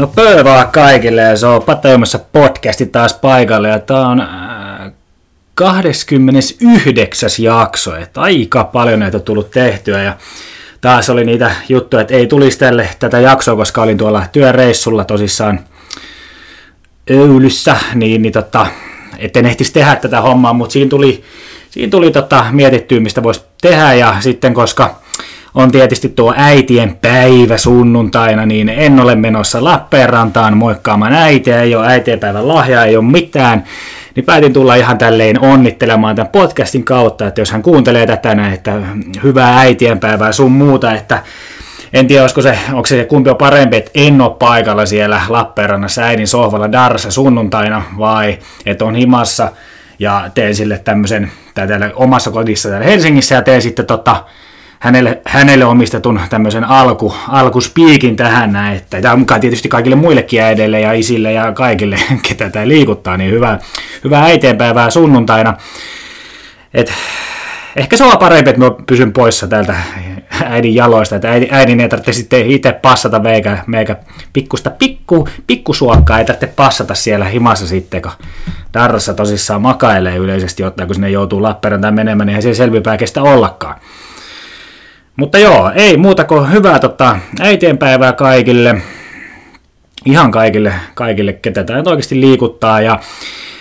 No 0.00 0.06
pöövää 0.06 0.64
kaikille 0.64 1.20
ja 1.20 1.36
se 1.36 1.46
on 1.46 1.62
Patajumassa 1.62 2.18
podcasti 2.18 2.86
taas 2.86 3.14
paikalle 3.14 3.68
ja 3.68 3.78
tää 3.78 4.08
on 4.08 4.20
äh, 4.20 4.92
29. 5.54 7.30
jakso, 7.38 7.96
että 7.96 8.20
aika 8.20 8.64
paljon 8.64 8.98
näitä 8.98 9.16
on 9.16 9.22
tullut 9.22 9.50
tehtyä 9.50 10.02
ja 10.02 10.16
taas 10.80 11.10
oli 11.10 11.24
niitä 11.24 11.50
juttuja, 11.68 12.00
että 12.00 12.14
ei 12.14 12.26
tulisi 12.26 12.58
tälle 12.58 12.88
tätä 12.98 13.20
jaksoa, 13.20 13.56
koska 13.56 13.82
olin 13.82 13.98
tuolla 13.98 14.24
työreissulla 14.32 15.04
tosissaan 15.04 15.60
Öylyssä, 17.10 17.76
niin, 17.94 18.22
niin 18.22 18.32
tota, 18.32 18.66
etten 19.18 19.46
ehtisi 19.46 19.72
tehdä 19.72 19.96
tätä 19.96 20.20
hommaa, 20.20 20.52
mutta 20.52 20.72
siinä 20.72 20.88
tuli, 20.88 21.22
siinä 21.70 21.90
tuli 21.90 22.10
tota, 22.10 22.44
mietittyä, 22.50 23.00
mistä 23.00 23.22
voisi 23.22 23.44
tehdä 23.62 23.94
ja 23.94 24.16
sitten 24.20 24.54
koska 24.54 24.94
on 25.54 25.70
tietysti 25.70 26.08
tuo 26.08 26.34
äitien 26.36 26.96
päivä 27.02 27.58
sunnuntaina, 27.58 28.46
niin 28.46 28.68
en 28.68 29.00
ole 29.00 29.14
menossa 29.14 29.64
Lappeenrantaan 29.64 30.56
moikkaamaan 30.56 31.12
äitiä, 31.12 31.62
ei 31.62 31.74
ole 31.74 31.86
äitienpäivän 31.86 32.48
lahjaa, 32.48 32.84
ei 32.84 32.96
ole 32.96 33.04
mitään, 33.04 33.64
niin 34.14 34.24
päätin 34.24 34.52
tulla 34.52 34.74
ihan 34.74 34.98
tälleen 34.98 35.40
onnittelemaan 35.40 36.16
tämän 36.16 36.32
podcastin 36.32 36.84
kautta, 36.84 37.26
että 37.26 37.40
jos 37.40 37.50
hän 37.50 37.62
kuuntelee 37.62 38.06
tätä 38.06 38.34
näin, 38.34 38.54
että 38.54 38.72
hyvää 39.22 39.58
äitienpäivää 39.58 40.32
sun 40.32 40.52
muuta, 40.52 40.92
että 40.94 41.22
en 41.92 42.06
tiedä, 42.06 42.22
olisiko 42.22 42.42
se, 42.42 42.58
onko 42.72 42.86
se 42.86 43.04
kumpi 43.04 43.30
on 43.30 43.36
parempi, 43.36 43.76
että 43.76 43.90
en 43.94 44.20
ole 44.20 44.36
paikalla 44.38 44.86
siellä 44.86 45.20
Lappeenrannassa 45.28 46.02
äidin 46.02 46.28
sohvalla 46.28 46.72
Darsa 46.72 47.10
sunnuntaina, 47.10 47.82
vai 47.98 48.38
että 48.66 48.84
on 48.84 48.94
himassa 48.94 49.52
ja 50.00 50.30
teen 50.34 50.54
sille 50.54 50.78
tämmöisen, 50.78 51.32
tai 51.54 51.68
täällä 51.68 51.90
omassa 51.94 52.30
kodissa 52.30 52.68
täällä 52.68 52.86
Helsingissä, 52.86 53.34
ja 53.34 53.42
teen 53.42 53.62
sitten 53.62 53.86
tota, 53.86 54.24
hänelle, 54.78 55.20
hänelle 55.26 55.64
omistetun 55.64 56.20
tämmöisen 56.30 56.64
alku, 56.64 57.14
alkuspiikin 57.28 58.16
tähän 58.16 58.52
näin, 58.52 58.76
että 58.76 59.00
tämä 59.00 59.12
on 59.12 59.18
mukaan 59.18 59.40
tietysti 59.40 59.68
kaikille 59.68 59.96
muillekin 59.96 60.42
äideille 60.42 60.80
ja 60.80 60.92
isille 60.92 61.32
ja 61.32 61.52
kaikille, 61.52 61.98
ketä 62.28 62.50
tämä 62.50 62.68
liikuttaa, 62.68 63.16
niin 63.16 63.30
hyvää, 63.30 63.58
hyvää 64.04 64.24
äiteenpäivää 64.24 64.90
sunnuntaina. 64.90 65.56
Et, 66.74 66.92
ehkä 67.76 67.96
se 67.96 68.04
on 68.04 68.18
parempi, 68.18 68.50
että 68.50 68.62
mä 68.62 68.70
pysyn 68.86 69.12
poissa 69.12 69.46
täältä 69.48 69.76
äidin 70.44 70.74
jaloista, 70.74 71.16
että 71.16 71.30
äidin, 71.30 71.48
äidin 71.50 71.80
ei 71.80 71.88
tarvitse 71.88 72.12
sitten 72.12 72.50
itse 72.50 72.72
passata 72.72 73.18
meikä, 73.18 73.58
meikä 73.66 73.96
pikkusta 74.32 74.70
pikku, 74.70 75.28
pikkusuokkaa, 75.46 76.18
ei 76.18 76.24
tarvitse 76.24 76.46
passata 76.46 76.94
siellä 76.94 77.24
himassa 77.24 77.66
sitten, 77.66 78.02
kun 78.02 78.12
Darrassa 78.74 79.14
tosissaan 79.14 79.62
makailee 79.62 80.16
yleisesti 80.16 80.64
ottaen, 80.64 80.86
kun 80.86 80.94
sinne 80.94 81.10
joutuu 81.10 81.42
Lappeenrantaan 81.42 81.94
menemään, 81.94 82.26
niin 82.26 82.36
ei 82.36 82.42
se 82.42 82.54
selvipää 82.54 82.96
kestä 82.96 83.22
ollakaan. 83.22 83.80
Mutta 85.16 85.38
joo, 85.38 85.72
ei 85.74 85.96
muuta 85.96 86.24
kuin 86.24 86.52
hyvää 86.52 86.78
tota, 86.78 87.18
äitienpäivää 87.40 88.12
kaikille. 88.12 88.82
Ihan 90.04 90.30
kaikille, 90.30 90.74
kaikille 90.94 91.32
ketä 91.32 91.64
tämä 91.64 91.82
oikeasti 91.86 92.20
liikuttaa. 92.20 92.80
Ja 92.80 93.00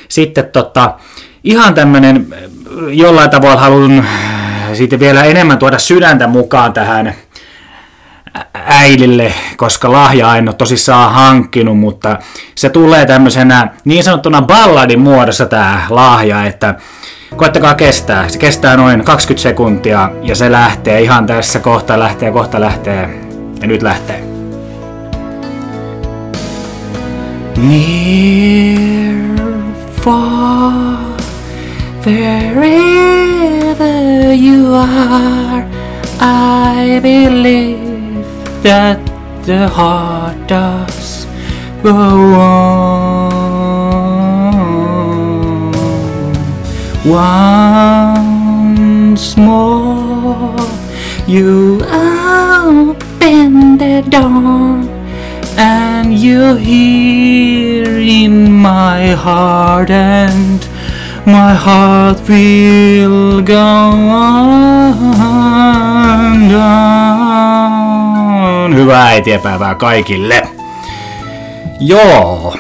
sitten 0.10 0.46
tota, 0.46 0.94
ihan 1.44 1.74
tämmönen, 1.74 2.28
jollain 2.92 3.30
tavalla 3.30 3.60
haluan 3.60 4.08
siitä 4.74 5.00
vielä 5.00 5.24
enemmän 5.24 5.58
tuoda 5.58 5.80
sydäntä 5.80 6.28
mukaan 6.28 6.74
tähän 6.74 7.14
äidille, 8.54 9.34
koska 9.58 9.92
lahja 9.92 10.30
ole 10.30 10.54
tosissaan 10.54 11.14
hankkinut, 11.14 11.80
mutta 11.80 12.18
se 12.56 12.70
tulee 12.70 13.06
tämmöisenä 13.06 13.68
niin 13.86 14.04
sanottuna 14.04 14.42
balladin 14.42 15.00
muodossa 15.00 15.46
tämä 15.46 15.82
lahja, 15.90 16.46
että 16.46 16.76
Koettakaa 17.36 17.76
kestää. 17.76 18.30
Se 18.30 18.40
kestää 18.40 18.78
noin 18.78 19.04
20 19.04 19.42
sekuntia 19.42 20.12
ja 20.24 20.36
se 20.36 20.52
lähtee 20.52 21.02
ihan 21.02 21.26
tässä 21.26 21.60
kohta 21.60 22.00
lähtee, 22.00 22.32
kohta 22.32 22.62
lähtee. 22.62 23.20
Ja 23.62 23.68
nyt 23.68 23.82
lähtee. 23.82 24.24
Near, 27.58 29.40
far, 30.02 31.09
wherever 32.06 33.94
you 34.34 34.74
are, 34.74 35.68
I 36.22 37.00
believe 37.02 38.26
that 38.64 39.00
the 39.46 39.68
heart 39.68 40.48
does 40.48 41.26
go 41.84 41.96
on. 41.96 42.80
Once 48.26 49.26
more, 49.38 50.56
you 51.28 51.82
open 51.86 53.78
the 53.78 54.02
door, 54.10 54.84
and 55.58 56.14
you 56.14 56.56
hear 56.56 57.98
in 57.98 58.52
my 58.52 59.12
heart, 59.12 59.90
and 59.90 60.68
my 61.26 61.54
heart 61.66 62.30
will 62.30 63.42
go 63.42 63.54
on. 63.54 64.90
on. 68.66 68.76
Hyvää 68.76 69.06
äitienpäivää 69.06 69.76
kaikille! 69.76 70.48
Joo, 71.80 72.56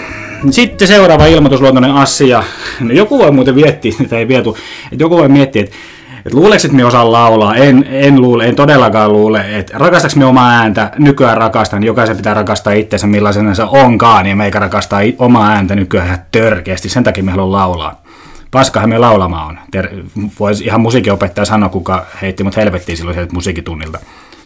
sitten 0.49 0.87
seuraava 0.87 1.25
ilmoitusluontoinen 1.25 1.91
asia. 1.91 2.43
No, 2.79 2.93
joku 2.93 3.19
voi 3.19 3.31
muuten 3.31 3.55
miettiä, 3.55 3.93
että 4.01 4.17
ei 4.17 4.27
vietu, 4.27 4.57
että 4.91 5.03
joku 5.03 5.17
voi 5.17 5.29
miettiä, 5.29 5.63
että 5.63 5.75
että 6.25 6.37
luuleeko, 6.37 6.61
että 6.65 6.75
me 6.75 6.85
osaan 6.85 7.11
laulaa? 7.11 7.55
En, 7.55 7.85
en, 7.89 8.21
luule, 8.21 8.45
en 8.45 8.55
todellakaan 8.55 9.11
luule. 9.11 9.57
Että 9.57 9.77
rakastaks 9.77 10.15
me 10.15 10.25
omaa 10.25 10.51
ääntä? 10.51 10.91
Nykyään 10.97 11.37
rakastan. 11.37 11.83
Jokaisen 11.83 12.17
pitää 12.17 12.33
rakastaa 12.33 12.73
itsensä 12.73 13.07
millaisena 13.07 13.53
se 13.53 13.63
onkaan. 13.63 14.25
Ja 14.27 14.35
meikä 14.35 14.59
rakastaa 14.59 14.99
omaa 15.17 15.49
ääntä 15.49 15.75
nykyään 15.75 16.25
törkeästi. 16.31 16.89
Sen 16.89 17.03
takia 17.03 17.23
me 17.23 17.31
haluan 17.31 17.51
laulaa. 17.51 18.01
Paskahan 18.51 18.89
me 18.89 18.97
laulamaan 18.97 19.47
on. 19.47 19.59
Ter- 19.71 20.03
voisi 20.39 20.63
ihan 20.63 20.81
musiikinopettaja 20.81 21.45
sanoa, 21.45 21.69
kuka 21.69 22.05
heitti 22.21 22.43
mut 22.43 22.55
helvettiin 22.55 22.97
silloin 22.97 23.15
sieltä 23.15 23.33
musiikitunnilta 23.33 23.99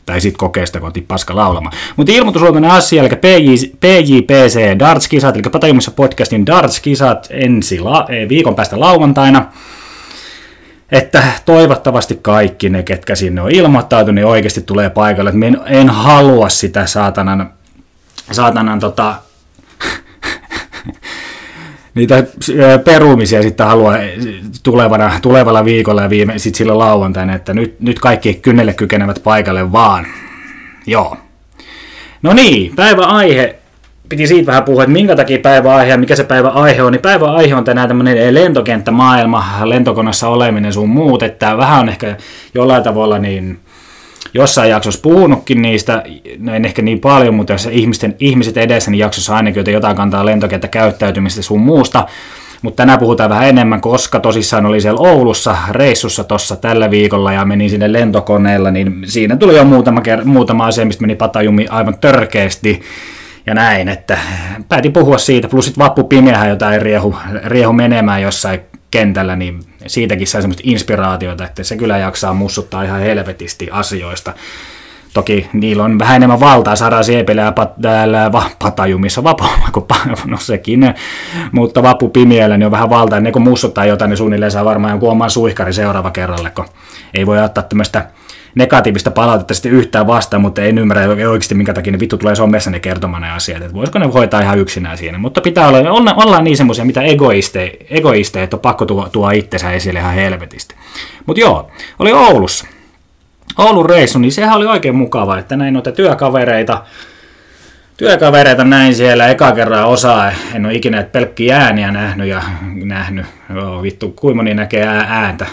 tai 0.05 0.21
sitten 0.21 0.37
kokeesta, 0.37 0.79
kun 0.79 0.87
otin 0.87 1.05
paska 1.07 1.35
laulamaan. 1.35 1.77
Mutta 1.95 2.11
ilmoitusluontoinen 2.11 2.71
asia, 2.71 3.01
eli 3.01 3.09
PJ, 3.09 3.67
PJPC 3.79 4.79
Darts-kisat, 4.79 5.35
eli 5.35 5.41
Patajumissa 5.51 5.91
podcastin 5.91 6.45
Darts-kisat 6.45 7.27
ensi 7.29 7.79
la, 7.79 8.07
viikon 8.29 8.55
päästä 8.55 8.79
lauantaina. 8.79 9.45
Että 10.91 11.23
toivottavasti 11.45 12.19
kaikki 12.21 12.69
ne, 12.69 12.83
ketkä 12.83 13.15
sinne 13.15 13.41
on 13.41 13.51
ilmoittautunut, 13.51 14.15
niin 14.15 14.25
oikeasti 14.25 14.61
tulee 14.61 14.89
paikalle. 14.89 15.29
Että 15.29 15.45
en, 15.45 15.59
en 15.65 15.89
halua 15.89 16.49
sitä 16.49 16.85
saatanan, 16.85 17.53
saatanan 18.31 18.79
tota, 18.79 19.15
niitä 21.95 22.23
perumisia 22.83 23.41
sitten 23.41 23.67
haluaa 23.67 23.97
tulevana, 24.63 25.11
tulevalla 25.21 25.65
viikolla 25.65 26.01
ja 26.01 26.09
viime, 26.09 26.39
sitten 26.39 26.57
sillä 26.57 26.77
lauantaina, 26.77 27.35
että 27.35 27.53
nyt, 27.53 27.79
nyt 27.79 27.99
kaikki 27.99 28.33
kynnelle 28.33 28.73
kykenevät 28.73 29.23
paikalle 29.23 29.71
vaan. 29.71 30.07
Joo. 30.87 31.17
No 32.21 32.33
niin, 32.33 32.75
päiväaihe. 32.75 33.55
Piti 34.09 34.27
siitä 34.27 34.47
vähän 34.47 34.63
puhua, 34.63 34.83
että 34.83 34.93
minkä 34.93 35.15
takia 35.15 35.39
päiväaihe 35.39 35.91
ja 35.91 35.97
mikä 35.97 36.15
se 36.15 36.23
päiväaihe 36.23 36.83
on. 36.83 36.91
Niin 36.91 37.01
päiväaihe 37.01 37.55
on 37.55 37.63
tänään 37.63 37.87
tämmöinen 37.87 38.33
lentokenttämaailma, 38.33 39.45
lentokoneessa 39.63 40.29
oleminen 40.29 40.73
sun 40.73 40.89
muut, 40.89 41.23
että 41.23 41.57
vähän 41.57 41.79
on 41.79 41.89
ehkä 41.89 42.17
jollain 42.53 42.83
tavalla 42.83 43.19
niin 43.19 43.59
jossain 44.33 44.69
jaksossa 44.69 45.01
puhunutkin 45.01 45.61
niistä, 45.61 46.03
no 46.39 46.53
en 46.53 46.65
ehkä 46.65 46.81
niin 46.81 46.99
paljon, 46.99 47.35
mutta 47.35 47.53
jos 47.53 47.69
ihmisten, 47.71 48.15
ihmiset 48.19 48.57
edessä, 48.57 48.91
niin 48.91 48.99
jaksossa 48.99 49.35
ainakin 49.35 49.73
jotain 49.73 49.95
kantaa 49.95 50.25
lentokenttä 50.25 50.67
käyttäytymistä 50.67 51.41
sun 51.41 51.61
muusta. 51.61 52.07
Mutta 52.61 52.77
tänään 52.77 52.99
puhutaan 52.99 53.29
vähän 53.29 53.49
enemmän, 53.49 53.81
koska 53.81 54.19
tosissaan 54.19 54.65
oli 54.65 54.81
siellä 54.81 54.99
Oulussa 54.99 55.57
reissussa 55.69 56.23
tuossa 56.23 56.55
tällä 56.55 56.91
viikolla 56.91 57.33
ja 57.33 57.45
menin 57.45 57.69
sinne 57.69 57.91
lentokoneella, 57.91 58.71
niin 58.71 59.01
siinä 59.05 59.35
tuli 59.35 59.55
jo 59.55 59.63
muutama, 59.63 60.01
muutama 60.25 60.65
asia, 60.65 60.85
mistä 60.85 61.01
meni 61.01 61.15
patajumi 61.15 61.67
aivan 61.69 61.97
törkeästi 61.97 62.81
ja 63.45 63.53
näin, 63.53 63.89
että 63.89 64.17
päätin 64.69 64.93
puhua 64.93 65.17
siitä, 65.17 65.47
plus 65.47 65.65
sitten 65.65 65.83
vappu 65.83 66.03
pimeähän 66.03 66.49
jotain 66.49 66.81
riehu, 66.81 67.15
riehu 67.45 67.73
menemään 67.73 68.21
jossain 68.21 68.59
kentällä, 68.91 69.35
niin 69.35 69.59
siitäkin 69.87 70.27
sai 70.27 70.41
semmoista 70.41 70.63
inspiraatiota, 70.65 71.45
että 71.45 71.63
se 71.63 71.77
kyllä 71.77 71.97
jaksaa 71.97 72.33
mussuttaa 72.33 72.83
ihan 72.83 72.99
helvetisti 72.99 73.69
asioista. 73.71 74.33
Toki 75.13 75.49
niillä 75.53 75.83
on 75.83 75.99
vähän 75.99 76.15
enemmän 76.15 76.39
valtaa, 76.39 76.75
saada 76.75 77.03
siepelää 77.03 77.51
pat, 77.51 77.81
täällä 77.81 78.31
va, 78.31 78.43
patajumissa, 78.59 79.23
vapo, 79.23 79.45
no 80.25 80.37
sekin, 80.37 80.93
mutta 81.51 81.83
vappu 81.83 82.09
pimiellä 82.09 82.57
niin 82.57 82.65
on 82.65 82.71
vähän 82.71 82.89
valtaa, 82.89 83.19
ne 83.19 83.31
kun 83.31 83.41
mussuttaa 83.41 83.85
jotain, 83.85 84.09
niin 84.09 84.17
suunnilleen 84.17 84.51
saa 84.51 84.65
varmaan 84.65 84.91
jonkun 84.91 85.11
oman 85.11 85.29
suihkari 85.29 85.73
seuraava 85.73 86.11
kerralle, 86.11 86.49
kun 86.49 86.65
ei 87.13 87.25
voi 87.25 87.43
ottaa 87.43 87.63
tämmöistä 87.63 88.05
negatiivista 88.55 89.11
palautetta 89.11 89.53
sitten 89.53 89.71
yhtään 89.71 90.07
vastaan, 90.07 90.41
mutta 90.41 90.61
en 90.61 90.77
ymmärrä 90.77 91.29
oikeasti 91.29 91.55
minkä 91.55 91.73
takia 91.73 91.93
ne 91.93 91.99
vittu 91.99 92.17
tulee 92.17 92.35
somessa 92.35 92.71
ne 92.71 92.79
kertomaan 92.79 93.21
ne 93.21 93.31
asiat, 93.31 93.61
että 93.61 93.73
voisiko 93.73 93.99
ne 93.99 94.05
hoitaa 94.05 94.41
ihan 94.41 94.59
yksinään 94.59 94.97
siinä, 94.97 95.17
mutta 95.17 95.41
pitää 95.41 95.67
olla, 95.67 95.91
olla, 95.91 96.13
ollaan 96.13 96.43
niin 96.43 96.57
semmoisia, 96.57 96.85
mitä 96.85 97.01
egoisteja, 97.01 97.71
egoisteja, 97.89 98.43
että 98.43 98.55
on 98.55 98.61
pakko 98.61 98.85
tuo, 98.85 99.09
tuo 99.09 99.29
itsensä 99.29 99.71
esille 99.71 99.99
ihan 99.99 100.13
helvetisti. 100.13 100.75
Mutta 101.25 101.39
joo, 101.39 101.71
oli 101.99 102.13
Oulussa. 102.13 102.67
Oulun 103.57 103.89
reissu, 103.89 104.19
niin 104.19 104.31
sehän 104.31 104.57
oli 104.57 104.65
oikein 104.65 104.95
mukava, 104.95 105.37
että 105.37 105.55
näin 105.55 105.73
noita 105.73 105.91
työkavereita, 105.91 106.83
työkavereita 107.97 108.63
näin 108.63 108.95
siellä 108.95 109.27
eka 109.27 109.51
kerran 109.51 109.85
osaa. 109.85 110.31
En 110.53 110.65
ole 110.65 110.73
ikinä 110.73 111.03
pelkkiä 111.03 111.57
ääniä 111.57 111.91
nähnyt 111.91 112.27
ja 112.27 112.41
nähnyt. 112.83 113.25
Joo, 113.55 113.81
vittu, 113.81 114.09
kuinka 114.09 114.35
moni 114.35 114.53
näkee 114.53 114.87
ääntä. 114.87 115.45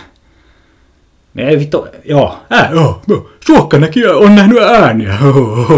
Ei 1.37 1.59
vittu, 1.59 1.87
joo, 2.05 2.39
ää, 2.51 2.71
joo, 2.73 3.03
suokka 3.47 3.79
näki, 3.79 4.07
on 4.07 4.35
nähnyt 4.35 4.63
ääniä. 4.63 5.19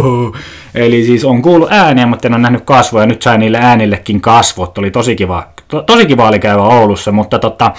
Eli 0.75 1.04
siis 1.04 1.25
on 1.25 1.43
kuullut 1.43 1.72
ääniä, 1.72 2.06
mutta 2.06 2.28
en 2.28 2.34
ole 2.34 2.43
nähnyt 2.43 2.64
kasvoja. 2.64 3.06
Nyt 3.06 3.22
sain 3.22 3.40
niille 3.40 3.58
äänillekin 3.58 4.20
kasvot. 4.20 4.78
Oli 4.78 4.90
tosi 4.90 5.16
kiva, 5.16 5.46
to, 5.69 5.82
tosi 5.82 6.06
kiva 6.06 6.28
oli 6.28 6.38
käydä 6.38 6.62
Oulussa, 6.62 7.12
mutta 7.12 7.38
tota, 7.38 7.72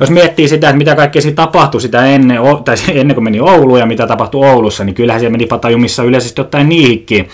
jos 0.00 0.10
miettii 0.10 0.48
sitä, 0.48 0.68
että 0.68 0.78
mitä 0.78 0.96
kaikkea 0.96 1.22
siinä 1.22 1.34
tapahtui 1.34 1.80
sitä 1.80 2.06
ennen, 2.06 2.38
tai 2.64 2.76
ennen 3.00 3.14
kuin 3.14 3.24
meni 3.24 3.40
Ouluun 3.40 3.78
ja 3.78 3.86
mitä 3.86 4.06
tapahtui 4.06 4.48
Oulussa, 4.48 4.84
niin 4.84 4.94
kyllähän 4.94 5.20
siellä 5.20 5.32
meni 5.32 5.46
patajumissa 5.46 6.02
yleisesti 6.02 6.40
ottaen 6.40 6.68
niihinkin 6.68 7.28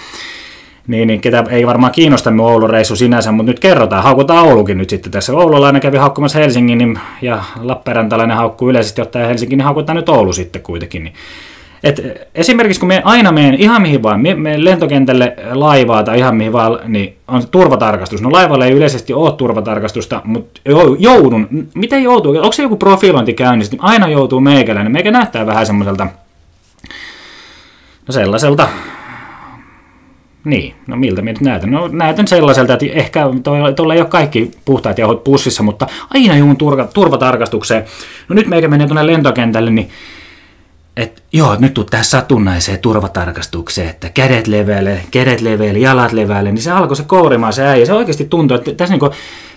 niin, 0.87 1.09
niin 1.09 1.21
ketä 1.21 1.45
ei 1.51 1.67
varmaan 1.67 1.93
kiinnosta 1.93 2.31
minun 2.31 2.47
Oulun 2.47 2.71
reissu 2.71 2.97
sinänsä, 2.97 3.33
mutta 3.33 3.51
nyt 3.51 3.61
kerrotaan, 3.61 4.03
haukutaan 4.03 4.47
Oulukin 4.47 4.79
nyt 4.79 4.91
sitten 4.91 5.13
tässä. 5.13 5.33
Oululainen 5.33 5.83
kävi 5.83 5.97
haukkumassa 5.97 6.39
Helsingin 6.39 6.79
niin, 6.79 6.99
ja 7.23 7.43
Lappeenrantalainen 7.61 8.37
haukkuu 8.37 8.71
yleisesti 8.71 9.03
ottaen 9.03 9.29
Helsingin, 9.29 9.57
niin 9.57 9.65
haukutaan 9.65 9.97
nyt 9.97 10.09
Oulu 10.09 10.33
sitten 10.33 10.63
kuitenkin. 10.63 11.05
Niin. 11.05 11.15
Et 11.85 12.29
esimerkiksi 12.35 12.81
kun 12.81 12.89
me 12.89 13.03
aina 13.05 13.33
menen 13.33 13.55
ihan 13.55 13.83
mihin 13.83 14.03
vaan, 14.03 14.21
me, 14.21 14.35
me 14.35 14.65
lentokentälle 14.65 15.37
laivaa 15.53 16.03
tai 16.03 16.19
ihan 16.19 16.37
mihin 16.37 16.53
vaan, 16.53 16.79
niin 16.87 17.17
on 17.29 17.43
turvatarkastus. 17.51 18.23
No 18.23 18.33
laivalla 18.33 18.67
ei 18.67 18.73
yleisesti 18.73 19.13
ole 19.13 19.33
turvatarkastusta, 19.33 20.23
mutta 20.25 20.61
joudun, 20.99 21.49
miten 21.75 22.03
joutuu, 22.03 22.37
onko 22.37 22.53
se 22.53 22.63
joku 22.63 22.77
profilointi 22.77 23.35
käynnissä, 23.35 23.77
aina 23.79 24.09
joutuu 24.09 24.41
meikäläinen. 24.41 24.93
Meikä 24.93 25.11
näyttää 25.11 25.47
vähän 25.47 25.67
semmoiselta, 25.67 26.07
no 28.07 28.13
sellaiselta 28.13 28.69
niin, 30.45 30.75
no 30.87 30.97
miltä 30.97 31.23
minä 31.23 31.39
näytän? 31.41 31.71
No 31.71 31.89
näytän 31.89 32.29
sellaiselta, 32.29 32.73
että 32.73 32.87
ehkä 32.93 33.27
tuolla 33.77 33.95
ei 33.95 34.01
ole 34.01 34.09
kaikki 34.09 34.51
puhtaat 34.65 34.99
jauhot 34.99 35.25
pussissa, 35.25 35.63
mutta 35.63 35.87
aina 36.15 36.37
juun 36.37 36.57
turva, 36.57 36.85
turvatarkastukseen. 36.85 37.85
No 38.29 38.35
nyt 38.35 38.47
meikä 38.47 38.69
menee 38.69 38.87
tuonne 38.87 39.07
lentokentälle, 39.07 39.71
niin 39.71 39.91
että 40.97 41.23
joo, 41.33 41.57
nyt 41.59 41.75
tuu 41.75 41.85
tähän 41.85 42.05
satunnaiseen 42.05 42.79
turvatarkastukseen, 42.79 43.89
että 43.91 44.09
kädet 44.09 44.47
leveälle, 44.47 45.01
kädet 45.11 45.41
leveälle, 45.41 45.79
jalat 45.79 46.13
leveälle, 46.13 46.53
niin 46.53 46.63
se 46.63 46.71
alkoi 46.71 46.97
se 46.97 47.03
kourimaan 47.03 47.53
se 47.53 47.67
äijä. 47.67 47.87
Se 47.87 47.93
oikeasti 47.93 48.25
tuntui, 48.25 48.59
että 48.59 48.73
tässä 48.73 48.93
niinku, 48.93 49.11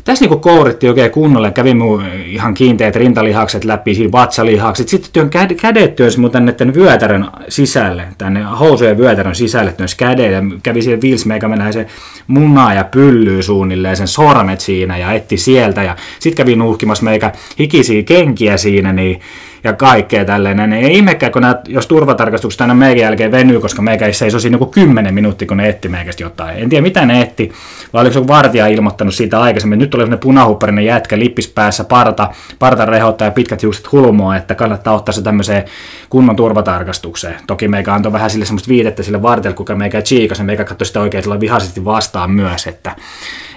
tässä 0.04 0.24
niinku 0.24 0.40
kouritti 0.40 0.90
oikein 0.90 1.12
kunnolla, 1.12 1.52
kävi 1.52 1.74
mun 1.74 2.04
ihan 2.26 2.54
kiinteät 2.54 2.96
rintalihakset 2.96 3.66
läpi, 3.66 3.96
siinä 3.96 4.12
vatsalihakset, 4.12 4.88
sitten 4.88 5.12
työn 5.14 5.30
kädet 5.62 5.96
työnsi 5.96 6.20
mun 6.20 6.32
tänne 6.32 6.52
tämän 6.52 6.76
vyötärön 6.76 7.28
sisälle, 7.50 8.04
tänne 8.18 8.44
housujen 8.44 8.98
vyötärön 8.98 9.36
sisälle 9.36 9.72
työnsi 9.72 9.98
kädet, 9.98 10.32
ja 10.32 10.42
kävi 10.64 10.82
siellä 10.82 11.02
Vils 11.02 11.26
se 11.72 11.86
munaa 12.28 12.74
ja 12.74 12.84
pyllyy 12.84 13.44
suunnilleen, 13.44 13.98
sen 13.98 14.08
sormet 14.08 14.60
siinä 14.60 14.98
ja 14.98 15.12
etti 15.12 15.38
sieltä, 15.38 15.84
ja 15.84 15.96
sitten 16.20 16.46
kävi 16.46 16.56
nuuhkimassa 16.56 17.04
meikä 17.04 17.32
hikisiä 17.60 18.04
kenkiä 18.04 18.58
siinä, 18.58 18.94
niin 18.94 19.22
ja 19.64 19.74
kaikkea 19.74 20.26
tälleen. 20.26 20.58
Niin 20.58 20.74
ei 20.74 20.96
ihmekään, 20.96 21.32
kun 21.32 21.42
nämä, 21.42 21.56
jos 21.68 21.88
turvatarkastukset 21.88 22.62
aina 22.62 22.74
meidän 22.74 22.98
jälkeen 22.98 23.32
venyy, 23.32 23.60
koska 23.60 23.82
meikä 23.82 24.06
ei 24.06 24.14
seiso 24.14 24.40
siinä 24.40 24.56
joku 24.56 24.66
10 24.66 25.14
minuuttia, 25.14 25.48
kun 25.48 25.58
ne 25.58 25.70
etti 25.70 25.90
meikästä 25.90 26.24
jotain. 26.24 26.58
En 26.58 26.70
tiedä, 26.70 26.82
mitä 26.82 27.06
ne 27.06 27.22
etti, 27.22 27.52
vai 27.94 28.02
oliko 28.02 28.16
joku 28.16 28.28
vartija 28.28 28.68
ilmoittanut 28.68 29.14
siitä 29.14 29.42
aikaisemmin. 29.42 29.80
Nyt 29.80 29.96
oli 29.96 30.02
sellainen 30.02 30.20
punahupparinen 30.20 30.86
jätkä, 30.86 31.20
lippis 31.20 31.48
päässä, 31.48 31.84
parta, 31.84 32.30
parta 32.60 32.86
rehottaa 32.86 33.28
ja 33.28 33.32
pitkät 33.32 33.62
hiukset 33.62 33.92
hulmoa, 33.92 34.36
että 34.36 34.56
kannattaa 34.56 34.94
ottaa 34.94 35.14
se 35.14 35.22
tämmöiseen 35.22 35.64
kunnon 36.10 36.36
turvatarkastukseen. 36.36 37.36
Toki 37.48 37.68
meikä 37.68 37.94
antoi 37.94 38.14
vähän 38.14 38.30
sille 38.30 38.46
semmoista 38.46 38.70
viitettä 38.70 39.04
sille 39.04 39.22
vartijalle, 39.22 39.58
kuka 39.58 39.76
meikä 39.76 40.02
chiikasi, 40.02 40.44
meikä 40.44 40.64
katsoi 40.64 40.86
sitä 40.86 41.02
oikein 41.02 41.40
vihaisesti 41.40 41.86
vastaan 41.86 42.32
myös, 42.32 42.68
että 42.68 42.96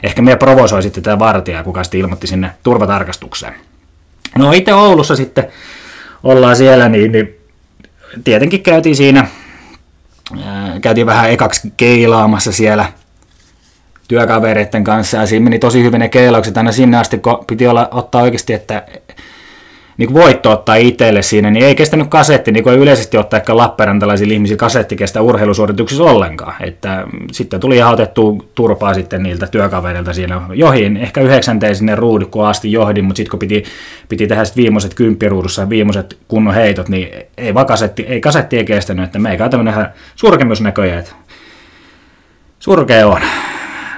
ehkä 0.02 0.22
me 0.22 0.36
provosoi 0.36 0.82
sitten 0.82 1.02
tätä 1.02 1.18
vartijaa, 1.18 1.62
kuka 1.62 1.84
sitten 1.84 2.00
ilmoitti 2.00 2.26
sinne 2.26 2.50
turvatarkastukseen. 2.62 3.54
No 4.38 4.52
itse 4.52 4.74
Oulussa 4.74 5.16
sitten 5.16 5.48
ollaan 6.26 6.56
siellä, 6.56 6.88
niin, 6.88 7.12
niin 7.12 7.36
tietenkin 8.24 8.62
käytiin 8.62 8.96
siinä, 8.96 9.26
ää, 10.44 10.80
käytiin 10.80 11.06
vähän 11.06 11.30
ekaksi 11.30 11.72
keilaamassa 11.76 12.52
siellä 12.52 12.92
työkavereiden 14.08 14.84
kanssa, 14.84 15.16
ja 15.16 15.26
siinä 15.26 15.44
meni 15.44 15.58
tosi 15.58 15.82
hyvin 15.82 15.98
ne 15.98 16.08
keilaukset 16.08 16.56
aina 16.56 16.72
sinne 16.72 16.96
asti, 16.96 17.18
kun 17.18 17.44
piti 17.46 17.66
olla, 17.66 17.88
ottaa 17.90 18.22
oikeasti, 18.22 18.52
että 18.52 18.86
niin 19.96 20.14
voitto 20.14 20.50
ottaa 20.50 20.74
itselle 20.74 21.22
siinä, 21.22 21.50
niin 21.50 21.66
ei 21.66 21.74
kestänyt 21.74 22.08
kasetti, 22.08 22.52
niin 22.52 22.62
kuin 22.62 22.74
ei 22.74 22.80
yleisesti 22.80 23.18
ottaa 23.18 23.38
ehkä 23.38 23.56
Lappeenrantalaisilla 23.56 24.32
ihmisillä 24.32 24.58
kasetti 24.58 24.96
kestä 24.96 25.22
urheilusuorituksissa 25.22 26.04
ollenkaan. 26.04 26.64
Että 26.64 27.06
sitten 27.32 27.60
tuli 27.60 27.76
ihan 27.76 27.92
otettu 27.92 28.50
turpaa 28.54 28.94
sitten 28.94 29.22
niiltä 29.22 29.46
työkavereilta 29.46 30.12
siinä. 30.12 30.40
Johin 30.54 30.96
ehkä 30.96 31.20
yhdeksänteen 31.20 31.76
sinne 31.76 31.94
ruudikkoon 31.94 32.48
asti 32.48 32.72
johdin, 32.72 33.04
mutta 33.04 33.16
sitten 33.16 33.30
kun 33.30 33.38
piti, 33.38 33.64
piti 34.08 34.26
tehdä 34.26 34.44
sitten 34.44 34.62
viimeiset 34.62 34.94
kymppiruudussa 34.94 35.68
viimeiset 35.68 36.18
kunnon 36.28 36.54
heitot, 36.54 36.88
niin 36.88 37.08
ei 37.38 37.54
vaan 37.54 37.66
kasetti, 37.66 38.02
ei 38.02 38.20
kasetti 38.20 38.56
ei 38.56 38.64
kestänyt, 38.64 39.04
että 39.04 39.18
meikä 39.18 39.44
on 39.44 39.50
tämmöinen 39.50 39.86
surkemysnäköjä, 40.16 40.98
että 40.98 41.12
surkea 42.58 43.06
on. 43.06 43.20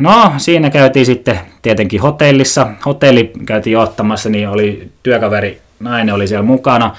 No, 0.01 0.33
siinä 0.37 0.71
käytiin 0.71 1.07
sitten 1.07 1.39
tietenkin 1.63 2.01
hotellissa. 2.01 2.67
Hotelli 2.87 3.33
käytiin 3.47 3.79
ottamassa, 3.79 4.29
niin 4.29 4.49
oli 4.49 4.89
työkaveri 5.03 5.61
nainen 5.81 6.15
oli 6.15 6.29
siellä 6.29 6.47
mukana, 6.47 6.97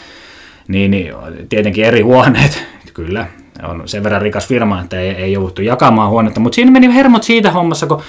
niin, 0.68 0.92
niin 0.92 1.14
tietenkin 1.50 1.86
eri 1.86 2.02
huoneet, 2.02 2.64
kyllä, 2.94 3.28
on 3.64 3.82
sen 3.86 4.04
verran 4.04 4.22
rikas 4.22 4.48
firma, 4.48 4.82
että 4.82 5.00
ei, 5.00 5.10
ei 5.10 5.34
jouduttu 5.34 5.62
jakamaan 5.62 6.10
huonetta, 6.10 6.40
mutta 6.40 6.56
siinä 6.56 6.72
meni 6.72 6.96
hermot 6.96 7.24
siitä 7.24 7.52
hommassa, 7.52 7.88
kun 7.88 8.02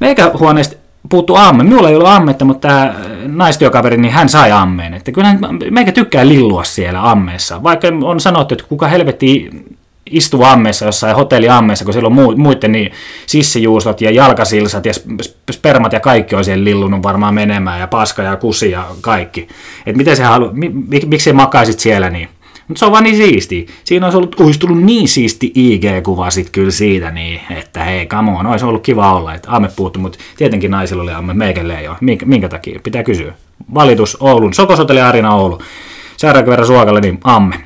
meikä 0.00 0.30
huoneesta 0.38 0.76
puuttu 1.08 1.34
amme. 1.34 1.64
Minulla 1.64 1.88
ei 1.88 1.94
ollut 1.94 2.08
ammetta, 2.08 2.44
mutta 2.44 2.68
tämä 2.68 2.94
naistyökaveri, 3.26 3.96
niin 3.96 4.12
hän 4.12 4.28
sai 4.28 4.52
ammeen. 4.52 4.94
Että 4.94 5.12
kyllä 5.12 5.34
meikä 5.70 5.92
tykkää 5.92 6.28
lillua 6.28 6.64
siellä 6.64 7.10
ammeessa. 7.10 7.62
Vaikka 7.62 7.88
on 8.02 8.20
sanottu, 8.20 8.54
että 8.54 8.64
kuka 8.68 8.88
helvetti 8.88 9.50
istuu 10.10 10.44
ammeessa 10.44 10.84
jossain 10.84 11.16
hotelliammeessa, 11.16 11.84
kun 11.84 11.94
siellä 11.94 12.06
on 12.06 12.40
muiden 12.40 12.72
niin 12.72 12.92
sissijuustot 13.26 14.00
ja 14.00 14.10
jalkasilsat 14.10 14.86
ja 14.86 14.92
spermat 15.50 15.92
ja 15.92 16.00
kaikki 16.00 16.34
on 16.34 16.44
siellä 16.44 16.64
lillunut 16.64 17.02
varmaan 17.02 17.34
menemään 17.34 17.80
ja 17.80 17.86
paska 17.86 18.22
ja 18.22 18.36
kusi 18.36 18.70
ja 18.70 18.86
kaikki. 19.00 19.48
Et 19.86 19.96
miten 19.96 20.16
se 20.16 20.24
halu, 20.24 20.50
mik, 20.52 21.04
miksi 21.06 21.32
makaisit 21.32 21.78
siellä 21.78 22.10
niin? 22.10 22.28
Mutta 22.68 22.78
se 22.78 22.84
on 22.86 22.92
vaan 22.92 23.04
niin 23.04 23.16
siisti. 23.16 23.66
Siinä 23.84 24.06
olisi, 24.06 24.16
ollut, 24.16 24.40
olisi 24.40 24.60
tullut 24.60 24.82
niin 24.82 25.08
siisti 25.08 25.52
IG-kuva 25.54 26.30
sit 26.30 26.50
kyllä 26.50 26.70
siitä, 26.70 27.10
niin, 27.10 27.40
että 27.50 27.84
hei, 27.84 28.06
come 28.06 28.30
on, 28.30 28.46
olisi 28.46 28.64
ollut 28.64 28.82
kiva 28.82 29.14
olla, 29.14 29.34
että 29.34 29.48
amme 29.50 29.68
puuttu, 29.76 29.98
mutta 29.98 30.18
tietenkin 30.36 30.70
naisilla 30.70 31.02
oli 31.02 31.12
amme, 31.12 31.34
meikälle 31.34 31.78
ei 31.78 31.88
ole. 31.88 31.96
Minkä, 32.00 32.26
minkä 32.26 32.48
takia? 32.48 32.80
Pitää 32.82 33.02
kysyä. 33.02 33.32
Valitus 33.74 34.16
Oulun, 34.20 34.54
Sokosoteli 34.54 35.00
Arina 35.00 35.34
Oulu. 35.34 35.58
Sairaankin 36.16 36.66
Suokalle, 36.66 37.00
niin 37.00 37.20
amme. 37.24 37.56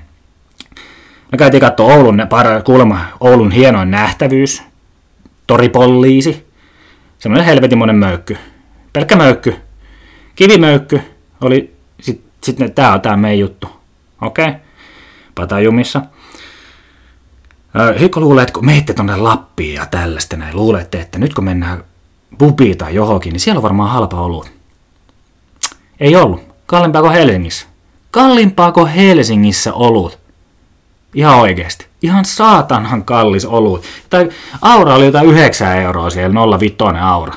Me 1.32 1.38
käytiin 1.38 1.60
katsoa 1.60 1.94
Oulun, 1.94 2.18
kuulemma 2.64 3.00
Oulun 3.20 3.52
hienoin 3.52 3.90
nähtävyys, 3.90 4.62
toripolliisi, 5.46 6.46
semmoinen 7.18 7.46
helvetimoinen 7.46 7.96
möykky, 7.96 8.38
pelkkä 8.92 9.16
möykky, 9.16 9.56
kivimöykky, 10.34 11.00
oli, 11.40 11.76
sitten 12.00 12.30
sit, 12.44 12.74
tää 12.74 12.92
on 12.92 13.00
tää 13.00 13.16
meidän 13.16 13.38
juttu, 13.38 13.68
okei, 14.22 14.48
okay. 14.48 14.60
patajumissa. 15.34 16.02
Hikko 18.00 18.20
luulee, 18.20 18.42
että 18.42 18.52
kun 18.52 18.66
meitte 18.66 18.94
tonne 18.94 19.16
Lappiin 19.16 19.74
ja 19.74 19.86
tällaista 19.86 20.36
näin, 20.36 20.56
luulette, 20.56 21.00
että 21.00 21.18
nyt 21.18 21.34
kun 21.34 21.44
mennään 21.44 21.84
pubiin 22.38 22.78
tai 22.78 22.94
johonkin, 22.94 23.32
niin 23.32 23.40
siellä 23.40 23.58
on 23.58 23.62
varmaan 23.62 23.90
halpa 23.90 24.20
olut. 24.20 24.52
Ei 26.00 26.16
ollut. 26.16 26.42
Kalliimpaa 26.66 27.02
kuin 27.02 27.12
Helsingissä. 27.12 27.66
Kalliimpaa 28.10 28.72
kuin 28.72 28.86
Helsingissä 28.86 29.74
olut. 29.74 30.19
Ihan 31.14 31.38
oikeasti. 31.38 31.86
Ihan 32.02 32.24
saatanhan 32.24 33.04
kallis 33.04 33.44
olut. 33.44 33.84
Tai 34.10 34.28
aura 34.62 34.94
oli 34.94 35.04
jotain 35.04 35.26
9 35.26 35.78
euroa 35.78 36.10
siellä, 36.10 36.58
05 36.58 36.76
aura. 37.00 37.34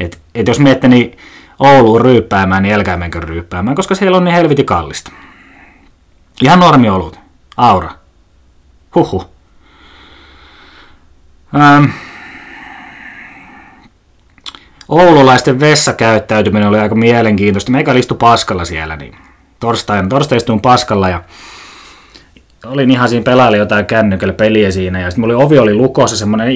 Et, 0.00 0.18
et 0.34 0.48
jos 0.48 0.58
miette, 0.60 0.88
niin 0.88 1.18
Ouluun 1.58 2.00
ryyppäämään, 2.00 2.62
niin 2.62 2.74
älkää 2.74 2.96
menkö 2.96 3.20
ryyppäämään, 3.20 3.76
koska 3.76 3.94
siellä 3.94 4.16
on 4.16 4.24
niin 4.24 4.34
helviti 4.34 4.64
kallista. 4.64 5.10
Ihan 6.42 6.60
normi 6.60 6.88
olut. 6.88 7.18
Aura. 7.56 7.90
Huhu. 8.94 9.24
Ähm. 11.54 11.84
Oululaisten 14.88 15.60
vessakäyttäytyminen 15.60 16.68
oli 16.68 16.78
aika 16.78 16.94
mielenkiintoista. 16.94 17.70
Meikä 17.72 17.92
istui 17.92 18.18
paskalla 18.18 18.64
siellä, 18.64 18.96
niin 18.96 19.16
torstain, 19.60 20.08
torstai 20.08 20.36
istuin 20.36 20.60
paskalla 20.60 21.08
ja 21.08 21.22
olin 22.66 22.90
ihan 22.90 23.08
siinä 23.08 23.22
pelailla 23.22 23.56
jotain 23.56 23.86
kännykällä 23.86 24.34
peliä 24.34 24.70
siinä, 24.70 25.00
ja 25.00 25.10
sitten 25.10 25.20
mulla 25.20 25.36
oli, 25.36 25.44
ovi 25.44 25.58
oli 25.58 25.74
lukossa, 25.74 26.16
semmoinen 26.16 26.54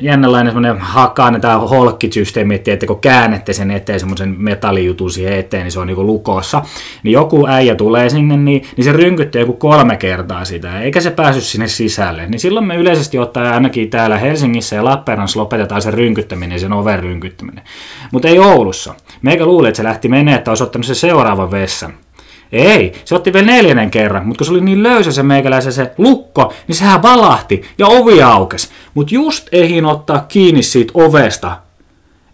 jännänlainen 0.00 0.52
semmoinen 0.52 0.78
hakaan 0.78 1.40
tämä 1.40 1.58
holkkisysteemi, 1.58 2.54
että 2.66 2.86
kun 2.86 3.00
käännette 3.00 3.52
sen 3.52 3.70
eteen 3.70 4.00
semmoisen 4.00 4.34
metallijutun 4.38 5.10
siihen 5.10 5.32
eteen, 5.32 5.62
niin 5.62 5.72
se 5.72 5.80
on 5.80 5.86
niinku 5.86 6.06
lukossa. 6.06 6.62
Niin 7.02 7.12
joku 7.12 7.46
äijä 7.46 7.74
tulee 7.74 8.08
sinne, 8.08 8.36
niin, 8.36 8.62
niin 8.76 8.84
se 8.84 8.92
rynkytti 8.92 9.38
joku 9.38 9.52
kolme 9.52 9.96
kertaa 9.96 10.44
sitä, 10.44 10.80
eikä 10.80 11.00
se 11.00 11.10
päässyt 11.10 11.44
sinne 11.44 11.68
sisälle. 11.68 12.26
Niin 12.26 12.40
silloin 12.40 12.66
me 12.66 12.76
yleisesti 12.76 13.18
ottaa 13.18 13.54
ainakin 13.54 13.90
täällä 13.90 14.18
Helsingissä 14.18 14.76
ja 14.76 14.84
Lappeenrannassa 14.84 15.40
lopetetaan 15.40 15.82
se 15.82 15.90
rynkyttäminen, 15.90 16.60
sen 16.60 16.72
oven 16.72 16.98
rynkyttäminen. 16.98 17.64
Mutta 18.12 18.28
ei 18.28 18.38
Oulussa. 18.38 18.94
Meikä 19.22 19.46
luuli, 19.46 19.68
että 19.68 19.76
se 19.76 19.84
lähti 19.84 20.08
menee, 20.08 20.34
että 20.34 20.50
olisi 20.50 20.64
ottanut 20.64 20.86
se 20.86 20.94
seuraava 20.94 21.50
vessan. 21.50 21.94
Ei, 22.52 22.92
se 23.04 23.14
otti 23.14 23.32
vielä 23.32 23.46
neljännen 23.46 23.90
kerran, 23.90 24.26
mutta 24.26 24.38
kun 24.38 24.46
se 24.46 24.52
oli 24.52 24.60
niin 24.60 24.82
löysä 24.82 25.12
se 25.12 25.22
meikäläisen 25.22 25.72
se 25.72 25.92
lukko, 25.98 26.52
niin 26.68 26.76
sehän 26.76 27.02
valahti 27.02 27.62
ja 27.78 27.86
ovi 27.86 28.22
aukesi. 28.22 28.68
Mutta 28.94 29.14
just 29.14 29.48
eihin 29.52 29.84
ottaa 29.84 30.24
kiinni 30.28 30.62
siitä 30.62 30.92
ovesta, 30.94 31.56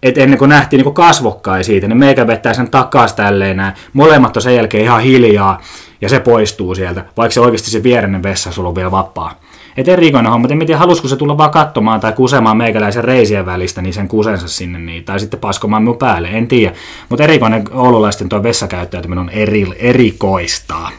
et 0.03 0.19
ennen 0.19 0.39
kuin 0.39 0.49
nähtiin 0.49 0.83
niin 0.83 0.95
kasvokkain 0.95 1.65
siitä, 1.65 1.89
niin 1.89 1.99
meikä 1.99 2.27
vettää 2.27 2.55
sen 2.55 2.71
takas 2.71 3.13
tälleen 3.13 3.57
näin. 3.57 3.75
Molemmat 3.93 4.37
on 4.37 4.43
sen 4.43 4.57
jälkeen 4.57 4.85
ihan 4.85 5.03
hiljaa 5.03 5.61
ja 6.01 6.09
se 6.09 6.21
poistuu 6.21 6.75
sieltä, 6.75 7.05
vaikka 7.17 7.35
se 7.35 7.41
oikeasti 7.41 7.71
se 7.71 7.83
viereinen 7.83 8.23
vessa 8.23 8.53
sulla 8.53 8.69
on 8.69 8.75
vielä 8.75 8.91
vapaa. 8.91 9.41
Et 9.77 9.89
erikoinen 9.89 10.33
homma, 10.33 10.49
en 10.51 10.59
tiedä 10.59 10.79
halusiko 10.79 11.09
se 11.09 11.17
tulla 11.17 11.39
vaan 11.39 11.51
katsomaan 11.51 12.01
tai 12.01 12.13
kusemaan 12.13 12.57
meikäläisen 12.57 13.05
reisien 13.05 13.47
välistä 13.47 13.83
niin 13.83 13.95
sen 13.95 14.09
kusensa 14.09 14.49
sinne, 14.49 14.79
niin, 14.79 15.05
tai 15.05 15.21
sitten 15.21 15.41
paskomaan 15.41 15.83
minun 15.83 15.99
päälle, 15.99 16.29
en 16.29 16.49
tiedä. 16.49 16.75
Mutta 17.09 17.25
erikoinen 17.25 17.65
oululaisten 17.73 18.29
tuo 18.29 18.43
vessakäyttäytyminen 18.43 19.23
on 19.23 19.31
eri, 19.31 19.67
erikoistaa. 19.77 20.91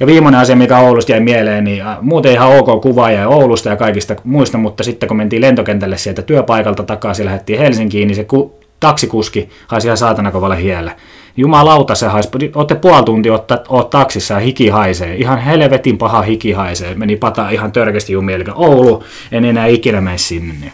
Ja 0.00 0.06
viimeinen 0.06 0.40
asia, 0.40 0.56
mikä 0.56 0.78
Oulusta 0.78 1.12
jäi 1.12 1.20
mieleen, 1.20 1.64
niin 1.64 1.82
äh, 1.82 1.96
muuten 2.00 2.32
ihan 2.32 2.58
ok 2.58 2.82
kuva 2.82 3.10
ja 3.10 3.28
Oulusta 3.28 3.68
ja 3.68 3.76
kaikista 3.76 4.16
muista, 4.24 4.58
mutta 4.58 4.82
sitten 4.82 5.08
kun 5.08 5.16
mentiin 5.16 5.42
lentokentälle 5.42 5.96
sieltä 5.98 6.22
työpaikalta 6.22 6.82
takaisin, 6.82 7.24
lähdettiin 7.24 7.58
Helsinkiin, 7.58 8.08
niin 8.08 8.16
se 8.16 8.24
ku, 8.24 8.60
taksikuski 8.80 9.48
haisi 9.66 9.86
ihan 9.88 9.96
saatana 9.96 10.30
kovalle 10.30 10.62
hielle. 10.62 10.96
Jumalauta 11.36 11.94
se 11.94 12.06
haisi. 12.06 12.28
Olette 12.54 12.74
puoli 12.74 13.02
tuntia 13.02 13.34
ottaa, 13.34 13.58
oot 13.68 13.90
taksissa 13.90 14.34
ja 14.34 14.40
hiki 14.40 14.68
haisee. 14.68 15.16
Ihan 15.16 15.38
helvetin 15.38 15.98
paha 15.98 16.22
hiki 16.22 16.52
haisee. 16.52 16.94
Meni 16.94 17.16
pata 17.16 17.50
ihan 17.50 17.72
törkeästi 17.72 18.12
jumiin. 18.12 18.36
Eli 18.36 18.44
Oulu, 18.54 19.04
en 19.32 19.44
enää 19.44 19.66
ikinä 19.66 20.00
mene 20.00 20.18
sinne. 20.18 20.72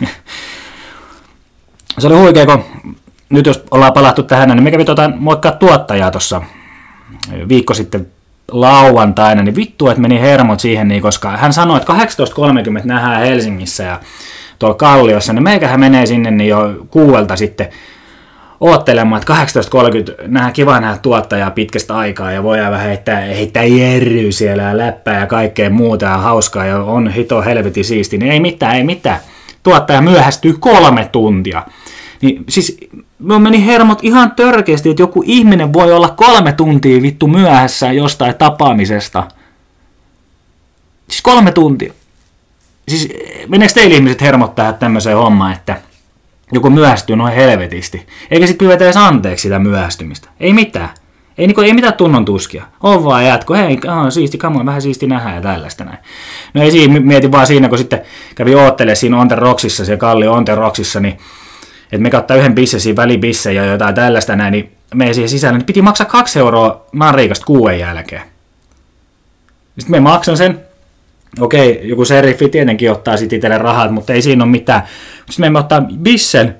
Se 1.98 2.06
oli 2.06 2.16
huikea, 2.16 2.46
kun 2.46 2.64
nyt 3.30 3.46
jos 3.46 3.64
ollaan 3.70 3.92
palattu 3.92 4.22
tähän, 4.22 4.48
niin 4.48 4.62
me 4.62 4.70
kävi 4.70 4.84
tuota, 4.84 5.10
moikkaa 5.16 5.52
tuottajaa 5.52 6.10
tuossa 6.10 6.42
viikko 7.48 7.74
sitten 7.74 8.06
lauantaina, 8.50 9.42
niin 9.42 9.56
vittu, 9.56 9.88
että 9.88 10.00
meni 10.00 10.20
hermot 10.20 10.60
siihen, 10.60 10.88
niin 10.88 11.02
koska 11.02 11.30
hän 11.30 11.52
sanoi, 11.52 11.76
että 11.76 11.92
18.30 11.92 11.98
nähdään 12.84 13.20
Helsingissä 13.20 13.82
ja 13.82 14.00
tuolla 14.58 14.74
Kalliossa, 14.74 15.32
niin 15.32 15.42
meikähän 15.42 15.80
menee 15.80 16.06
sinne 16.06 16.30
niin 16.30 16.48
jo 16.48 16.86
kuuelta 16.90 17.36
sitten 17.36 17.68
oottelemaan, 18.60 19.22
että 19.22 19.34
18.30 20.22 20.28
nähdään 20.28 20.52
kiva 20.52 20.80
nähdä 20.80 20.98
tuottajaa 20.98 21.50
pitkästä 21.50 21.96
aikaa 21.96 22.32
ja 22.32 22.42
voidaan 22.42 22.72
vähän 22.72 22.86
heittää, 22.86 23.20
heittää 23.20 23.64
jerryä 23.64 24.32
siellä 24.32 24.62
ja 24.62 24.78
läppää 24.78 25.20
ja 25.20 25.26
kaikkea 25.26 25.70
muuta 25.70 26.04
ja 26.04 26.18
hauskaa 26.18 26.66
ja 26.66 26.82
on 26.82 27.08
hito 27.08 27.42
helvetin 27.42 27.84
siisti, 27.84 28.18
niin 28.18 28.32
ei 28.32 28.40
mitään, 28.40 28.76
ei 28.76 28.84
mitään. 28.84 29.20
Tuottaja 29.62 30.00
myöhästyy 30.00 30.56
kolme 30.60 31.08
tuntia. 31.12 31.62
Niin 32.20 32.44
siis 32.48 32.78
me 33.18 33.38
meni 33.38 33.66
hermot 33.66 33.98
ihan 34.02 34.32
törkeästi, 34.32 34.90
että 34.90 35.02
joku 35.02 35.22
ihminen 35.26 35.72
voi 35.72 35.92
olla 35.92 36.08
kolme 36.08 36.52
tuntia 36.52 37.02
vittu 37.02 37.26
myöhässä 37.26 37.92
jostain 37.92 38.34
tapaamisesta. 38.34 39.28
Siis 41.08 41.22
kolme 41.22 41.52
tuntia. 41.52 41.92
Siis 42.88 43.08
meneekö 43.48 43.74
teille 43.74 43.94
ihmiset 43.94 44.20
hermottaa 44.20 44.72
tämmöiseen 44.72 45.16
hommaan, 45.16 45.52
että 45.52 45.80
joku 46.52 46.70
myöhästyy 46.70 47.16
noin 47.16 47.34
helvetisti. 47.34 48.06
Eikä 48.30 48.46
sitten 48.46 48.66
pyydetä 48.66 48.84
edes 48.84 48.96
anteeksi 48.96 49.42
sitä 49.42 49.58
myöhästymistä. 49.58 50.28
Ei 50.40 50.52
mitään. 50.52 50.88
Ei, 51.38 51.46
niin 51.46 51.54
kuin, 51.54 51.66
ei 51.66 51.72
mitään 51.72 51.94
tunnon 51.94 52.24
tuskia. 52.24 52.64
On 52.82 53.04
vaan 53.04 53.26
jatko. 53.26 53.54
Hei, 53.54 53.74
oh, 53.74 54.10
siisti, 54.10 54.38
kamoin, 54.38 54.66
vähän 54.66 54.82
siisti 54.82 55.06
nähdä 55.06 55.34
ja 55.34 55.40
tällaista 55.40 55.84
näin. 55.84 55.98
No 56.54 56.62
ei 56.62 56.70
siinä, 56.70 57.00
mietin 57.00 57.32
vaan 57.32 57.46
siinä, 57.46 57.68
kun 57.68 57.78
sitten 57.78 58.00
kävi 58.34 58.54
oottelemaan 58.54 58.96
siinä 58.96 59.20
Onten 59.20 59.38
Roksissa, 59.38 59.84
se 59.84 59.96
Kalli 59.96 60.28
Onten 60.28 60.58
Roksissa, 60.58 61.00
niin 61.00 61.18
että 61.82 62.02
me 62.02 62.10
kattaa 62.10 62.36
yhden 62.36 62.54
bissen 62.54 62.80
siinä 62.80 62.96
välibisse 62.96 63.52
ja 63.52 63.64
jotain 63.64 63.94
tällaista 63.94 64.36
näin, 64.36 64.52
niin 64.52 64.72
me 64.94 65.12
siihen 65.12 65.28
sisällä, 65.28 65.58
niin 65.58 65.66
piti 65.66 65.82
maksaa 65.82 66.06
kaksi 66.06 66.38
euroa 66.38 66.86
riikasta 67.14 67.46
kuuden 67.46 67.78
jälkeen. 67.78 68.22
Sitten 69.78 69.90
me 69.90 70.00
maksan 70.00 70.36
sen, 70.36 70.60
okei, 71.40 71.80
joku 71.84 72.04
seriffi 72.04 72.48
tietenkin 72.48 72.92
ottaa 72.92 73.16
sitten 73.16 73.36
itselle 73.36 73.58
rahat, 73.58 73.90
mutta 73.90 74.12
ei 74.12 74.22
siinä 74.22 74.44
ole 74.44 74.50
mitään. 74.50 74.82
Sitten 75.30 75.52
me 75.52 75.58
ottaa 75.58 75.82
bissen, 76.02 76.56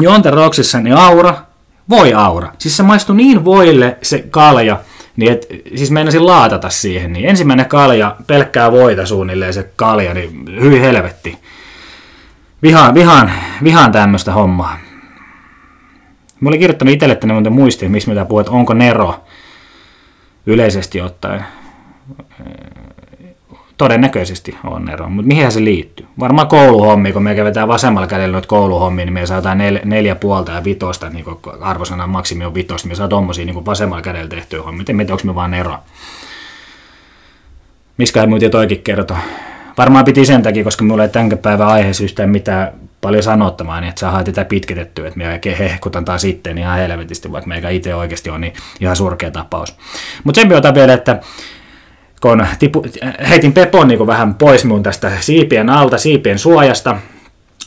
Jonte 0.00 0.30
Roksissa, 0.30 0.80
niin 0.80 0.96
aura, 0.96 1.34
voi 1.90 2.14
aura. 2.14 2.52
Siis 2.58 2.76
se 2.76 2.82
maistui 2.82 3.16
niin 3.16 3.44
voille 3.44 3.98
se 4.02 4.24
kalja, 4.30 4.80
niin 5.16 5.32
et, 5.32 5.46
siis 5.74 5.90
meinasin 5.90 6.26
laatata 6.26 6.70
siihen. 6.70 7.12
Niin 7.12 7.26
ensimmäinen 7.26 7.66
kalja, 7.66 8.16
pelkkää 8.26 8.72
voita 8.72 9.06
suunnilleen 9.06 9.54
se 9.54 9.70
kalja, 9.76 10.14
niin 10.14 10.60
hyvin 10.60 10.80
helvetti. 10.80 11.38
Vihaan, 12.62 12.94
vihaan, 12.94 13.32
vihaan 13.64 13.92
tämmöistä 13.92 14.32
hommaa. 14.32 14.78
Mä 16.40 16.48
olin 16.48 16.60
kirjoittanut 16.60 16.94
itselle 16.94 17.14
tänne 17.14 17.34
muuten 17.34 17.52
muistiin, 17.52 17.90
missä 17.90 18.10
mitä 18.10 18.24
puhut, 18.24 18.48
onko 18.48 18.74
Nero 18.74 19.24
yleisesti 20.46 21.00
ottaen 21.00 21.44
Todennäköisesti 23.78 24.56
on 24.64 24.88
ero, 24.90 25.08
mutta 25.08 25.28
mihin 25.28 25.52
se 25.52 25.64
liittyy? 25.64 26.06
Varmaan 26.20 26.48
kouluhommi, 26.48 27.12
kun 27.12 27.22
me 27.22 27.34
kävetään 27.34 27.68
vasemmalla 27.68 28.06
kädellä 28.06 28.32
noita 28.32 28.48
kouluhommia, 28.48 29.04
niin 29.04 29.12
me 29.12 29.26
saadaan 29.26 29.58
nel, 29.58 29.78
neljä 29.84 30.14
puolta 30.14 30.52
ja 30.52 30.64
vitosta, 30.64 31.10
niin 31.10 31.24
arvosana 31.60 32.06
maksimi 32.06 32.44
on 32.44 32.54
vitosta, 32.54 32.88
me 32.88 32.94
saa 32.94 33.08
tommosia 33.08 33.44
niin 33.44 33.66
vasemmalla 33.66 34.02
kädellä 34.02 34.28
tehtyä 34.28 34.62
hommia. 34.62 34.84
En 34.88 34.96
tiedä, 34.96 35.12
onko 35.12 35.24
me 35.24 35.34
vaan 35.34 35.54
ero. 35.54 35.78
Ei 37.98 38.26
muuten 38.26 38.50
toikin 38.50 38.82
kerto. 38.82 39.16
Varmaan 39.78 40.04
piti 40.04 40.26
sen 40.26 40.42
takia, 40.42 40.64
koska 40.64 40.84
mulla 40.84 41.02
ei 41.02 41.08
tämän 41.08 41.38
päivän 41.38 41.68
aiheessa 41.68 42.04
yhtään 42.04 42.30
mitään 42.30 42.72
paljon 43.00 43.22
sanottamaan, 43.22 43.82
niin 43.82 43.88
että 43.88 44.00
saadaan 44.00 44.24
tätä 44.24 44.44
pitkitettyä, 44.44 45.08
että 45.08 45.18
me 45.18 45.28
oikein 45.28 45.58
hehkutan 45.58 46.04
taas 46.04 46.22
sitten 46.22 46.58
ihan 46.58 46.78
helvetisti, 46.78 47.32
vaikka 47.32 47.48
meikä 47.48 47.68
itse 47.68 47.94
oikeasti 47.94 48.30
on 48.30 48.40
niin 48.40 48.52
ihan 48.80 48.96
surkea 48.96 49.30
tapaus. 49.30 49.76
Mutta 50.24 50.40
sen 50.40 50.52
otan 50.52 50.74
vielä, 50.74 50.92
että 50.92 51.20
kun 52.20 52.46
tipu, 52.58 52.84
heitin 53.28 53.52
Pepon 53.52 53.88
niin 53.88 54.06
vähän 54.06 54.34
pois 54.34 54.64
mun 54.64 54.82
tästä 54.82 55.12
siipien 55.20 55.70
alta, 55.70 55.98
siipien 55.98 56.38
suojasta, 56.38 56.96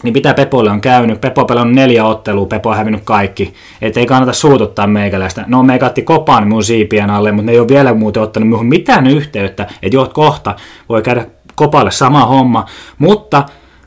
niin 0.03 0.13
mitä 0.13 0.33
Pepolle 0.33 0.71
on 0.71 0.81
käynyt. 0.81 1.21
Pepo 1.21 1.47
on 1.55 1.75
neljä 1.75 2.05
ottelua, 2.05 2.45
Pepo 2.45 2.69
on 2.69 2.77
hävinnyt 2.77 3.01
kaikki. 3.03 3.53
Et 3.81 3.97
ei 3.97 4.05
kannata 4.05 4.33
suututtaa 4.33 4.87
meikäläistä. 4.87 5.43
No 5.47 5.63
meikä 5.63 5.85
otti 5.85 6.01
kopan 6.01 6.47
mun 6.47 6.63
siipien 6.63 7.09
alle, 7.09 7.31
mutta 7.31 7.45
ne 7.45 7.51
ei 7.51 7.59
ole 7.59 7.67
vielä 7.67 7.93
muuten 7.93 8.23
ottanut 8.23 8.49
muuhun 8.49 8.67
mitään 8.67 9.07
yhteyttä, 9.07 9.63
että 9.63 9.97
jo 9.97 10.11
kohta 10.13 10.55
voi 10.89 11.01
käydä 11.01 11.25
kopalle 11.55 11.91
sama 11.91 12.25
homma. 12.25 12.65
Mutta 12.97 13.43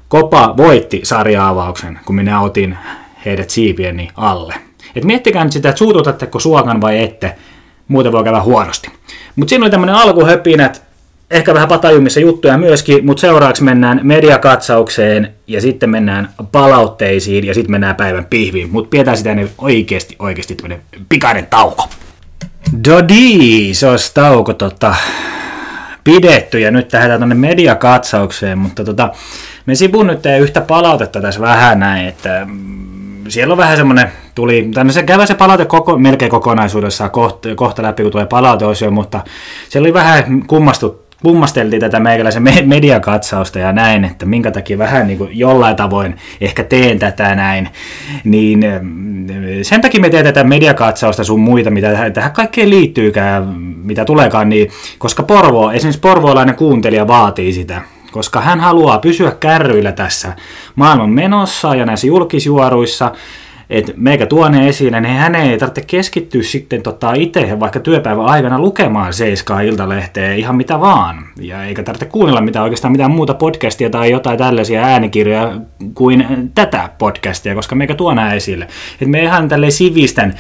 kopa 0.09 0.55
voitti 0.57 1.01
sarjaavauksen, 1.05 1.99
kun 2.07 2.15
minä 2.15 2.41
otin 2.41 2.79
heidät 3.25 3.51
siipieni 3.51 4.09
alle. 4.17 4.55
Et 4.97 5.05
miettikää 5.05 5.45
nyt 5.45 5.53
sitä, 5.53 5.69
että 5.69 5.79
suututatteko 5.79 6.39
suokan 6.39 6.81
vai 6.81 7.03
ette, 7.03 7.35
muuten 7.89 8.13
voi 8.13 8.25
käydä 8.25 8.43
huonosti. 8.43 8.91
Mutta 9.37 9.49
siinä 9.49 9.65
oli 9.65 9.71
tämmöinen 9.71 9.95
alkuhöpinät, 9.95 10.83
ehkä 11.31 11.55
vähän 11.55 11.69
patajumissa 11.69 12.21
juttuja 12.21 12.59
myöskin, 12.59 13.07
mutta 13.07 13.21
seuraavaksi 13.21 13.65
mennään 13.65 14.01
mediakatsaukseen 14.03 15.35
ja 15.47 15.61
sitten 15.61 15.91
mennään 15.91 16.29
palautteisiin 16.53 17.45
ja 17.47 17.55
sitten 17.55 17.71
mennään 17.71 17.97
päivän 17.97 18.25
pihviin. 18.25 18.71
Mutta 18.71 18.91
pidetään 18.91 19.17
sitä 19.17 19.35
niin 19.35 19.51
oikeasti, 19.59 20.17
oikeasti 20.19 20.55
tämmöinen 20.55 20.81
pikainen 21.09 21.47
tauko. 21.47 21.89
Dodi, 22.89 23.75
se 23.75 23.89
olisi 23.89 24.15
tauko 24.15 24.55
tota, 24.55 24.95
pidetty 26.05 26.61
ja 26.61 26.71
nyt 26.71 26.93
lähdetään 26.93 27.21
tuonne 27.21 27.35
mediakatsaukseen, 27.35 28.59
mutta 28.59 28.85
tota, 28.85 29.13
me 29.67 29.75
sivun 29.75 30.07
nyt 30.07 30.21
yhtä 30.41 30.61
palautetta 30.61 31.21
tässä 31.21 31.41
vähän 31.41 31.81
näin, 31.81 32.09
että 32.09 32.47
mm, 32.49 32.94
siellä 33.29 33.53
on 33.53 33.59
vähän 33.59 33.77
semmoinen 33.77 34.09
tuli, 34.35 34.71
tänne 34.75 34.93
se 34.93 35.03
kävi 35.03 35.27
se 35.27 35.35
palaute 35.35 35.65
koko, 35.65 35.99
melkein 35.99 36.31
kokonaisuudessaan 36.31 37.11
kohta, 37.11 37.55
kohta 37.55 37.83
läpi, 37.83 38.03
kun 38.03 38.13
tulee 38.13 38.27
palauteosio, 38.27 38.91
mutta 38.91 39.21
siellä 39.69 39.87
oli 39.87 39.95
vähän 39.95 40.43
kummastut, 40.47 41.05
kummasteltiin 41.23 41.81
tätä 41.81 42.01
meikäläisen 42.01 42.43
mediakatsausta 42.65 43.59
ja 43.59 43.73
näin, 43.73 44.05
että 44.05 44.27
minkä 44.27 44.51
takia 44.51 44.79
vähän 44.79 45.07
niin 45.07 45.19
kuin 45.19 45.39
jollain 45.39 45.77
tavoin 45.77 46.17
ehkä 46.41 46.65
teen 46.65 46.99
tätä 46.99 47.35
näin, 47.35 47.69
niin 48.25 48.65
mm, 48.81 49.27
sen 49.63 49.81
takia 49.81 50.01
me 50.01 50.11
teemme 50.11 50.33
tätä 50.33 50.45
mediakatsausta 50.45 51.25
sun 51.25 51.41
muita, 51.41 51.71
mitä 51.71 52.11
tähän 52.15 52.33
kaikkeen 52.33 52.71
liittyykään, 52.71 53.45
mitä 53.85 54.05
tuleekaan, 54.05 54.49
niin 54.49 54.71
koska 54.99 55.23
Porvo, 55.23 55.71
esimerkiksi 55.71 56.01
porvoolainen 56.01 56.55
kuuntelija 56.55 57.09
vaatii 57.09 57.53
sitä, 57.53 57.83
koska 58.15 58.41
hän 58.41 58.61
haluaa 58.61 58.99
pysyä 58.99 59.31
kärryillä 59.31 59.93
tässä 59.93 60.33
maailman 60.75 61.11
menossa 61.11 61.75
ja 61.75 61.87
näissä 61.87 62.07
julkisjuoruissa, 62.07 63.13
että 63.71 63.93
meikä 63.97 64.27
tuo 64.27 64.49
ne 64.49 64.69
esille, 64.69 65.01
niin 65.01 65.15
hän 65.15 65.35
ei 65.35 65.59
tarvitse 65.59 65.81
keskittyä 65.87 66.43
sitten 66.43 66.83
tota 66.83 67.13
itse 67.15 67.61
vaikka 67.61 67.81
työpäivän 67.81 68.27
aikana 68.27 68.59
lukemaan 68.59 69.13
Seiskaa 69.13 69.61
iltalehteä 69.61 70.35
ihan 70.35 70.57
mitä 70.57 70.81
vaan. 70.81 71.27
Ja 71.41 71.65
eikä 71.65 71.83
tarvitse 71.83 72.07
kuunnella 72.07 72.41
mitään 72.41 72.63
oikeastaan 72.63 72.93
mitään 72.93 73.11
muuta 73.11 73.35
podcastia 73.35 73.91
tai 73.91 74.11
jotain 74.11 74.39
tällaisia 74.39 74.83
äänikirjoja 74.83 75.53
kuin 75.95 76.27
tätä 76.55 76.89
podcastia, 76.99 77.55
koska 77.55 77.75
meikä 77.75 77.95
tuo 77.95 78.15
nämä 78.15 78.35
esille. 78.35 78.65
Että 78.93 79.07
me 79.07 79.23
ihan 79.23 79.49
tälleen 79.49 79.73
sivistän 79.73 80.35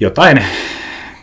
jotain 0.00 0.42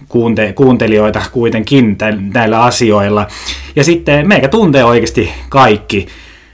kuunte- 0.07 0.53
kuuntelijoita 0.53 1.21
kuitenkin 1.31 1.97
näillä 2.33 2.63
asioilla. 2.63 3.27
Ja 3.75 3.83
sitten 3.83 4.27
meikä 4.27 4.47
tuntee 4.47 4.83
oikeasti 4.83 5.31
kaikki 5.49 6.07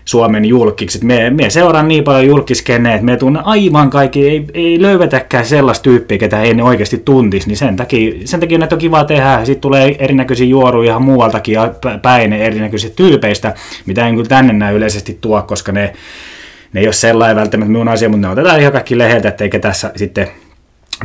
Suomen 0.06 0.46
julkikset. 0.46 1.04
Me, 1.04 1.30
me 1.30 1.50
seuraan 1.50 1.88
niin 1.88 2.04
paljon 2.04 2.28
julkiskenneet, 2.28 2.96
että 2.96 3.06
me 3.06 3.18
tunnen 3.18 3.46
aivan 3.46 3.90
kaikki, 3.90 4.30
ei, 4.30 4.46
ei 4.54 4.82
löydetäkään 4.82 5.46
sellaista 5.46 5.84
tyyppiä, 5.84 6.18
ketä 6.18 6.42
ei 6.42 6.62
oikeasti 6.62 6.98
tuntisi, 6.98 7.48
niin 7.48 7.58
sen 7.58 7.76
takia, 7.76 8.14
sen 8.26 8.40
takia 8.40 8.58
näitä 8.58 8.76
on 8.76 8.80
kiva 8.80 9.04
tehdä. 9.04 9.40
Sitten 9.46 9.62
tulee 9.62 9.96
erinäköisiä 10.00 10.48
juoruja 10.48 10.90
ihan 10.90 11.02
muualtakin 11.02 11.54
ja 11.54 11.74
päin 12.02 12.34
erinäköisistä 12.34 12.96
tyypeistä, 12.96 13.54
mitä 13.86 14.08
en 14.08 14.16
kyllä 14.16 14.30
tänne 14.30 14.54
näy 14.54 14.76
yleisesti 14.76 15.18
tuo, 15.22 15.42
koska 15.42 15.72
ne, 15.72 15.94
ne 16.74 16.82
ei 16.82 16.88
ole 16.88 16.94
sellainen 16.94 17.36
välttämättä 17.36 17.72
minun 17.72 17.88
asia, 17.88 18.10
mutta 18.10 18.28
ne 18.28 18.34
otetaan 18.34 18.60
ihan 18.60 18.74
kaikki 18.74 18.98
leheltä, 18.98 19.34
eikä 19.40 19.60
tässä 19.60 19.92
sitten 19.96 20.28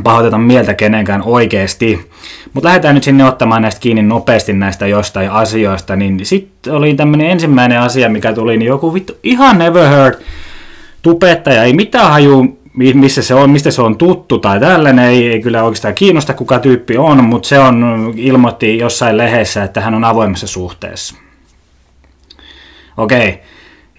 pahoiteta 0.03 0.37
mieltä 0.37 0.73
kenenkään 0.73 1.21
oikeasti. 1.25 2.09
Mutta 2.53 2.67
lähdetään 2.67 2.95
nyt 2.95 3.03
sinne 3.03 3.25
ottamaan 3.25 3.61
näistä 3.61 3.81
kiinni 3.81 4.01
nopeasti 4.01 4.53
näistä 4.53 4.87
jostain 4.87 5.31
asioista, 5.31 5.95
niin 5.95 6.25
sitten 6.25 6.73
oli 6.73 6.93
tämmöinen 6.93 7.29
ensimmäinen 7.29 7.79
asia, 7.79 8.09
mikä 8.09 8.33
tuli, 8.33 8.57
niin 8.57 8.67
joku 8.67 8.93
vittu 8.93 9.13
ihan 9.23 9.57
never 9.57 9.89
heard 9.89 10.21
tupettaja, 11.01 11.63
ei 11.63 11.73
mitään 11.73 12.09
haju, 12.11 12.59
missä 12.73 13.21
se 13.21 13.33
on, 13.33 13.49
mistä 13.49 13.71
se 13.71 13.81
on 13.81 13.97
tuttu 13.97 14.39
tai 14.39 14.59
tällainen, 14.59 15.05
ei, 15.05 15.31
ei 15.31 15.41
kyllä 15.41 15.63
oikeastaan 15.63 15.95
kiinnosta 15.95 16.33
kuka 16.33 16.59
tyyppi 16.59 16.97
on, 16.97 17.23
mutta 17.23 17.47
se 17.47 17.59
on, 17.59 18.13
ilmoitti 18.15 18.77
jossain 18.77 19.17
lehdessä, 19.17 19.63
että 19.63 19.81
hän 19.81 19.93
on 19.93 20.03
avoimessa 20.03 20.47
suhteessa. 20.47 21.15
Okei, 22.97 23.29
okay 23.29 23.50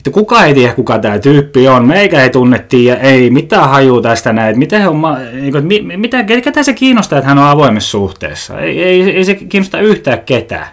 että 0.03 0.11
kuka 0.11 0.45
ei 0.45 0.55
tiedä, 0.55 0.75
kuka 0.75 0.99
tämä 0.99 1.19
tyyppi 1.19 1.69
on, 1.69 1.87
meikä 1.87 2.23
ei 2.23 2.31
tunnettiin 2.31 2.85
ja 2.85 2.97
ei 2.97 3.31
mitään 3.31 3.69
hajuu 3.69 4.03
tästä 4.03 4.33
näin, 4.33 4.59
miten 4.59 4.89
on, 4.89 5.03
niin 5.33 5.53
kuin, 5.53 5.67
mitä, 6.01 6.25
ketä 6.25 6.63
se 6.63 6.73
kiinnostaa, 6.73 7.19
että 7.19 7.29
hän 7.29 7.39
on 7.39 7.45
avoimessa 7.45 7.91
suhteessa, 7.91 8.61
ei, 8.61 8.83
ei, 8.83 9.11
ei 9.11 9.25
se 9.25 9.35
kiinnosta 9.35 9.81
yhtään 9.81 10.21
ketään. 10.21 10.67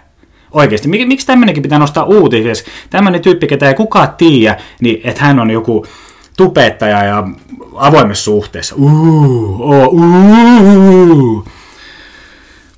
Oikeasti, 0.52 0.88
Mik, 0.88 1.08
miksi 1.08 1.26
tämmöinenkin 1.26 1.62
pitää 1.62 1.78
nostaa 1.78 2.04
uutisessa? 2.04 2.64
Tämmöinen 2.90 3.20
tyyppi, 3.20 3.46
ketä 3.46 3.68
ei 3.68 3.74
kukaan 3.74 4.08
tiedä, 4.18 4.56
niin 4.80 5.00
että 5.04 5.24
hän 5.24 5.40
on 5.40 5.50
joku 5.50 5.86
tupettaja 6.36 7.04
ja 7.04 7.28
avoimessa 7.74 8.24
suhteessa. 8.24 8.74
Uh, 8.78 9.60
oh, 9.60 9.88
uh. 9.94 11.44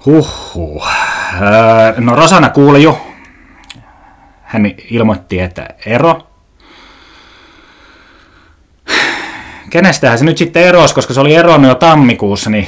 Huhhuh. 0.06 0.86
No 1.98 2.16
Rosana 2.16 2.48
kuuli 2.48 2.82
jo. 2.82 3.06
Hän 4.42 4.70
ilmoitti, 4.90 5.40
että 5.40 5.68
ero 5.86 6.31
kenestähän 9.72 10.18
se 10.18 10.24
nyt 10.24 10.38
sitten 10.38 10.62
erosi, 10.62 10.94
koska 10.94 11.14
se 11.14 11.20
oli 11.20 11.34
eronnut 11.34 11.68
jo 11.68 11.74
tammikuussa, 11.74 12.50
niin 12.50 12.66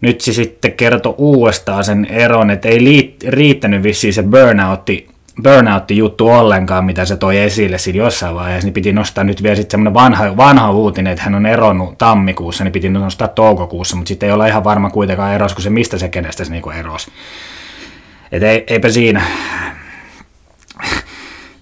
nyt 0.00 0.20
se 0.20 0.32
sitten 0.32 0.72
kertoi 0.72 1.14
uudestaan 1.18 1.84
sen 1.84 2.06
eron, 2.10 2.50
että 2.50 2.68
ei 2.68 3.16
riittänyt 3.28 3.82
vissiin 3.82 4.14
se 4.14 4.22
burnoutti, 4.22 5.08
burnout-juttu 5.42 6.28
ollenkaan, 6.28 6.84
mitä 6.84 7.04
se 7.04 7.16
toi 7.16 7.38
esille 7.38 7.78
siinä 7.78 7.96
jossain 7.96 8.34
vaiheessa, 8.34 8.66
niin 8.66 8.74
piti 8.74 8.92
nostaa 8.92 9.24
nyt 9.24 9.42
vielä 9.42 9.56
sitten 9.56 9.70
semmoinen 9.70 9.94
vanha, 9.94 10.36
vanha 10.36 10.70
uutinen, 10.70 11.12
että 11.12 11.24
hän 11.24 11.34
on 11.34 11.46
eronnut 11.46 11.98
tammikuussa, 11.98 12.64
niin 12.64 12.72
piti 12.72 12.88
nostaa 12.88 13.28
toukokuussa, 13.28 13.96
mutta 13.96 14.08
sitten 14.08 14.26
ei 14.26 14.32
ole 14.32 14.48
ihan 14.48 14.64
varma 14.64 14.90
kuitenkaan 14.90 15.34
eros, 15.34 15.54
kun 15.54 15.62
se 15.62 15.70
mistä 15.70 15.98
se 15.98 16.08
kenestä 16.08 16.44
se 16.44 16.50
niinku 16.50 16.70
erosi. 16.70 17.10
Että 18.32 18.50
ei, 18.50 18.64
eipä 18.66 18.88
siinä. 18.88 19.22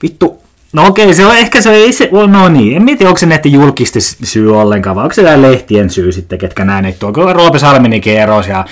Vittu, 0.03 0.42
No 0.73 0.87
okei, 0.87 1.15
se 1.15 1.27
on 1.27 1.37
ehkä 1.37 1.61
se 1.61 1.71
ei 1.75 1.93
se, 1.93 2.09
no 2.29 2.49
niin, 2.49 2.77
en 2.77 2.87
tiedä, 2.87 3.09
onko 3.09 3.19
se 3.19 3.27
netti 3.27 3.53
julkisesti 3.53 4.01
syy 4.27 4.61
ollenkaan, 4.61 4.97
vai 4.97 5.03
onko 5.03 5.15
se 5.15 5.43
lehtien 5.43 5.91
syy 5.91 6.13
sitten, 6.13 6.39
ketkä 6.39 6.65
näin, 6.65 6.85
että 6.85 6.99
tuo 7.01 7.33
Roope 7.33 7.59
Salminikin 7.59 8.17
eros 8.17 8.49
ja 8.49 8.65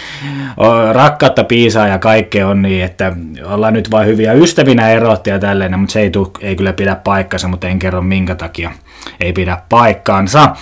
rakkautta 0.92 1.44
piisaa 1.44 1.88
ja 1.88 1.98
kaikkea 1.98 2.48
on 2.48 2.62
niin, 2.62 2.84
että 2.84 3.12
ollaan 3.44 3.72
nyt 3.72 3.90
vain 3.90 4.08
hyviä 4.08 4.32
ystävinä 4.32 4.90
erotti 4.90 5.30
ja 5.30 5.38
tälleen, 5.38 5.80
mutta 5.80 5.92
se 5.92 6.00
ei, 6.00 6.10
tuu, 6.10 6.32
ei 6.40 6.56
kyllä 6.56 6.72
pidä 6.72 6.94
paikkansa, 6.94 7.48
mutta 7.48 7.68
en 7.68 7.78
kerro 7.78 8.02
minkä 8.02 8.34
takia 8.34 8.70
ei 9.20 9.32
pidä 9.32 9.58
paikkaansa. 9.68 10.56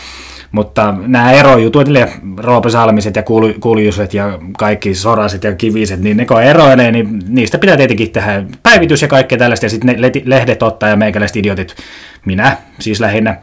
Mutta 0.53 0.95
nämä 1.07 1.33
erojutut, 1.33 1.89
eli 1.89 1.99
Roope 2.37 2.71
Salmiset 2.71 3.17
ja 3.17 3.23
Kuljuset 3.61 4.15
ja 4.15 4.39
kaikki 4.59 4.95
Soraset 4.95 5.45
ja 5.45 5.55
Kiviset, 5.55 6.01
niin 6.01 6.17
ne 6.17 6.27
kun 6.27 6.43
eroilee, 6.43 6.93
niin 6.93 7.23
niistä 7.29 7.59
pitää 7.59 7.77
tietenkin 7.77 8.11
tehdä 8.11 8.45
päivitys 8.63 9.03
ja 9.03 9.09
kaikkea 9.09 9.39
tällaista, 9.39 9.67
ja 9.67 9.71
sitten 9.71 9.97
ne 10.01 10.13
lehdet 10.25 10.63
ottaa 10.63 10.89
ja 10.89 10.97
meikäläiset 10.97 11.37
idiotit, 11.37 11.77
minä 12.25 12.57
siis 12.79 13.01
lähinnä 13.01 13.37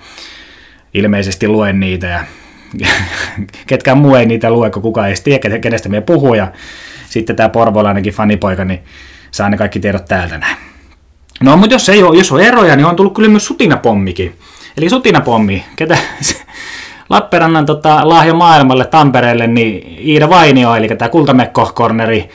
ilmeisesti 0.94 1.48
luen 1.48 1.80
niitä, 1.80 2.08
ja 2.08 2.20
ketkään 3.68 3.98
muu 3.98 4.16
ei 4.16 4.26
niitä 4.26 4.52
lue, 4.52 4.70
kun 4.70 4.82
kukaan 4.82 5.10
ei 5.10 5.16
tiedä, 5.24 5.60
kenestä 5.60 5.90
me 5.90 6.02
puhuu, 6.02 6.34
ja 6.34 6.52
sitten 7.10 7.36
tämä 7.36 7.50
porvolainenkin 7.50 8.14
fanipoika, 8.14 8.66
niin 8.66 8.80
saa 9.32 9.50
ne 9.50 9.58
kaikki 9.58 9.80
tiedot 9.80 10.06
täältä 10.06 10.38
näin. 10.38 10.58
No, 11.44 11.58
mutta 11.58 11.76
jos 11.76 11.90
ei 11.90 12.04
ole, 12.04 12.18
jos 12.18 12.32
on 12.32 12.42
eroja, 12.42 12.76
niin 12.76 12.86
on 12.86 12.96
tullut 12.96 13.14
kyllä 13.14 13.30
myös 13.30 13.46
sutinapommikin. 13.46 14.36
Eli 14.78 14.90
sutinapommi, 14.90 15.66
ketä, 15.76 15.98
Lappeenrannan 17.10 17.66
tota, 17.66 18.10
lahja 18.10 18.34
maailmalle 18.34 18.86
Tampereelle, 18.86 19.48
niin 19.48 19.98
Iida 20.08 20.30
Vainio, 20.30 20.76
eli 20.76 20.88
tämä 20.88 21.10
Kultamekko-korneri, 21.10 22.30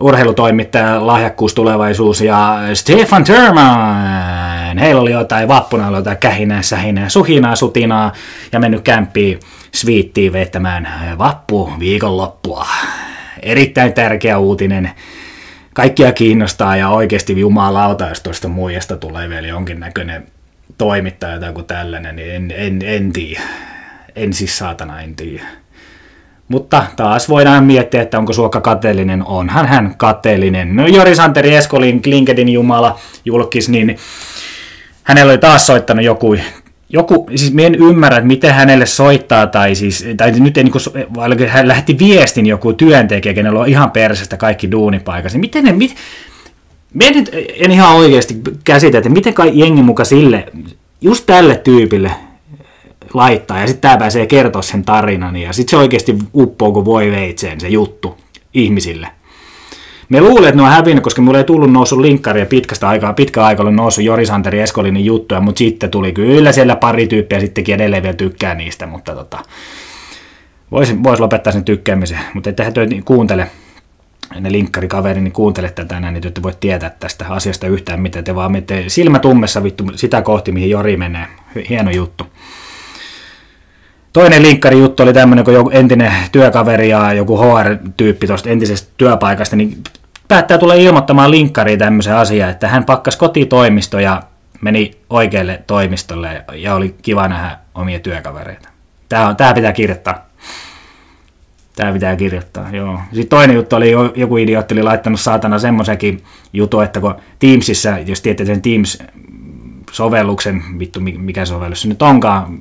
urheilutoimittaja, 0.00 1.06
lahjakkuustulevaisuus 1.06 2.20
ja 2.20 2.58
Stefan 2.74 3.24
Thurman. 3.24 4.78
Heillä 4.78 5.00
oli 5.00 5.12
jotain 5.12 5.48
vappuna, 5.48 5.88
oli 5.88 5.96
jotain 5.96 6.16
kähinää, 6.16 6.62
sähinää, 6.62 7.08
suhinaa, 7.08 7.56
sutinaa 7.56 8.12
ja 8.52 8.60
mennyt 8.60 8.80
kämppiin 8.82 9.40
sviittiin 9.74 10.32
vetämään 10.32 10.88
vappu 11.18 11.72
viikonloppua. 11.78 12.66
Erittäin 13.42 13.92
tärkeä 13.92 14.38
uutinen. 14.38 14.90
Kaikkia 15.74 16.12
kiinnostaa 16.12 16.76
ja 16.76 16.88
oikeasti 16.88 17.40
jumalauta, 17.40 18.08
jos 18.08 18.20
tuosta 18.20 18.48
muijasta 18.48 18.96
tulee 18.96 19.28
vielä 19.28 19.46
jonkinnäköinen 19.46 20.26
toimittaja 20.78 21.40
tai 21.40 21.48
joku 21.48 21.62
tällainen, 21.62 22.16
niin 22.16 22.34
en, 22.34 22.52
en, 22.56 22.82
en 22.82 23.12
tiedä 23.12 23.40
en 24.16 24.32
siis 24.32 24.58
saatana 24.58 25.00
en 25.00 25.16
tiedä. 25.16 25.42
Mutta 26.48 26.84
taas 26.96 27.28
voidaan 27.28 27.64
miettiä, 27.64 28.02
että 28.02 28.18
onko 28.18 28.32
Suokka 28.32 28.60
kateellinen. 28.60 29.26
Onhan 29.26 29.66
hän 29.66 29.94
kateellinen. 29.96 30.76
No 30.76 30.86
Jori 30.86 31.14
Santeri 31.14 31.54
Eskolin 31.54 32.02
Klinkedin 32.02 32.48
jumala 32.48 32.98
julkis, 33.24 33.68
niin 33.68 33.96
hänellä 35.02 35.30
oli 35.30 35.38
taas 35.38 35.66
soittanut 35.66 36.04
joku, 36.04 36.36
joku 36.88 37.30
siis 37.36 37.52
minä 37.52 37.66
en 37.66 37.74
ymmärrä, 37.74 38.18
että 38.18 38.26
miten 38.26 38.54
hänelle 38.54 38.86
soittaa, 38.86 39.46
tai 39.46 39.74
siis, 39.74 40.06
tai 40.16 40.30
nyt 40.30 40.58
ei, 40.58 40.64
niin 40.64 41.48
hän 41.48 41.68
lähti 41.68 41.98
viestin 41.98 42.46
joku 42.46 42.72
työntekijä, 42.72 43.34
kenellä 43.34 43.60
on 43.60 43.68
ihan 43.68 43.90
persestä 43.90 44.36
kaikki 44.36 44.70
duunipaikassa, 44.70 45.36
niin 45.38 45.40
miten 45.40 45.64
ne, 45.64 45.72
mit, 45.72 45.96
Mietin, 46.94 47.26
en 47.54 47.70
ihan 47.70 47.96
oikeasti 47.96 48.40
käsitä, 48.64 48.98
että 48.98 49.10
miten 49.10 49.34
kai 49.34 49.50
jengi 49.54 49.82
muka 49.82 50.04
sille, 50.04 50.46
just 51.00 51.26
tälle 51.26 51.56
tyypille, 51.56 52.10
laittaa, 53.14 53.60
ja 53.60 53.66
sitten 53.66 53.80
tämä 53.80 53.96
pääsee 53.96 54.26
kertoa 54.26 54.62
sen 54.62 54.84
tarinan, 54.84 55.36
ja 55.36 55.52
sitten 55.52 55.70
se 55.70 55.76
oikeasti 55.76 56.18
uppoo 56.34 56.72
kuin 56.72 56.84
voi 56.84 57.10
veitseen 57.10 57.60
se 57.60 57.68
juttu 57.68 58.16
ihmisille. 58.54 59.08
Me 60.08 60.20
luulen, 60.20 60.48
että 60.48 60.56
ne 60.56 60.62
on 60.62 60.68
hävinnyt, 60.68 61.04
koska 61.04 61.22
mulle 61.22 61.38
ei 61.38 61.44
tullut 61.44 61.72
noussut 61.72 62.00
linkkaria 62.00 62.46
pitkästä 62.46 62.88
aikaa, 62.88 63.12
pitkä 63.12 63.44
aika 63.44 63.62
oli 63.62 63.72
noussut 63.72 64.04
Jori 64.04 64.26
Santeri 64.26 64.60
Eskolinin 64.60 65.04
juttuja, 65.04 65.40
mutta 65.40 65.58
sitten 65.58 65.90
tuli 65.90 66.12
kyllä 66.12 66.52
siellä 66.52 66.76
pari 66.76 67.06
tyyppiä 67.06 67.40
sittenkin 67.40 67.74
edelleen 67.74 68.02
vielä 68.02 68.16
tykkää 68.16 68.54
niistä, 68.54 68.86
mutta 68.86 69.14
tota, 69.14 69.38
voisi 70.70 71.02
vois 71.02 71.20
lopettaa 71.20 71.52
sen 71.52 71.64
tykkäämisen, 71.64 72.18
mutta 72.34 72.50
että 72.50 72.70
te 72.70 72.86
niin 72.86 73.04
kuuntele, 73.04 73.50
ne 74.40 74.52
linkkarikaveri, 74.52 75.20
niin 75.20 75.32
kuuntele 75.32 75.70
tätä 75.70 76.00
näin, 76.00 76.14
niin 76.14 76.34
te 76.34 76.42
voit 76.42 76.60
tietää 76.60 76.90
tästä 76.90 77.26
asiasta 77.28 77.66
yhtään 77.66 78.00
mitä 78.00 78.22
te 78.22 78.34
vaan 78.34 78.52
menette 78.52 78.84
silmä 78.86 79.18
tummessa 79.18 79.62
vittu 79.62 79.84
sitä 79.94 80.22
kohti, 80.22 80.52
mihin 80.52 80.70
Jori 80.70 80.96
menee. 80.96 81.26
Hieno 81.68 81.90
juttu. 81.90 82.26
Toinen 84.12 84.42
linkkari 84.42 84.78
juttu 84.78 85.02
oli 85.02 85.12
tämmöinen, 85.12 85.44
kun 85.44 85.54
joku 85.54 85.70
entinen 85.70 86.12
työkaveri 86.32 86.88
ja 86.88 87.12
joku 87.12 87.38
HR-tyyppi 87.38 88.26
tuosta 88.26 88.50
entisestä 88.50 88.92
työpaikasta, 88.96 89.56
niin 89.56 89.82
päättää 90.28 90.58
tulla 90.58 90.74
ilmoittamaan 90.74 91.30
linkkariin 91.30 91.78
tämmöisen 91.78 92.16
asian, 92.16 92.50
että 92.50 92.68
hän 92.68 92.84
pakkas 92.84 93.16
kotitoimisto 93.16 93.98
ja 93.98 94.22
meni 94.60 94.90
oikealle 95.10 95.62
toimistolle 95.66 96.44
ja 96.54 96.74
oli 96.74 96.94
kiva 97.02 97.28
nähdä 97.28 97.58
omia 97.74 98.00
työkavereita. 98.00 98.68
Tämä, 99.08 99.28
on, 99.28 99.36
tämä 99.36 99.54
pitää 99.54 99.72
kirjoittaa. 99.72 100.26
Tämä 101.76 101.92
pitää 101.92 102.16
kirjoittaa, 102.16 102.70
joo. 102.70 103.00
Sitten 103.12 103.28
toinen 103.28 103.56
juttu 103.56 103.76
oli, 103.76 103.90
joku 104.16 104.36
idiootti 104.36 104.74
oli 104.74 104.82
laittanut 104.82 105.20
saatana 105.20 105.58
semmoisenkin 105.58 106.22
jutu, 106.52 106.80
että 106.80 107.00
kun 107.00 107.14
Teamsissa, 107.38 107.98
jos 108.06 108.20
tiedätte 108.20 108.44
sen 108.44 108.62
Teams-sovelluksen, 108.62 110.62
vittu 110.78 111.00
mikä 111.00 111.44
sovellus 111.44 111.82
se 111.82 111.88
nyt 111.88 112.02
onkaan, 112.02 112.60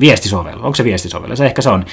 viestisovellus, 0.00 0.64
onko 0.64 0.74
se 0.74 0.84
viestisovellus, 0.84 1.40
ehkä 1.40 1.62
se 1.62 1.70
on, 1.70 1.84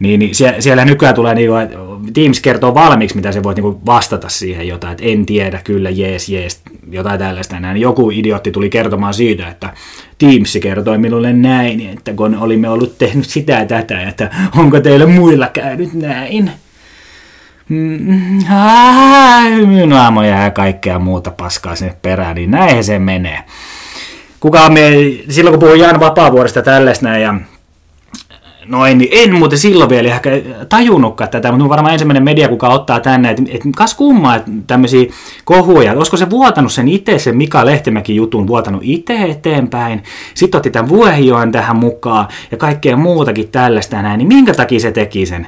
niin, 0.00 0.20
niin 0.20 0.34
siellä, 0.34 0.60
siellä 0.60 0.84
nykyään 0.84 1.14
tulee, 1.14 1.34
niin 1.34 1.50
kuin, 1.50 2.12
Teams 2.12 2.40
kertoo 2.40 2.74
valmiiksi, 2.74 3.16
mitä 3.16 3.32
se 3.32 3.42
voit 3.42 3.56
niin 3.58 3.86
vastata 3.86 4.28
siihen 4.28 4.68
jotain, 4.68 4.92
että 4.92 5.04
en 5.06 5.26
tiedä, 5.26 5.60
kyllä, 5.64 5.90
jees, 5.90 6.28
jees, 6.28 6.62
jotain 6.90 7.18
tällaista 7.18 7.60
näin. 7.60 7.76
Joku 7.76 8.10
idiootti 8.10 8.50
tuli 8.50 8.70
kertomaan 8.70 9.14
siitä, 9.14 9.48
että 9.48 9.72
Teams 10.18 10.58
kertoi 10.62 10.98
minulle 10.98 11.32
näin, 11.32 11.80
että 11.80 12.12
kun 12.12 12.38
olimme 12.38 12.68
ollut 12.68 12.98
tehnyt 12.98 13.24
sitä 13.24 13.52
ja 13.52 13.66
tätä, 13.66 14.02
että 14.02 14.30
onko 14.56 14.80
teillä 14.80 15.06
muilla 15.06 15.48
käynyt 15.48 15.94
näin. 15.94 16.50
Minun 19.66 19.92
aamoja 19.92 20.42
ja 20.42 20.50
kaikkea 20.50 20.98
muuta 20.98 21.30
paskaa 21.30 21.76
sinne 21.76 21.96
perään, 22.02 22.34
niin 22.34 22.50
näin 22.50 22.84
se 22.84 22.98
menee. 22.98 23.44
Kukaan 24.40 24.72
me, 24.72 24.90
silloin 25.28 25.52
kun 25.52 25.60
puhuin 25.60 25.80
Jan 25.80 26.00
Vapaavuoresta 26.00 26.62
tällaista 26.62 27.08
ja 27.08 27.34
noin, 28.66 28.98
niin 28.98 29.10
en 29.12 29.34
muuten 29.34 29.58
silloin 29.58 29.90
vielä 29.90 30.08
ehkä 30.08 30.30
tajunnutkaan 30.68 31.30
tätä, 31.30 31.52
mutta 31.52 31.68
varmaan 31.68 31.92
ensimmäinen 31.92 32.22
media, 32.22 32.48
kuka 32.48 32.68
ottaa 32.68 33.00
tänne, 33.00 33.30
että, 33.30 33.42
että 33.48 33.68
kas 33.76 33.94
kummaa 33.94 34.36
että 34.36 34.50
tämmöisiä 34.66 35.10
kohuja, 35.44 35.92
olisiko 35.92 36.16
se 36.16 36.30
vuotanut 36.30 36.72
sen 36.72 36.88
itse, 36.88 37.18
sen 37.18 37.36
Mika 37.36 37.66
Lehtimäki 37.66 38.16
jutun 38.16 38.46
vuotanut 38.46 38.80
itse 38.84 39.22
eteenpäin, 39.22 40.02
sitten 40.34 40.58
otti 40.58 40.70
tämän 40.70 40.88
Vuohijoen 40.88 41.52
tähän 41.52 41.76
mukaan 41.76 42.28
ja 42.50 42.56
kaikkea 42.56 42.96
muutakin 42.96 43.48
tällaista 43.48 44.02
näin, 44.02 44.18
niin 44.18 44.28
minkä 44.28 44.54
takia 44.54 44.80
se 44.80 44.92
teki 44.92 45.26
sen? 45.26 45.46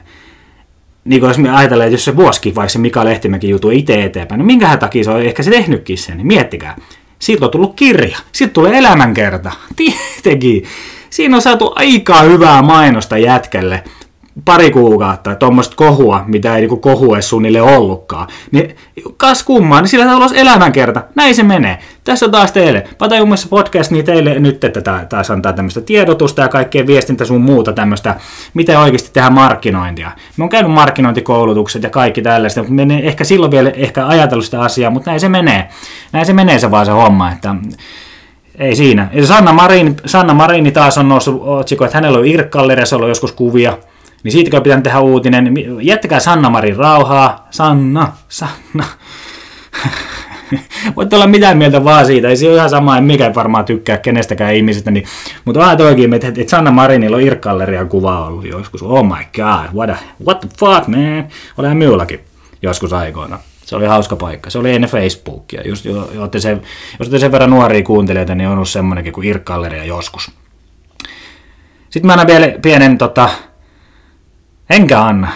niin 1.05 1.21
kuin 1.21 1.29
jos 1.29 1.39
me 1.39 1.51
ajatellaan, 1.51 1.87
että 1.87 1.95
jos 1.95 2.05
se 2.05 2.17
vuosikin 2.17 2.55
vaikka 2.55 2.69
se 2.69 2.79
Mika 2.79 3.05
Lehtimäki 3.05 3.49
jutu 3.49 3.71
itse 3.71 4.05
eteenpäin, 4.05 4.39
niin 4.39 4.47
minkä 4.47 4.77
takia 4.77 5.05
se 5.05 5.11
on 5.11 5.23
ehkä 5.23 5.43
se 5.43 5.51
tehnytkin 5.51 5.99
sen, 5.99 6.17
niin 6.17 6.27
miettikää. 6.27 6.77
Siitä 7.23 7.45
on 7.45 7.51
tullut 7.51 7.77
kirja, 7.77 8.19
siitä 8.33 8.53
tulee 8.53 8.79
elämänkerta, 8.79 9.53
tietenkin. 9.77 10.65
Siinä 11.11 11.37
on 11.37 11.43
saatu 11.43 11.73
aika 11.77 12.21
hyvää 12.21 12.63
mainosta 12.63 13.19
jätkelle 13.19 13.85
pari 14.45 14.71
kuukautta, 14.71 15.35
tuommoista 15.35 15.77
kohua, 15.77 16.25
mitä 16.27 16.55
ei 16.55 16.61
niinku 16.61 16.77
kohu 16.77 17.15
edes 17.15 17.29
suunnille 17.29 17.63
ollutkaan. 17.63 18.29
Niin 18.51 18.77
kas 19.17 19.43
kummaa, 19.43 19.81
niin 19.81 19.89
sillä 19.89 20.05
tavalla 20.05 20.35
elämänkerta. 20.35 21.03
Näin 21.15 21.35
se 21.35 21.43
menee. 21.43 21.79
Tässä 22.05 22.29
taas 22.29 22.53
teille. 22.53 22.85
Patajummassa 22.99 23.49
podcast, 23.49 23.91
niin 23.91 24.05
teille 24.05 24.39
nyt, 24.39 24.65
että 24.65 25.07
taas 25.09 25.31
antaa 25.31 25.53
tämmöistä 25.53 25.81
tiedotusta 25.81 26.43
ja 26.43 26.49
kaikkea 26.49 26.87
viestintä 26.87 27.25
sun 27.25 27.41
muuta 27.41 27.73
tämmöistä, 27.73 28.17
miten 28.55 28.79
oikeasti 28.79 29.11
tehdään 29.13 29.33
markkinointia. 29.33 30.11
Me 30.37 30.45
on 30.45 30.51
käynyt 30.51 30.73
markkinointikoulutukset 30.73 31.83
ja 31.83 31.91
kaikki 31.91 32.23
tällaista, 32.23 32.61
mutta 32.61 32.87
me 32.87 33.01
ehkä 33.03 33.25
silloin 33.25 33.53
vielä 33.53 33.71
ehkä 33.71 34.07
ajatellut 34.07 34.45
sitä 34.45 34.61
asiaa, 34.61 34.91
mutta 34.91 35.11
näin 35.11 35.21
se 35.21 35.29
menee. 35.29 35.69
Näin 36.13 36.27
se 36.27 36.33
menee 36.33 36.59
se 36.59 36.71
vaan 36.71 36.87
se 36.87 36.93
homma, 36.93 37.33
että 37.33 37.55
ei 38.59 38.77
siinä. 38.77 39.09
Sanna 39.25 39.53
Marini, 39.53 39.95
Sanna 40.07 40.35
Marini 40.35 40.73
taas 40.73 40.99
on 40.99 41.09
noussut 41.09 41.43
otsikko, 41.45 41.85
että 41.85 41.97
hänellä 41.97 42.19
on 42.19 42.27
Irkkallerissa 42.27 42.97
ollut 42.97 43.09
joskus 43.09 43.33
kuvia, 43.33 43.79
niin 44.23 44.33
siitä 44.33 44.61
pitää 44.61 44.81
tehdä 44.81 45.01
uutinen. 45.01 45.55
Jättäkää 45.81 46.21
Sanna 46.21 46.51
Marin 46.51 46.77
rauhaa. 46.77 47.47
Sanna, 47.51 48.13
Sanna. 48.29 48.85
Voitte 50.97 51.17
olla 51.17 51.27
mitään 51.27 51.59
mieltä 51.59 51.85
vaan 51.85 52.07
siitä, 52.07 52.29
ei 52.29 52.37
se 52.37 52.49
ole 52.49 52.57
ihan 52.57 52.71
sama, 52.71 52.99
en 52.99 53.05
mikä 53.05 53.35
varmaan 53.35 53.65
tykkää 53.65 53.97
kenestäkään 53.97 54.55
ihmisestä, 54.55 54.91
niin, 54.91 55.05
mutta 55.45 55.61
vähän 55.61 55.77
toikin, 55.77 56.15
että, 56.15 56.29
että 56.29 56.51
Sanna 56.51 56.71
Marinilla 56.71 57.17
on 57.17 57.23
Irkkallerian 57.23 57.89
kuva 57.89 58.27
ollut 58.27 58.45
joskus, 58.45 58.83
oh 58.83 59.05
my 59.05 59.25
god, 59.35 59.75
what, 59.75 59.91
a, 59.91 59.97
what 60.27 60.41
the 60.41 60.49
fuck 60.59 60.89
man, 60.89 61.29
olen 61.59 61.77
minullakin 61.77 62.21
joskus 62.63 62.93
aikoina. 62.93 63.39
Se 63.65 63.77
oli 63.77 63.87
hauska 63.87 64.17
paikka. 64.17 64.51
Se 64.51 64.59
oli 64.59 64.75
ennen 64.75 64.91
Facebookia. 64.91 65.63
Just, 65.65 65.85
jo, 65.85 66.11
jo, 66.15 66.29
se, 66.39 66.59
jos 66.99 67.09
te 67.09 67.19
sen 67.19 67.33
verran 67.33 67.51
nuoria 67.51 67.83
kuuntelijoita, 67.83 68.35
niin 68.35 68.49
on 68.49 68.55
ollut 68.55 68.69
semmoinenkin 68.69 69.13
kuin 69.13 69.29
Irkkalleria 69.29 69.85
joskus. 69.85 70.31
Sitten 71.91 72.07
mä 72.07 72.13
annan 72.13 72.27
vielä 72.27 72.49
pienen, 72.63 72.99
tota, 72.99 73.29
enkä 74.73 75.03
anna. 75.03 75.29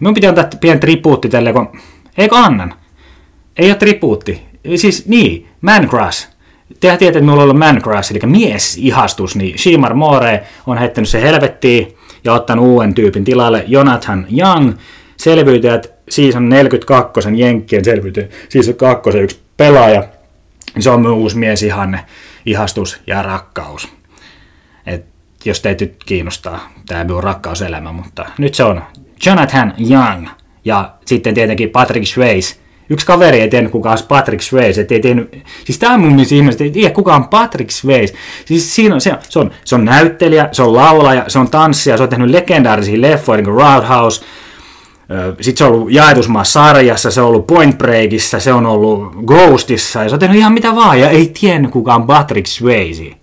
Minun 0.00 0.14
piti 0.14 0.26
antaa 0.26 0.48
pieni 0.60 0.80
tribuutti 0.80 1.28
tälle, 1.28 1.52
kun, 1.52 1.78
eikö 2.18 2.36
annan? 2.36 2.74
Ei 3.56 3.70
ole 3.70 3.74
tribuutti. 3.74 4.42
Siis 4.76 5.06
niin, 5.06 5.48
Man 5.60 5.88
Crush. 5.88 6.28
Tehän 6.80 6.98
tiedät, 6.98 7.16
että 7.16 7.24
minulla 7.24 7.42
on 7.42 7.44
ollut 7.44 7.58
Man 7.58 7.82
Crush, 7.82 8.10
eli 8.10 8.20
mies-ihastus, 8.26 9.36
niin 9.36 9.58
Shimar 9.58 9.94
More 9.94 10.42
on 10.66 10.78
heittänyt 10.78 11.08
se 11.08 11.22
helvettiin 11.22 11.96
ja 12.24 12.32
ottanut 12.32 12.66
uuden 12.66 12.94
tyypin 12.94 13.24
tilalle 13.24 13.64
Jonathan 13.66 14.26
Young, 14.38 14.72
selviytyjät 15.16 15.92
season 16.08 16.48
42 16.48 17.20
jenkkien 17.36 17.84
selviytyjät, 17.84 18.30
season 18.48 18.74
2 18.74 19.10
yksi 19.18 19.40
pelaaja, 19.56 20.04
se 20.78 20.90
on 20.90 21.00
minun 21.00 21.18
uusi 21.18 21.38
ihanne, 21.66 22.00
ihastus 22.46 23.00
ja 23.06 23.22
rakkaus. 23.22 23.88
Et 24.86 25.11
jos 25.44 25.60
teitä 25.60 25.86
kiinnostaa 26.06 26.72
tämä 26.86 27.04
minun 27.04 27.24
rakkauselämä, 27.24 27.92
mutta 27.92 28.26
nyt 28.38 28.54
se 28.54 28.64
on 28.64 28.82
Jonathan 29.26 29.74
Young. 29.90 30.28
Ja 30.64 30.94
sitten 31.04 31.34
tietenkin 31.34 31.70
Patrick 31.70 32.06
Swayze, 32.06 32.56
Yksi 32.90 33.06
kaveri 33.06 33.40
ei 33.40 33.48
tiennyt 33.48 33.72
kuka 33.72 33.90
on 33.90 33.98
Patrick 34.08 34.42
Swayze, 34.42 34.80
et 34.80 34.92
ei 34.92 35.00
tiennyt, 35.00 35.42
siis 35.64 35.78
tämä 35.78 35.94
on 35.94 36.00
mun 36.00 36.12
mielestä 36.12 36.34
ihmiset, 36.34 36.60
ei 36.60 36.70
tiedä 36.70 36.94
kuka 36.94 37.14
on 37.14 37.28
Patrick 37.28 37.70
Swayze. 37.70 38.14
Siis 38.44 38.74
siinä 38.74 38.94
on, 38.94 39.00
se, 39.00 39.12
se, 39.28 39.38
on, 39.38 39.50
se 39.64 39.74
on 39.74 39.84
näyttelijä, 39.84 40.48
se 40.52 40.62
on 40.62 40.74
laulaja, 40.74 41.24
se 41.28 41.38
on 41.38 41.50
tanssija, 41.50 41.96
se 41.96 42.02
on 42.02 42.08
tehnyt 42.08 42.30
legendaarisia 42.30 43.00
leffoja, 43.00 43.36
niin 43.36 43.44
kuin 43.44 43.56
Roadhouse, 43.56 44.24
sitten 45.40 45.56
se 45.56 45.64
on 45.64 45.72
ollut 45.72 45.92
jaetusmaa 45.92 46.44
sarjassa, 46.44 47.10
se 47.10 47.20
on 47.20 47.28
ollut 47.28 47.46
Point 47.46 47.78
Breakissa, 47.78 48.40
se 48.40 48.52
on 48.52 48.66
ollut 48.66 49.12
Ghostissa 49.26 50.02
ja 50.02 50.08
se 50.08 50.14
on 50.14 50.18
tehnyt 50.18 50.38
ihan 50.38 50.52
mitä 50.52 50.74
vaan 50.74 51.00
ja 51.00 51.10
ei 51.10 51.32
tiennyt 51.40 51.70
kuka 51.70 51.94
on 51.94 52.06
Patrick 52.06 52.46
Swayze. 52.46 53.21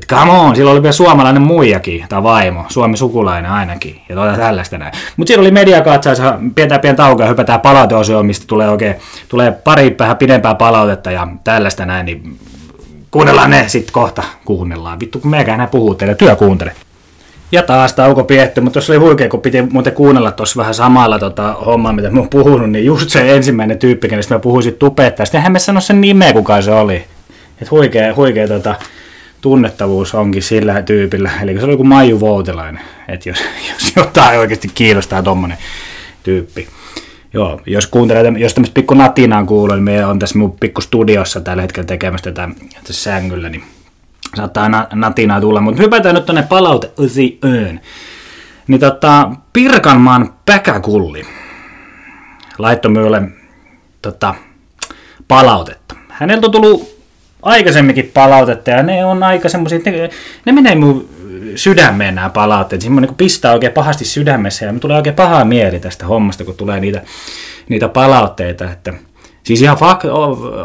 Et 0.00 0.06
come 0.08 0.30
on, 0.30 0.56
sillä 0.56 0.70
oli 0.70 0.82
vielä 0.82 0.92
suomalainen 0.92 1.42
muijakin, 1.42 2.04
tai 2.08 2.22
vaimo, 2.22 2.64
Suomi 2.68 2.96
sukulainen 2.96 3.50
ainakin, 3.50 4.00
ja 4.08 4.14
tuota 4.14 4.36
tällaista 4.36 4.78
näin. 4.78 4.92
Mutta 5.16 5.28
siinä 5.28 5.40
oli 5.40 5.50
mediakatsaus, 5.50 6.18
pidetään 6.54 6.80
pian 6.80 6.96
taukoa 6.96 7.26
hypätään 7.26 7.60
palauteosioon, 7.60 8.26
mistä 8.26 8.44
tulee 8.46 8.68
oikein, 8.68 8.94
tulee 9.28 9.52
pari 9.52 9.96
vähän 9.98 10.16
pidempää 10.16 10.54
palautetta 10.54 11.10
ja 11.10 11.28
tällaista 11.44 11.86
näin, 11.86 12.06
niin 12.06 12.38
kuunnellaan 13.10 13.50
ne 13.50 13.64
sitten 13.68 13.92
kohta, 13.92 14.22
kuunnellaan. 14.44 15.00
Vittu, 15.00 15.18
kun 15.18 15.30
meikä 15.30 15.54
enää 15.54 15.66
puhuu 15.66 15.94
teille, 15.94 16.14
työ 16.14 16.36
kuuntele. 16.36 16.72
Ja 17.52 17.62
taas 17.62 17.92
tauko 17.92 18.24
pietty, 18.24 18.60
mutta 18.60 18.72
tuossa 18.72 18.92
oli 18.92 19.00
huikea, 19.00 19.28
kun 19.28 19.40
piti 19.40 19.62
muuten 19.62 19.92
kuunnella 19.92 20.32
tuossa 20.32 20.60
vähän 20.60 20.74
samalla 20.74 21.18
tota, 21.18 21.52
hommaa, 21.66 21.92
mitä 21.92 22.10
mä 22.10 22.20
oon 22.20 22.28
puhunut, 22.28 22.70
niin 22.70 22.84
just 22.84 23.10
se 23.10 23.34
ensimmäinen 23.36 23.78
tyyppi, 23.78 24.08
kenestä 24.08 24.34
mä 24.34 24.38
puhuisin 24.38 24.74
tupettaa. 24.74 25.26
Sitten 25.26 25.38
eihän 25.38 25.52
me 25.52 25.58
sano 25.58 25.80
sen 25.80 26.00
nimeä, 26.00 26.32
kuka 26.32 26.62
se 26.62 26.72
oli. 26.72 27.04
Et 27.62 27.70
huikea, 27.70 28.14
huikea 28.14 28.48
tota, 28.48 28.74
tunnettavuus 29.40 30.14
onkin 30.14 30.42
sillä 30.42 30.82
tyypillä. 30.82 31.30
Eli 31.42 31.58
se 31.58 31.64
oli 31.64 31.76
kuin 31.76 31.88
Maiju 31.88 32.20
Voutilainen, 32.20 32.82
että 33.08 33.28
jos, 33.28 33.38
jos 33.72 33.92
jotain 33.96 34.38
oikeasti 34.38 34.70
kiinnostaa 34.74 35.22
tuommoinen 35.22 35.58
tyyppi. 36.22 36.68
Joo, 37.32 37.60
jos 37.66 37.86
kuuntelee, 37.86 38.32
jos 38.38 38.54
tämmöistä 38.54 38.74
pikku 38.74 38.94
natinaa 38.94 39.44
kuuluu, 39.44 39.74
niin 39.74 39.84
me 39.84 40.06
on 40.06 40.18
tässä 40.18 40.38
mun 40.38 40.52
pikku 40.52 40.80
studiossa 40.80 41.40
tällä 41.40 41.62
hetkellä 41.62 41.86
tekemässä 41.86 42.32
tätä 42.32 42.48
tässä 42.86 43.02
sängyllä, 43.02 43.48
niin 43.48 43.64
saattaa 44.36 44.68
na- 44.68 44.88
natinaa 44.92 45.40
tulla. 45.40 45.60
Mutta 45.60 45.82
hypätään 45.82 46.14
nyt 46.14 46.26
tonne 46.26 46.42
palaute 46.42 46.90
öön. 47.44 47.80
Niin 48.66 48.80
tota, 48.80 49.30
Pirkanmaan 49.52 50.34
Päkäkulli 50.46 51.26
laittoi 52.58 52.90
minulle 52.90 53.22
tota, 54.02 54.34
palautetta. 55.28 55.94
Häneltä 56.08 56.46
on 56.46 56.52
tullut 56.52 56.89
aikaisemminkin 57.42 58.10
palautetta 58.14 58.70
ja 58.70 58.82
ne 58.82 59.04
on 59.04 59.22
aika 59.22 59.48
semmoisia, 59.48 59.78
ne, 59.84 60.10
ne 60.46 60.52
menee 60.52 60.74
mun 60.74 61.08
sydämeen 61.54 62.14
nämä 62.14 62.30
palautteet. 62.30 62.82
Siinä 62.82 63.00
niin 63.00 63.14
pistää 63.14 63.52
oikein 63.52 63.72
pahasti 63.72 64.04
sydämessä 64.04 64.66
ja 64.66 64.74
tulee 64.80 64.96
oikein 64.96 65.16
paha 65.16 65.44
mieli 65.44 65.80
tästä 65.80 66.06
hommasta, 66.06 66.44
kun 66.44 66.54
tulee 66.54 66.80
niitä, 66.80 67.02
niitä 67.68 67.88
palautteita. 67.88 68.64
Että, 68.72 68.92
siis 69.44 69.62
ihan 69.62 69.76
fak, 69.76 70.02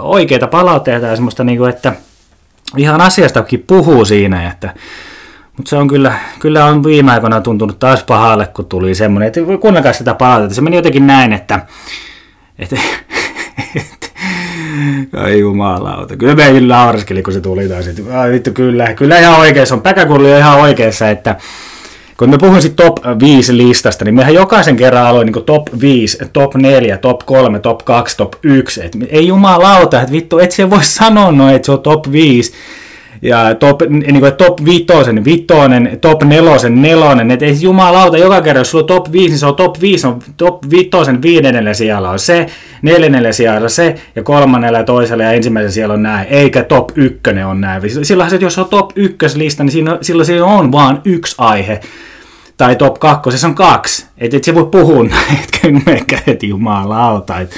oikeita 0.01 0.47
palautteita 0.47 1.05
ja 1.05 1.15
semmoista, 1.15 1.43
niin 1.43 1.57
kuin, 1.57 1.69
että 1.69 1.93
ihan 2.77 3.01
asiastakin 3.01 3.63
puhuu 3.67 4.05
siinä, 4.05 4.49
että 4.49 4.73
mutta 5.57 5.69
se 5.69 5.75
on 5.75 5.87
kyllä, 5.87 6.19
kyllä 6.39 6.65
on 6.65 6.83
viime 6.83 7.11
aikoina 7.11 7.41
tuntunut 7.41 7.79
taas 7.79 8.03
pahalle, 8.03 8.47
kun 8.47 8.65
tuli 8.65 8.95
semmoinen, 8.95 9.27
että 9.27 9.39
kuunnelkaa 9.61 9.93
sitä 9.93 10.13
palautetta. 10.13 10.55
Se 10.55 10.61
meni 10.61 10.75
jotenkin 10.75 11.07
näin, 11.07 11.33
että, 11.33 11.59
että, 12.59 12.75
että 13.75 14.04
Ai 15.13 15.39
jumalauta. 15.39 16.17
Kyllä 16.17 16.35
me 16.35 16.59
nauraskeli, 16.59 17.23
kun 17.23 17.33
se 17.33 17.41
tuli 17.41 17.67
taas. 17.67 17.89
Ai 18.13 18.31
vittu, 18.31 18.51
kyllä. 18.51 18.93
Kyllä 18.93 19.19
ihan 19.19 19.39
oikeassa 19.39 19.75
on. 19.75 19.81
Päkäkulli 19.81 20.33
on 20.33 20.39
ihan 20.39 20.59
oikeassa, 20.59 21.09
että 21.09 21.35
kun 22.17 22.29
me 22.29 22.37
puhuin 22.37 22.61
sitten 22.61 22.85
top 22.85 23.19
5 23.19 23.57
listasta, 23.57 24.05
niin 24.05 24.15
mehän 24.15 24.33
jokaisen 24.33 24.75
kerran 24.75 25.05
aloin 25.05 25.25
niin 25.25 25.45
top 25.45 25.67
5, 25.81 26.17
top 26.33 26.55
4, 26.55 26.97
top 26.97 27.19
3, 27.25 27.59
top 27.59 27.85
2, 27.85 28.17
top 28.17 28.33
1. 28.43 28.83
Et 28.83 28.97
ei 29.09 29.27
jumalauta, 29.27 30.01
että 30.01 30.11
vittu, 30.11 30.39
et 30.39 30.51
se 30.51 30.69
voi 30.69 30.83
sanoa 30.83 31.31
noin, 31.31 31.55
että 31.55 31.65
se 31.65 31.71
on 31.71 31.81
top 31.81 32.11
5. 32.11 32.53
ja 33.21 33.55
top, 33.55 33.81
niin 33.81 34.19
kuin 34.19 34.33
top 34.33 34.65
vitosen, 34.65 35.25
vitonen, 35.25 35.97
top 36.01 36.23
nelosen, 36.23 36.81
nelonen, 36.81 37.31
että 37.31 37.45
ei 37.45 37.57
jumalauta, 37.61 38.17
joka 38.17 38.41
kerran, 38.41 38.59
jos 38.59 38.71
sulla 38.71 38.83
on 38.83 38.87
top 38.87 39.11
5, 39.11 39.29
niin 39.29 39.39
se 39.39 39.45
on 39.45 39.55
top 39.55 39.81
5, 39.81 40.07
on 40.07 40.19
top 40.37 40.63
vitosen 40.71 41.21
viidennellä 41.21 41.73
sijalla 41.73 42.09
on 42.09 42.19
se, 42.19 42.45
neljännellä 42.81 43.31
sijalla 43.31 43.69
se, 43.69 43.95
ja 44.15 44.23
kolmannella 44.23 44.77
ja 44.77 44.83
toisella 44.83 45.23
ja 45.23 45.31
ensimmäisellä 45.31 45.73
siellä 45.73 45.93
on 45.93 46.03
näin, 46.03 46.27
eikä 46.29 46.63
top 46.63 46.89
ykkönen 46.95 47.47
on 47.47 47.61
näin. 47.61 48.05
Silloin 48.05 48.33
että 48.33 48.45
jos 48.45 48.57
on 48.57 48.69
top 48.69 48.91
ykköslista, 48.95 49.63
niin 49.63 49.71
siinä, 49.71 49.97
silloin 50.01 50.25
siinä 50.25 50.45
on 50.45 50.71
vaan 50.71 51.01
yksi 51.05 51.35
aihe, 51.37 51.79
tai 52.57 52.75
top 52.75 52.99
kakkosessa 52.99 53.47
on 53.47 53.55
kaksi, 53.55 54.05
että 54.17 54.37
et 54.37 54.43
se 54.43 54.55
voi 54.55 54.65
puhua 54.65 55.03
näin, 55.09 55.37
että 55.97 56.17
että 56.27 56.45
jumalauta, 56.45 57.39
että 57.39 57.55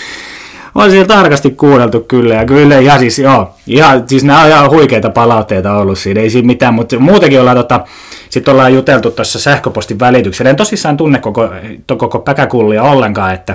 on 0.78 0.92
siellä 0.92 1.08
tarkasti 1.08 1.52
kuunneltu 1.52 2.02
kyllä, 2.02 2.36
ja 2.36 2.46
kyllä, 2.46 2.76
ja 2.76 3.00
siis 3.00 3.20
joo, 3.20 3.56
ja 3.66 4.02
siis 4.08 4.24
nämä 4.24 4.42
on 4.42 4.50
ihan 4.50 4.70
huikeita 4.70 5.10
palautteita 5.10 5.78
ollut 5.78 6.00
siinä, 6.00 6.22
ei 6.22 6.30
siinä 6.30 6.46
mitään, 6.46 6.74
mutta 6.74 7.00
muutenkin 7.00 7.40
ollaan 7.40 7.58
tota, 7.58 7.86
sitten 8.30 8.52
ollaan 8.52 8.74
juteltu 8.74 9.12
tuossa 9.12 9.40
sähköpostin 9.40 10.00
välityksellä, 10.00 10.50
en 10.50 10.56
tosissaan 10.56 10.98
tunne 10.98 11.20
koko, 11.20 11.50
koko 11.98 12.20
päkäkullia 12.20 12.84
ollenkaan, 12.84 13.34
että, 13.34 13.54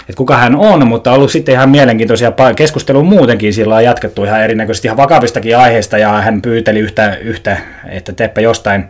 että 0.00 0.16
kuka 0.16 0.36
hän 0.36 0.56
on, 0.56 0.88
mutta 0.88 1.12
ollut 1.12 1.32
sitten 1.32 1.52
ihan 1.52 1.70
mielenkiintoisia 1.70 2.32
keskustelua 2.56 3.02
muutenkin, 3.02 3.54
sillä 3.54 3.76
on 3.76 3.84
jatkettu 3.84 4.24
ihan 4.24 4.42
erinäköisesti 4.42 4.88
ihan 4.88 4.96
vakavistakin 4.96 5.56
aiheista, 5.56 5.98
ja 5.98 6.12
hän 6.12 6.42
pyyteli 6.42 6.78
yhtä, 6.78 7.16
yhtä 7.16 7.56
että 7.88 8.12
teppä 8.12 8.40
jostain 8.40 8.84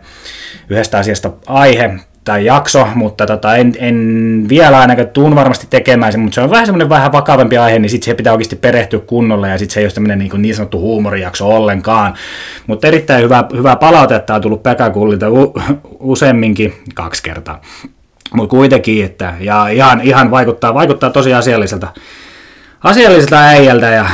yhdestä 0.69 0.97
asiasta 0.97 1.31
aihe, 1.47 1.91
tai 2.29 2.45
jakso, 2.45 2.87
mutta 2.95 3.25
tota, 3.25 3.55
en, 3.55 3.73
en 3.77 4.45
vielä 4.49 4.79
ainakaan 4.79 5.07
tuun 5.07 5.35
varmasti 5.35 5.67
tekemään 5.69 6.11
sen, 6.11 6.21
mutta 6.21 6.35
se 6.35 6.41
on 6.41 6.49
vähän 6.49 6.65
semmoinen 6.65 6.89
vähän 6.89 7.11
vakavampi 7.11 7.57
aihe, 7.57 7.79
niin 7.79 7.89
sitten 7.89 8.05
se 8.05 8.13
pitää 8.13 8.33
oikeasti 8.33 8.55
perehtyä 8.55 8.99
kunnolla 8.99 9.47
ja 9.47 9.57
sitten 9.57 9.73
se 9.73 9.79
ei 9.79 9.85
ole 9.85 9.91
tämmöinen 9.91 10.19
niin, 10.19 10.41
niin 10.41 10.55
sanottu 10.55 10.79
huumorijakso 10.79 11.47
ollenkaan. 11.47 12.13
Mutta 12.67 12.87
erittäin 12.87 13.23
hyvä, 13.23 13.43
hyvä 13.53 13.75
palautetta 13.75 14.35
on 14.35 14.41
tullut 14.41 14.63
Päkäkullilta 14.63 15.29
u, 15.29 15.53
useamminkin 15.99 16.73
kaksi 16.93 17.23
kertaa. 17.23 17.61
Mutta 18.33 18.49
kuitenkin, 18.49 19.05
että 19.05 19.33
ja 19.39 19.67
ihan, 19.67 20.01
ihan 20.01 20.31
vaikuttaa, 20.31 20.73
vaikuttaa 20.73 21.09
tosi 21.09 21.33
asialliselta, 21.33 21.87
asialliselta 22.83 23.39
äijältä 23.39 23.85
ja 23.85 24.05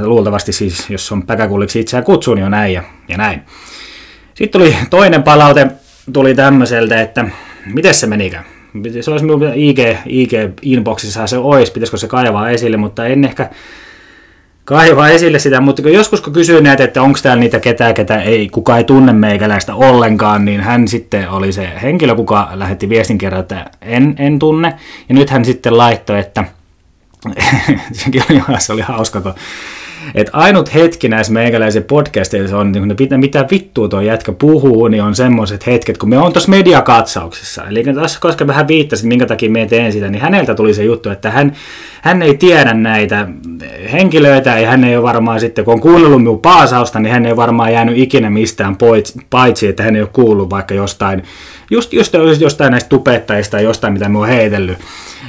luultavasti 0.00 0.52
siis, 0.52 0.90
jos 0.90 1.12
on 1.12 1.26
Päkäkulliksi 1.26 1.80
itseään 1.80 2.04
kutsuu, 2.04 2.34
niin 2.34 2.46
on 2.46 2.54
äijä 2.54 2.84
ja 3.08 3.16
näin. 3.16 3.42
Sitten 4.34 4.60
tuli 4.60 4.76
toinen 4.90 5.22
palaute, 5.22 5.66
tuli 6.12 6.34
tämmöiseltä, 6.34 7.00
että 7.00 7.24
miten 7.66 7.94
se 7.94 8.06
menikään? 8.06 8.44
Se 9.00 9.10
olisi 9.10 9.24
minun 9.24 9.42
IG, 9.54 9.78
IG-inboxissa 10.06 11.26
se 11.26 11.38
olisi, 11.38 11.72
pitäisikö 11.72 11.96
se 11.96 12.08
kaivaa 12.08 12.50
esille, 12.50 12.76
mutta 12.76 13.06
en 13.06 13.24
ehkä 13.24 13.50
kaivaa 14.64 15.08
esille 15.08 15.38
sitä, 15.38 15.60
mutta 15.60 15.82
kun 15.82 15.92
joskus 15.92 16.20
kun 16.20 16.32
kysyy 16.32 16.62
näitä, 16.62 16.84
että 16.84 17.02
onko 17.02 17.18
täällä 17.22 17.40
niitä 17.40 17.60
ketään, 17.60 17.94
ketä 17.94 18.22
ei, 18.22 18.48
kuka 18.48 18.78
ei 18.78 18.84
tunne 18.84 19.12
meikäläistä 19.12 19.74
ollenkaan, 19.74 20.44
niin 20.44 20.60
hän 20.60 20.88
sitten 20.88 21.30
oli 21.30 21.52
se 21.52 21.68
henkilö, 21.82 22.14
kuka 22.14 22.48
lähetti 22.54 22.88
viestin 22.88 23.18
kerran, 23.18 23.40
että 23.40 23.70
en, 23.82 24.14
en 24.18 24.38
tunne. 24.38 24.74
Ja 25.08 25.14
nyt 25.14 25.30
hän 25.30 25.44
sitten 25.44 25.78
laittoi, 25.78 26.18
että 26.18 26.44
sekin 27.92 28.22
oli, 28.30 28.42
se 28.58 28.72
oli 28.72 28.82
hauska, 28.82 29.20
kun 29.20 29.34
et 30.14 30.30
ainut 30.32 30.74
hetki 30.74 31.08
näissä 31.08 31.32
meikäläisen 31.32 31.84
podcasteissa 31.84 32.58
on, 32.58 32.72
niin 32.72 32.96
mitä, 32.98 33.18
mitä 33.18 33.46
vittua 33.50 33.88
tuo 33.88 34.00
jätkä 34.00 34.32
puhuu, 34.32 34.88
niin 34.88 35.02
on 35.02 35.14
semmoiset 35.14 35.66
hetket, 35.66 35.98
kun 35.98 36.08
me 36.08 36.18
on 36.18 36.32
tuossa 36.32 36.50
mediakatsauksessa. 36.50 37.64
Eli 37.64 37.84
tässä 37.84 38.18
koska 38.20 38.46
vähän 38.46 38.68
viittasin, 38.68 39.08
minkä 39.08 39.26
takia 39.26 39.50
me 39.50 39.66
teen 39.66 39.92
sitä, 39.92 40.10
niin 40.10 40.22
häneltä 40.22 40.54
tuli 40.54 40.74
se 40.74 40.84
juttu, 40.84 41.10
että 41.10 41.30
hän, 41.30 41.52
hän 42.02 42.22
ei 42.22 42.36
tiedä 42.36 42.74
näitä 42.74 43.28
henkilöitä, 43.92 44.58
ja 44.58 44.70
hän 44.70 44.84
ei 44.84 44.96
ole 44.96 45.02
varmaan 45.02 45.40
sitten, 45.40 45.64
kun 45.64 45.74
on 45.74 45.80
kuunnellut 45.80 46.20
minun 46.20 46.40
paasausta, 46.40 47.00
niin 47.00 47.12
hän 47.12 47.26
ei 47.26 47.36
varmaan 47.36 47.72
jäänyt 47.72 47.98
ikinä 47.98 48.30
mistään 48.30 48.76
pois, 48.76 49.14
paitsi, 49.30 49.66
että 49.66 49.82
hän 49.82 49.96
ei 49.96 50.02
ole 50.02 50.10
kuullut 50.12 50.50
vaikka 50.50 50.74
jostain, 50.74 51.22
just, 51.70 51.92
just 51.92 52.14
jostain 52.40 52.70
näistä 52.70 52.88
tupettajista 52.88 53.50
tai 53.50 53.64
jostain, 53.64 53.92
mitä 53.92 54.08
me 54.08 54.18
on 54.18 54.28
heitellyt. 54.28 54.78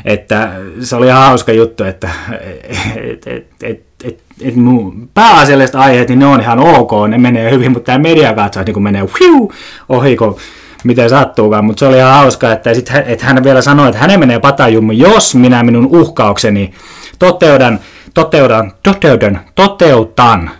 Että 0.06 0.52
se 0.80 0.96
oli 0.96 1.08
ihan 1.08 1.28
hauska 1.28 1.52
juttu, 1.52 1.84
että 1.84 2.10
et, 3.12 3.28
et, 3.28 3.48
et, 3.64 3.93
et, 4.42 4.48
et 4.48 4.56
mun 4.56 5.10
pääasialliset 5.14 5.76
aiheet, 5.76 6.10
niin 6.10 6.20
ne 6.20 6.26
on 6.26 6.42
ihan 6.42 6.60
ok, 6.60 6.92
ne 7.08 7.18
menee 7.18 7.52
hyvin, 7.52 7.72
mutta 7.72 7.86
tämä 7.86 7.98
mediakatsaus 7.98 8.66
niin 8.66 8.84
menee 8.84 9.06
hiu, 9.20 9.52
ohi, 9.90 10.16
kun 10.16 10.38
miten 10.84 11.10
sattuukaan, 11.10 11.66
mutta 11.66 11.80
se 11.80 11.88
oli 11.88 11.98
ihan 11.98 12.14
hauska, 12.14 12.52
että, 12.52 12.74
sit, 12.74 12.92
että 13.06 13.26
hän 13.26 13.44
vielä 13.44 13.62
sanoi, 13.62 13.88
että 13.88 14.00
hänen 14.00 14.20
menee 14.20 14.40
patajummu, 14.40 14.92
jos 14.92 15.36
minä 15.36 15.64
minun 15.64 15.86
uhkaukseni 15.86 16.74
toteudan, 17.20 17.80
toteudan, 18.14 18.72
toteudan, 18.84 19.40
toteutan, 19.56 20.52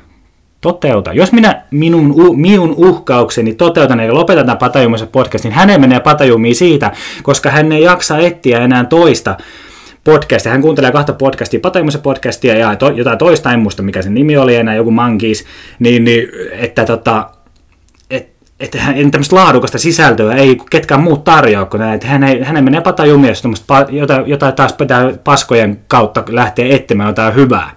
toteuta. 0.62 1.14
Jos 1.14 1.32
minä 1.32 1.64
minun, 1.72 2.16
minun 2.36 2.74
uhkaukseni 2.78 3.54
toteutan 3.54 4.00
ja 4.00 4.14
lopetan 4.14 4.46
tämän 4.46 4.58
Patajumisen 4.58 5.08
podcastin, 5.08 5.50
niin 5.50 5.60
hänen 5.60 5.82
menee 5.82 6.00
Patajumiin 6.00 6.56
siitä, 6.56 6.92
koska 7.24 7.50
hän 7.50 7.72
ei 7.72 7.84
jaksa 7.84 8.18
etsiä 8.18 8.60
enää 8.60 8.86
toista 8.86 9.38
podcastia. 10.04 10.52
Hän 10.52 10.62
kuuntelee 10.62 10.92
kahta 10.92 11.14
podcastia, 11.14 11.60
Patajumisen 11.60 12.02
podcastia 12.02 12.58
ja 12.58 12.76
to, 12.76 12.90
jotain 12.90 13.18
toista, 13.18 13.52
en 13.52 13.60
muista 13.60 13.84
mikä 13.84 14.02
sen 14.02 14.14
nimi 14.14 14.38
oli 14.38 14.56
enää, 14.56 14.76
joku 14.76 14.92
Monkeys, 14.92 15.46
niin, 15.80 16.04
niin 16.04 16.28
että 16.52 16.86
tota, 16.86 17.30
että 18.60 18.78
hän, 18.80 19.12
tämmöistä 19.12 19.36
laadukasta 19.36 19.78
sisältöä 19.78 20.34
ei 20.34 20.58
ketkään 20.70 21.02
muut 21.02 21.24
tarjoa, 21.24 21.66
kun 21.66 21.80
näin, 21.80 21.94
että 21.94 22.08
hän 22.08 22.24
ei, 22.24 22.44
hänen 22.44 22.64
menee 22.64 22.82
patajumia, 22.82 23.30
jos 23.30 23.44
jotain, 23.90 24.28
jotain 24.28 24.54
taas 24.54 24.74
pitää 24.74 25.12
paskojen 25.24 25.80
kautta 25.88 26.24
lähteä 26.30 26.76
etsimään 26.76 27.10
jotain 27.10 27.36
hyvää 27.36 27.72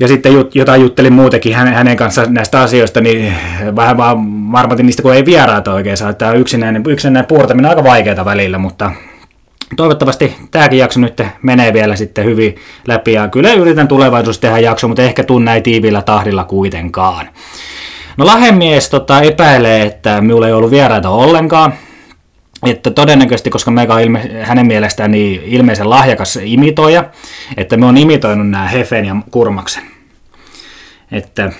ja 0.00 0.08
sitten 0.08 0.32
jut, 0.32 0.54
jotain 0.54 0.82
juttelin 0.82 1.12
muutenkin 1.12 1.54
hänen, 1.54 1.74
hänen 1.74 1.96
kanssa 1.96 2.24
näistä 2.28 2.60
asioista, 2.60 3.00
niin 3.00 3.34
vähän 3.76 3.96
vaan 3.96 4.52
varmatin 4.52 4.86
niistä, 4.86 5.02
kun 5.02 5.14
ei 5.14 5.24
vieraata 5.24 5.72
oikein 5.72 5.96
saa. 5.96 6.12
Tämä 6.12 6.32
yksinäinen, 6.32 6.82
yksinäinen 6.88 7.28
puurtaminen 7.28 7.70
on 7.70 7.76
aika 7.76 7.88
vaikeaa 7.88 8.24
välillä, 8.24 8.58
mutta 8.58 8.92
toivottavasti 9.76 10.36
tämäkin 10.50 10.78
jakso 10.78 11.00
nyt 11.00 11.22
menee 11.42 11.72
vielä 11.72 11.96
sitten 11.96 12.24
hyvin 12.24 12.56
läpi. 12.86 13.12
Ja 13.12 13.28
kyllä 13.28 13.52
yritän 13.52 13.88
tulevaisuudessa 13.88 14.40
tehdä 14.42 14.58
jakso, 14.58 14.88
mutta 14.88 15.02
ehkä 15.02 15.24
tunne 15.24 15.54
ei 15.54 15.62
tiivillä 15.62 16.02
tahdilla 16.02 16.44
kuitenkaan. 16.44 17.28
No 18.16 18.26
Lahemies 18.26 18.90
tota, 18.90 19.22
epäilee, 19.22 19.82
että 19.82 20.20
minulla 20.20 20.46
ei 20.46 20.52
ollut 20.52 20.70
vieraita 20.70 21.10
ollenkaan 21.10 21.72
että 22.66 22.90
todennäköisesti, 22.90 23.50
koska 23.50 23.70
Mega 23.70 23.94
on 23.94 24.00
ilme, 24.00 24.30
hänen 24.42 24.66
mielestään 24.66 25.10
niin 25.10 25.42
ilmeisen 25.44 25.90
lahjakas 25.90 26.38
imitoija, 26.42 27.04
että 27.56 27.76
me 27.76 27.86
on 27.86 27.96
imitoinut 27.96 28.50
nämä 28.50 28.68
Hefen 28.68 29.04
ja 29.04 29.16
Kurmaksen. 29.30 29.82
Että 31.12 31.52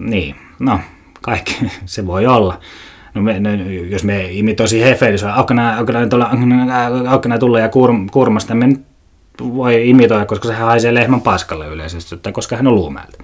niin, 0.00 0.36
no 0.58 0.80
kaikki 1.20 1.56
se 1.84 2.06
voi 2.06 2.26
olla. 2.26 2.60
No 3.16 3.22
me, 3.22 3.40
no, 3.40 3.50
jos 3.88 4.04
me 4.04 4.32
imitoisi 4.32 4.82
niin 4.84 5.18
se 5.18 5.26
on 5.26 5.32
aukana 7.08 7.38
tulla 7.38 7.60
ja 7.60 7.68
kur, 7.68 7.90
Kurmasta, 8.10 8.54
me 8.54 8.68
voi 9.40 9.88
imitoida, 9.88 10.26
koska 10.26 10.48
se 10.48 10.54
haisee 10.54 10.94
lehmän 10.94 11.20
paskalle 11.20 11.66
yleisesti, 11.66 12.16
tai 12.16 12.32
koska 12.32 12.56
hän 12.56 12.66
on 12.66 12.74
luumäältä 12.74 13.18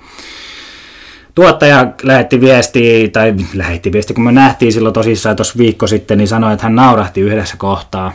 tuottaja 1.35 1.87
lähetti 2.03 2.41
viestiä, 2.41 3.09
tai 3.09 3.35
lähetti 3.55 3.93
viestiä, 3.93 4.15
kun 4.15 4.25
me 4.25 4.33
nähtiin 4.33 4.73
silloin 4.73 4.93
tosissaan 4.93 5.37
tuossa 5.37 5.59
viikko 5.59 5.87
sitten, 5.87 6.19
niin 6.19 6.29
sanoi, 6.29 6.53
että 6.53 6.63
hän 6.63 6.75
naurahti 6.75 7.21
yhdessä 7.21 7.57
kohtaa. 7.57 8.13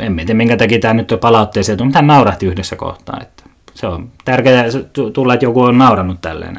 En 0.00 0.16
tiedä, 0.16 0.34
minkä 0.34 0.56
takia 0.56 0.78
tämä 0.78 0.94
nyt 0.94 1.14
palautteeseen, 1.20 1.78
mutta 1.84 1.98
hän 1.98 2.06
naurahti 2.06 2.46
yhdessä 2.46 2.76
kohtaa. 2.76 3.18
Että 3.22 3.42
se 3.74 3.86
on 3.86 4.10
tärkeää 4.24 4.64
tulla, 5.12 5.34
että 5.34 5.46
joku 5.46 5.62
on 5.62 5.78
naurannut 5.78 6.20
tälleen. 6.20 6.58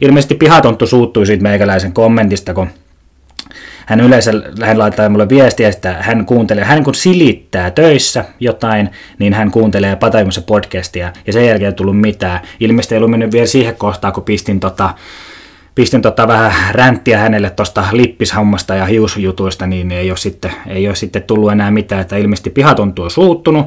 Ilmeisesti 0.00 0.34
pihatonttu 0.34 0.86
suuttui 0.86 1.26
siitä 1.26 1.42
meikäläisen 1.42 1.92
kommentista, 1.92 2.54
kun 2.54 2.68
hän 3.90 4.00
yleensä 4.00 4.32
hän 4.62 4.78
laittaa 4.78 5.08
mulle 5.08 5.28
viestiä, 5.28 5.68
että 5.68 5.96
hän 6.00 6.26
kuuntelee, 6.26 6.64
hän 6.64 6.84
kun 6.84 6.94
silittää 6.94 7.70
töissä 7.70 8.24
jotain, 8.40 8.90
niin 9.18 9.34
hän 9.34 9.50
kuuntelee 9.50 9.96
Patajumassa 9.96 10.42
podcastia, 10.42 11.12
ja 11.26 11.32
sen 11.32 11.46
jälkeen 11.46 11.68
ei 11.68 11.72
tullut 11.72 12.00
mitään. 12.00 12.40
Ilmeisesti 12.60 12.94
ei 12.94 12.96
ollut 12.96 13.10
mennyt 13.10 13.32
vielä 13.32 13.46
siihen 13.46 13.76
kohtaan, 13.76 14.12
kun 14.12 14.22
pistin 14.22 14.60
tota, 14.60 14.94
pistin 15.74 16.02
tota 16.02 16.28
vähän 16.28 16.74
ränttiä 16.74 17.18
hänelle 17.18 17.50
tuosta 17.50 17.84
lippishommasta 17.92 18.74
ja 18.74 18.86
hiusjutuista, 18.86 19.66
niin 19.66 19.92
ei 19.92 20.10
ole, 20.10 20.18
sitten, 20.18 20.52
ei 20.66 20.88
ole 20.88 20.96
sitten 20.96 21.22
tullut 21.22 21.52
enää 21.52 21.70
mitään, 21.70 22.00
että 22.00 22.16
ilmeisesti 22.16 22.50
pihatontu 22.50 23.02
on 23.02 23.10
suuttunut, 23.10 23.66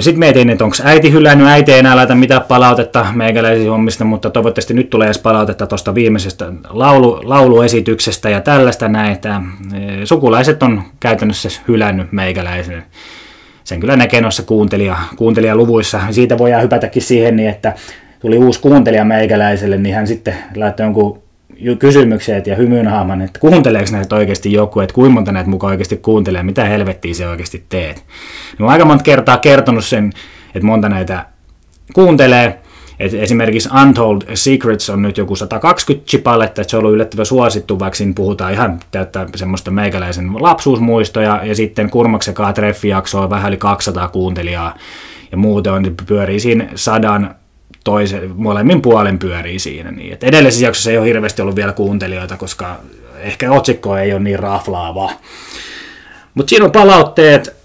sitten 0.00 0.18
mietin, 0.18 0.50
että 0.50 0.64
onko 0.64 0.76
äiti 0.84 1.12
hylännyt, 1.12 1.46
äiti 1.46 1.72
ei 1.72 1.78
enää 1.78 1.96
laita 1.96 2.14
mitään 2.14 2.42
palautetta 2.42 3.06
meikäläisistä 3.14 3.70
hommista, 3.70 4.04
mutta 4.04 4.30
toivottavasti 4.30 4.74
nyt 4.74 4.90
tulee 4.90 5.06
edes 5.06 5.18
palautetta 5.18 5.66
tuosta 5.66 5.94
viimeisestä 5.94 6.52
laulu, 6.68 7.20
lauluesityksestä 7.24 8.30
ja 8.30 8.40
tällaista 8.40 8.88
näin, 8.88 9.12
että 9.12 9.40
sukulaiset 10.04 10.62
on 10.62 10.82
käytännössä 11.00 11.48
hylännyt 11.68 12.12
meikäläisen. 12.12 12.82
Sen 13.64 13.80
kyllä 13.80 13.96
näkee 13.96 14.20
noissa 14.20 14.42
kuuntelija, 14.42 14.96
kuuntelijaluvuissa. 15.16 16.00
Siitä 16.10 16.38
voidaan 16.38 16.62
hypätäkin 16.62 17.02
siihen, 17.02 17.36
niin 17.36 17.48
että 17.48 17.74
tuli 18.20 18.38
uusi 18.38 18.60
kuuntelija 18.60 19.04
meikäläiselle, 19.04 19.76
niin 19.76 19.94
hän 19.94 20.06
sitten 20.06 20.34
laittoi 20.56 20.86
jonkun 20.86 21.27
kysymykset 21.78 22.46
ja 22.46 22.56
hymynhaaman, 22.56 23.22
että 23.22 23.40
kuunteleeko 23.40 23.90
näitä 23.92 24.16
oikeasti 24.16 24.52
joku, 24.52 24.80
että 24.80 24.94
kuinka 24.94 25.14
monta 25.14 25.32
näitä 25.32 25.50
mukaan 25.50 25.70
oikeasti 25.70 25.96
kuuntelee, 25.96 26.42
mitä 26.42 26.64
helvettiä 26.64 27.14
se 27.14 27.28
oikeasti 27.28 27.64
teet. 27.68 28.04
Mä 28.58 28.66
oon 28.66 28.72
aika 28.72 28.84
monta 28.84 29.04
kertaa 29.04 29.36
kertonut 29.36 29.84
sen, 29.84 30.12
että 30.54 30.66
monta 30.66 30.88
näitä 30.88 31.26
kuuntelee, 31.94 32.58
Et 32.98 33.14
esimerkiksi 33.14 33.68
Untold 33.82 34.22
Secrets 34.34 34.90
on 34.90 35.02
nyt 35.02 35.18
joku 35.18 35.36
120 35.36 36.06
chipaletta, 36.06 36.60
että 36.60 36.70
se 36.70 36.76
on 36.76 36.80
ollut 36.80 36.94
yllättävän 36.94 37.26
suosittu, 37.26 37.78
vaikka 37.78 37.96
siinä 37.96 38.12
puhutaan 38.16 38.52
ihan 38.52 38.80
täyttä 38.90 39.26
semmoista 39.34 39.70
meikäläisen 39.70 40.42
lapsuusmuistoja, 40.42 41.40
ja 41.44 41.54
sitten 41.54 41.90
Kurmaksekaa 41.90 42.52
treffijakso 42.52 43.20
on 43.20 43.30
vähän 43.30 43.48
yli 43.48 43.56
200 43.56 44.08
kuuntelijaa, 44.08 44.74
ja 45.32 45.36
muuten 45.36 45.72
on, 45.72 45.94
pyörii 46.06 46.40
siinä 46.40 46.68
sadan 46.74 47.34
toisen, 47.84 48.32
molemmin 48.34 48.82
puolen 48.82 49.18
pyörii 49.18 49.58
siinä. 49.58 49.90
Niin. 49.90 50.12
Et 50.12 50.24
edellisessä 50.24 50.66
jaksossa 50.66 50.90
ei 50.90 50.98
ole 50.98 51.06
hirveästi 51.06 51.42
ollut 51.42 51.56
vielä 51.56 51.72
kuuntelijoita, 51.72 52.36
koska 52.36 52.76
ehkä 53.18 53.52
otsikko 53.52 53.96
ei 53.96 54.12
ole 54.12 54.20
niin 54.20 54.38
raflaava. 54.38 55.10
Mutta 56.34 56.50
siinä 56.50 56.64
on 56.64 56.72
palautteet. 56.72 57.56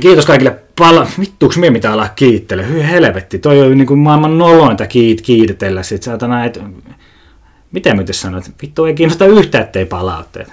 Kiitos 0.00 0.26
kaikille 0.26 0.56
pala... 0.78 1.06
Vittuuks 1.20 1.56
mie 1.56 1.70
mitä 1.70 1.92
ala 1.92 2.08
kiittele? 2.08 2.68
Hyi 2.68 2.88
helvetti, 2.88 3.38
toi 3.38 3.60
on 3.60 3.78
niinku 3.78 3.96
maailman 3.96 4.38
nolointa 4.38 4.86
kiit, 4.86 5.20
kiitellä. 5.20 5.82
Sit 5.82 6.02
saatana, 6.02 6.44
et... 6.44 6.60
Miten 7.72 7.96
mä 7.96 8.02
sanoit? 8.10 8.50
Vittu 8.62 8.84
ei 8.84 8.94
kiinnosta 8.94 9.26
yhtään, 9.26 9.64
ettei 9.64 9.84
palautteet. 9.84 10.52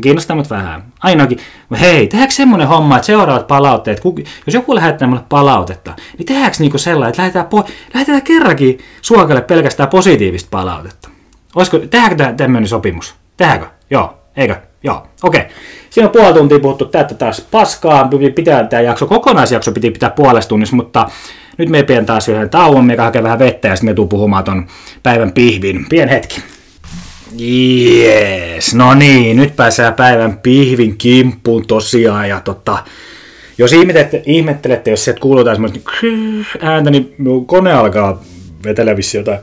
Kiinnostaa 0.00 0.36
mut 0.36 0.50
vähän. 0.50 0.82
Ainakin, 1.02 1.38
hei, 1.80 2.06
tehdäänkö 2.06 2.34
semmonen 2.34 2.68
homma, 2.68 2.96
että 2.96 3.06
seuraavat 3.06 3.46
palautteet, 3.46 4.00
jos 4.46 4.54
joku 4.54 4.74
lähettää 4.74 5.08
mulle 5.08 5.22
palautetta, 5.28 5.96
niin 6.18 6.26
tehdäänkö 6.26 6.56
niinku 6.60 6.78
sellainen, 6.78 7.08
että 7.08 7.22
lähetetään, 7.22 7.46
po- 7.46 7.70
lähetetään 7.94 8.22
kerrankin 8.22 8.78
suokalle 9.02 9.42
pelkästään 9.42 9.88
positiivista 9.88 10.48
palautetta. 10.50 11.08
Olisiko, 11.54 11.78
tehdäänkö 11.78 12.32
tämmöinen 12.36 12.68
sopimus? 12.68 13.14
Tehdäänkö? 13.36 13.66
Joo. 13.90 14.18
Eikö? 14.36 14.56
Joo. 14.84 15.06
Okei. 15.22 15.40
Okay. 15.40 15.52
Siinä 15.90 16.06
on 16.06 16.12
puoli 16.12 16.34
tuntia 16.34 16.58
puhuttu 16.58 16.84
tätä 16.84 17.14
taas 17.14 17.40
paskaa. 17.50 18.08
Pitää 18.34 18.64
tämä 18.64 18.82
jakso, 18.82 19.06
kokonaisjakso 19.06 19.72
piti 19.72 19.90
pitää 19.90 20.10
puolesta 20.10 20.48
tunnissa, 20.48 20.76
mutta 20.76 21.06
nyt 21.58 21.68
me 21.68 21.82
pidän 21.82 22.06
taas 22.06 22.28
yhden 22.28 22.50
tauon, 22.50 22.84
mikä 22.84 23.02
hakee 23.02 23.22
vähän 23.22 23.38
vettä 23.38 23.68
ja 23.68 23.76
sitten 23.76 23.90
me 23.90 23.94
tuu 23.94 24.06
puhumaan 24.06 24.44
ton 24.44 24.66
päivän 25.02 25.32
pihvin. 25.32 25.86
Pien 25.88 26.08
hetki. 26.08 26.42
Jees, 27.36 28.74
no 28.74 28.94
niin, 28.94 29.36
nyt 29.36 29.56
pääsee 29.56 29.92
päivän 29.92 30.38
pihvin 30.38 30.98
kimppuun 30.98 31.66
tosiaan 31.66 32.28
ja 32.28 32.40
tota, 32.40 32.78
jos 33.58 33.72
ihmettelette, 33.72 34.22
ihmettelette 34.26 34.90
jos 34.90 35.04
sieltä 35.04 35.20
kuulutaan 35.20 35.56
semmoista 35.56 35.80
ääntä, 36.60 36.90
niin 36.90 37.14
kone 37.46 37.72
alkaa 37.72 38.22
vetellä 38.64 38.94
jotain 39.14 39.38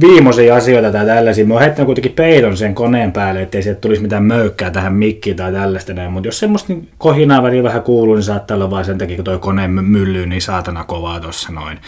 viimeisiä 0.00 0.54
asioita 0.54 0.92
tai 0.92 1.06
tällaisia. 1.06 1.46
Mä 1.46 1.54
oon 1.54 1.62
heittänyt 1.62 1.86
kuitenkin 1.86 2.12
peilon 2.12 2.56
sen 2.56 2.74
koneen 2.74 3.12
päälle, 3.12 3.42
ettei 3.42 3.62
sieltä 3.62 3.80
tulisi 3.80 4.02
mitään 4.02 4.24
möykkää 4.24 4.70
tähän 4.70 4.92
mikkiin 4.92 5.36
tai 5.36 5.52
tällaista 5.52 5.94
näin. 5.94 6.12
Mutta 6.12 6.28
jos 6.28 6.38
semmoista 6.38 6.72
niin 6.72 6.88
kohinaa 6.98 7.42
väliin 7.42 7.64
vähän 7.64 7.82
kuuluu, 7.82 8.14
niin 8.14 8.22
saattaa 8.22 8.54
olla 8.54 8.70
vain 8.70 8.84
sen 8.84 8.98
takia, 8.98 9.16
kun 9.16 9.24
toi 9.24 9.38
kone 9.38 9.68
myllyy 9.68 10.26
niin 10.26 10.42
saatana 10.42 10.84
kovaa 10.84 11.20
tossa 11.20 11.52
noin. 11.52 11.78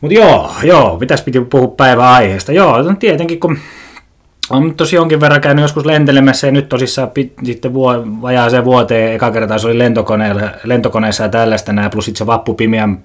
Mutta 0.00 0.14
joo, 0.14 0.52
joo, 0.62 0.96
pitäisi 0.96 1.24
piti 1.24 1.40
puhua 1.40 1.68
päivän 1.68 2.06
aiheesta. 2.06 2.52
Joo, 2.52 2.82
no 2.82 2.94
tietenkin 2.98 3.40
kun 3.40 3.58
on 4.50 4.74
tosi 4.74 4.96
jonkin 4.96 5.20
verran 5.20 5.40
käynyt 5.40 5.62
joskus 5.62 5.86
lentelemässä 5.86 6.46
ja 6.46 6.52
nyt 6.52 6.68
tosissaan 6.68 7.10
pit, 7.10 7.32
sitten 7.44 7.74
vuo, 7.74 8.04
vajaaseen 8.22 8.64
vuoteen. 8.64 9.12
Eka 9.12 9.30
kertaa 9.30 9.58
se 9.58 9.66
oli 9.66 9.78
lentokoneessa, 9.78 10.48
lentokoneessa 10.64 11.22
ja 11.22 11.28
tällaista 11.28 11.72
näin, 11.72 11.90
plus 11.90 12.04
sitten 12.04 12.18
se 12.18 12.26
vappupimiän 12.26 12.98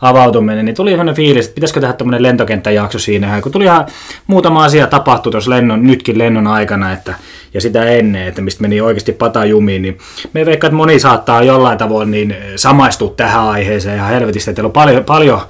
avautuminen, 0.00 0.64
niin 0.64 0.74
tuli 0.74 0.90
sellainen 0.90 1.14
fiilis, 1.14 1.46
että 1.46 1.54
pitäisikö 1.54 1.80
tehdä 1.80 1.92
tämmöinen 1.92 2.22
lentokenttäjakso 2.22 2.98
siinä, 2.98 3.40
kun 3.40 3.52
tuli 3.52 3.64
ihan 3.64 3.86
muutama 4.26 4.64
asia 4.64 4.86
tapahtui 4.86 5.32
tuossa 5.32 5.50
lennon, 5.50 5.82
nytkin 5.82 6.18
lennon 6.18 6.46
aikana, 6.46 6.92
että, 6.92 7.14
ja 7.54 7.60
sitä 7.60 7.84
ennen, 7.84 8.28
että 8.28 8.42
mistä 8.42 8.62
meni 8.62 8.80
oikeasti 8.80 9.12
pata 9.12 9.44
jumiin, 9.44 9.82
niin 9.82 9.98
me 10.32 10.46
veikkaan, 10.46 10.68
että 10.68 10.76
moni 10.76 10.98
saattaa 10.98 11.42
jollain 11.42 11.78
tavoin 11.78 12.10
niin 12.10 12.36
samaistua 12.56 13.14
tähän 13.16 13.44
aiheeseen, 13.44 13.96
ja 13.96 14.04
helvetistä, 14.04 14.50
että 14.50 14.56
teillä 14.56 14.68
on 14.68 14.72
paljon, 14.72 15.04
paljon, 15.04 15.40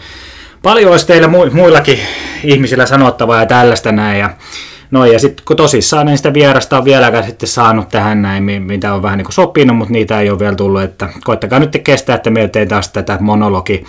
paljon 0.62 0.90
olisi 0.90 1.06
teillä 1.06 1.28
muillakin 1.52 1.98
ihmisillä 2.44 2.86
sanottavaa 2.86 3.40
ja 3.40 3.46
tällaista 3.46 3.92
näin, 3.92 4.20
ja 4.20 4.30
No 4.94 5.06
ja 5.06 5.18
sitten 5.18 5.44
kun 5.44 5.56
tosissaan 5.56 6.08
en 6.08 6.16
sitä 6.16 6.34
vierasta 6.34 6.78
on 6.78 6.84
vieläkään 6.84 7.24
sitten 7.24 7.48
saanut 7.48 7.88
tähän 7.88 8.22
näin, 8.22 8.44
mitä 8.44 8.94
on 8.94 9.02
vähän 9.02 9.18
niin 9.18 9.24
kuin 9.24 9.34
sopinut, 9.34 9.76
mutta 9.76 9.92
niitä 9.92 10.20
ei 10.20 10.30
ole 10.30 10.38
vielä 10.38 10.54
tullut, 10.54 10.82
että 10.82 11.08
koittakaa 11.24 11.58
nyt 11.58 11.80
kestää, 11.84 12.16
että 12.16 12.30
me 12.30 12.48
teen 12.48 12.68
taas 12.68 12.88
tätä 12.88 13.18
monologi, 13.20 13.84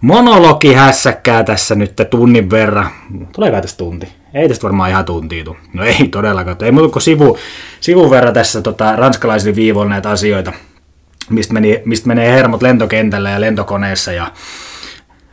monologi 0.00 0.72
hässäkkää 0.72 1.44
tässä 1.44 1.74
nyt 1.74 1.92
tunnin 2.10 2.50
verran. 2.50 2.90
Tuleekaan 3.32 3.62
tästä 3.62 3.78
tunti? 3.78 4.08
Ei 4.34 4.48
tästä 4.48 4.62
varmaan 4.62 4.90
ihan 4.90 5.04
tuntia 5.04 5.44
tule. 5.44 5.56
No 5.72 5.84
ei 5.84 6.08
todellakaan. 6.08 6.56
Ei 6.62 6.72
muuta 6.72 6.92
kuin 6.92 7.02
sivu, 7.02 7.38
sivun 7.80 8.10
verran 8.10 8.34
tässä 8.34 8.62
tota, 8.62 8.96
ranskalaisilla 8.96 9.56
viivoilla 9.56 9.90
näitä 9.90 10.10
asioita, 10.10 10.52
mistä, 11.30 11.54
meni, 11.54 11.82
mistä 11.84 12.08
menee 12.08 12.32
hermot 12.32 12.62
lentokentällä 12.62 13.30
ja 13.30 13.40
lentokoneessa 13.40 14.12
ja 14.12 14.32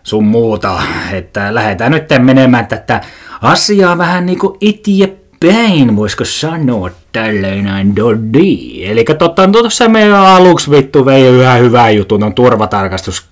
sun 0.03 0.23
muuta. 0.23 0.81
Että 1.11 1.55
lähdetään 1.55 1.91
nyt 1.91 2.05
menemään 2.19 2.67
tätä 2.67 3.01
asiaa 3.41 3.97
vähän 3.97 4.25
niinku 4.25 4.57
eteenpäin, 4.61 5.95
voisiko 5.95 6.25
sanoa 6.25 6.89
tälleen 7.11 7.95
dodi. 7.95 8.85
Eli 8.85 9.05
totta, 9.17 9.47
tuossa 9.47 9.89
meidän 9.89 10.15
aluksi 10.15 10.71
vittu 10.71 11.05
vei 11.05 11.23
yhä 11.23 11.53
hyvää 11.53 11.89
jutun 11.89 12.23
on 12.23 12.33
turvatarkastus 12.33 13.25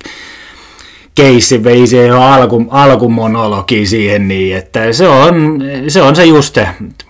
keissi 1.14 1.64
vei 1.64 1.86
se 1.86 2.10
alku, 2.10 2.66
alkumonologi 2.70 3.86
siihen 3.86 4.28
niin, 4.28 4.56
että 4.56 4.92
se 4.92 5.08
on, 5.08 5.62
se 5.88 6.02
on 6.02 6.16
se 6.16 6.24
just 6.24 6.58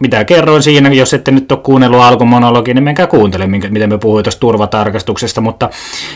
mitä 0.01 0.25
kerroin 0.25 0.63
siinä, 0.63 0.93
jos 0.93 1.15
ette 1.15 1.31
nyt 1.31 1.53
ole 1.53 1.61
kuunnellut 1.63 2.01
alkumonologi, 2.01 2.75
niin 2.75 2.85
menkää 2.85 3.07
kuuntele, 3.07 3.47
miten 3.47 3.89
me 3.89 3.99
puhuin 3.99 4.25
tuosta 4.25 4.41
turvatarkastuksesta, 4.41 5.41
mutta 5.41 5.71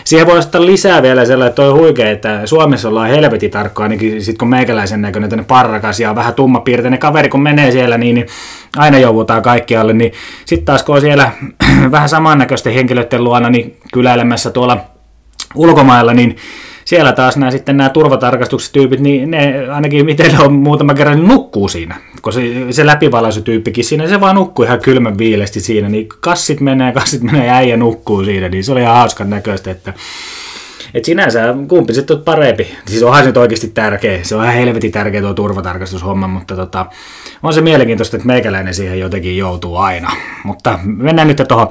siihen 0.05 0.27
voi 0.27 0.39
ottaa 0.39 0.67
lisää 0.67 1.03
vielä 1.03 1.25
sellainen, 1.25 1.49
että 1.51 1.63
on 1.63 1.79
huikea, 1.79 2.11
että 2.11 2.47
Suomessa 2.47 2.89
ollaan 2.89 3.11
helvetin 3.11 3.51
tarkkoa, 3.51 3.83
ainakin 3.83 4.23
sit 4.23 4.39
kun 4.39 4.49
meikäläisen 4.49 5.03
näköinen 5.03 5.31
tänne 5.31 5.45
parrakas 5.45 6.01
ja 6.01 6.15
vähän 6.15 6.35
tummapiirteinen 6.35 7.01
kaveri, 7.01 7.29
kun 7.29 7.43
menee 7.43 7.71
siellä, 7.71 7.99
niin, 7.99 8.15
niin 8.15 8.27
aina 8.77 8.99
joudutaan 8.99 9.43
kaikkialle, 9.43 9.93
niin 9.93 10.13
sitten 10.45 10.67
taas 10.67 10.83
kun 10.83 10.95
on 10.95 11.01
siellä 11.01 11.31
vähän 11.91 12.09
samannäköisten 12.09 12.73
henkilöiden 12.73 13.25
luona 13.25 13.51
niin 13.51 13.77
kyläilemässä 13.93 14.51
tuolla 14.51 14.79
ulkomailla, 15.55 16.15
niin 16.15 16.37
siellä 16.87 17.13
taas 17.13 17.37
nämä 17.37 17.51
sitten 17.51 17.77
nämä 17.77 17.91
turvatarkastustyypit, 17.91 19.01
niin 19.01 19.31
ne 19.31 19.69
ainakin 19.69 20.07
miten 20.07 20.41
on 20.41 20.53
muutama 20.53 20.95
kerran 20.95 21.17
niin 21.17 21.29
nukkuu 21.29 21.69
siinä. 21.69 21.97
Kun 22.23 22.33
se, 22.33 22.41
se 22.71 22.87
läpivalaisutyyppikin 22.87 23.85
siinä, 23.85 24.09
se 24.09 24.21
vaan 24.21 24.35
nukkuu 24.35 24.65
ihan 24.65 24.81
kylmän 24.81 25.19
viilesti 25.19 25.61
siinä, 25.61 25.89
niin 25.89 26.09
kassit 26.21 26.61
menee, 26.61 26.93
kassit 26.93 27.23
menee 27.23 27.47
ja 27.47 27.55
äijä 27.55 27.77
nukkuu 27.77 28.25
siinä, 28.25 28.49
niin 28.49 28.65
se 28.65 28.73
oli 28.73 28.81
ihan 28.81 28.97
hauskan 28.97 29.31
näköistä, 29.31 29.71
että 29.71 29.95
et 30.95 31.05
sinänsä 31.05 31.55
kumpi 31.69 31.95
sitten 31.95 32.17
on 32.17 32.23
parempi. 32.23 32.77
Siis 32.87 33.03
onhan 33.03 33.23
se 33.23 33.27
nyt 33.27 33.37
oikeasti 33.37 33.69
tärkeä. 33.69 34.19
Se 34.23 34.37
on 34.37 34.45
ihan 34.45 34.57
helvetin 34.57 34.93
tärkeä 34.93 35.21
tuo 35.21 35.35
turvatarkastushomma, 35.35 36.29
mutta 36.29 36.57
tota, 36.57 36.87
on 37.43 37.55
se 37.55 37.61
mielenkiintoista, 37.61 38.17
että 38.17 38.27
meikäläinen 38.27 38.75
siihen 38.75 39.01
jotenkin 39.01 39.37
joutuu 39.37 39.77
aina. 39.77 40.11
Mutta 40.45 40.79
mennään 40.85 41.29
nyt 41.29 41.43
tuohon 41.49 41.69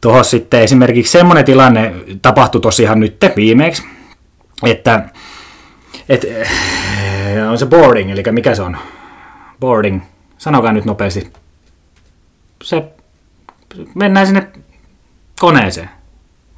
tuohon 0.00 0.24
sitten 0.24 0.60
esimerkiksi 0.60 1.12
semmoinen 1.12 1.44
tilanne 1.44 1.94
tapahtui 2.22 2.60
tosiaan 2.60 3.00
nyt 3.00 3.16
viimeksi, 3.36 3.82
että, 4.66 5.08
että 6.08 6.26
äh, 6.40 7.50
on 7.50 7.58
se 7.58 7.66
boarding, 7.66 8.10
eli 8.10 8.22
mikä 8.30 8.54
se 8.54 8.62
on? 8.62 8.76
Boarding. 9.60 10.02
Sanokaa 10.38 10.72
nyt 10.72 10.84
nopeasti. 10.84 11.32
Se, 12.62 12.84
mennään 13.94 14.26
sinne 14.26 14.48
koneeseen. 15.40 15.90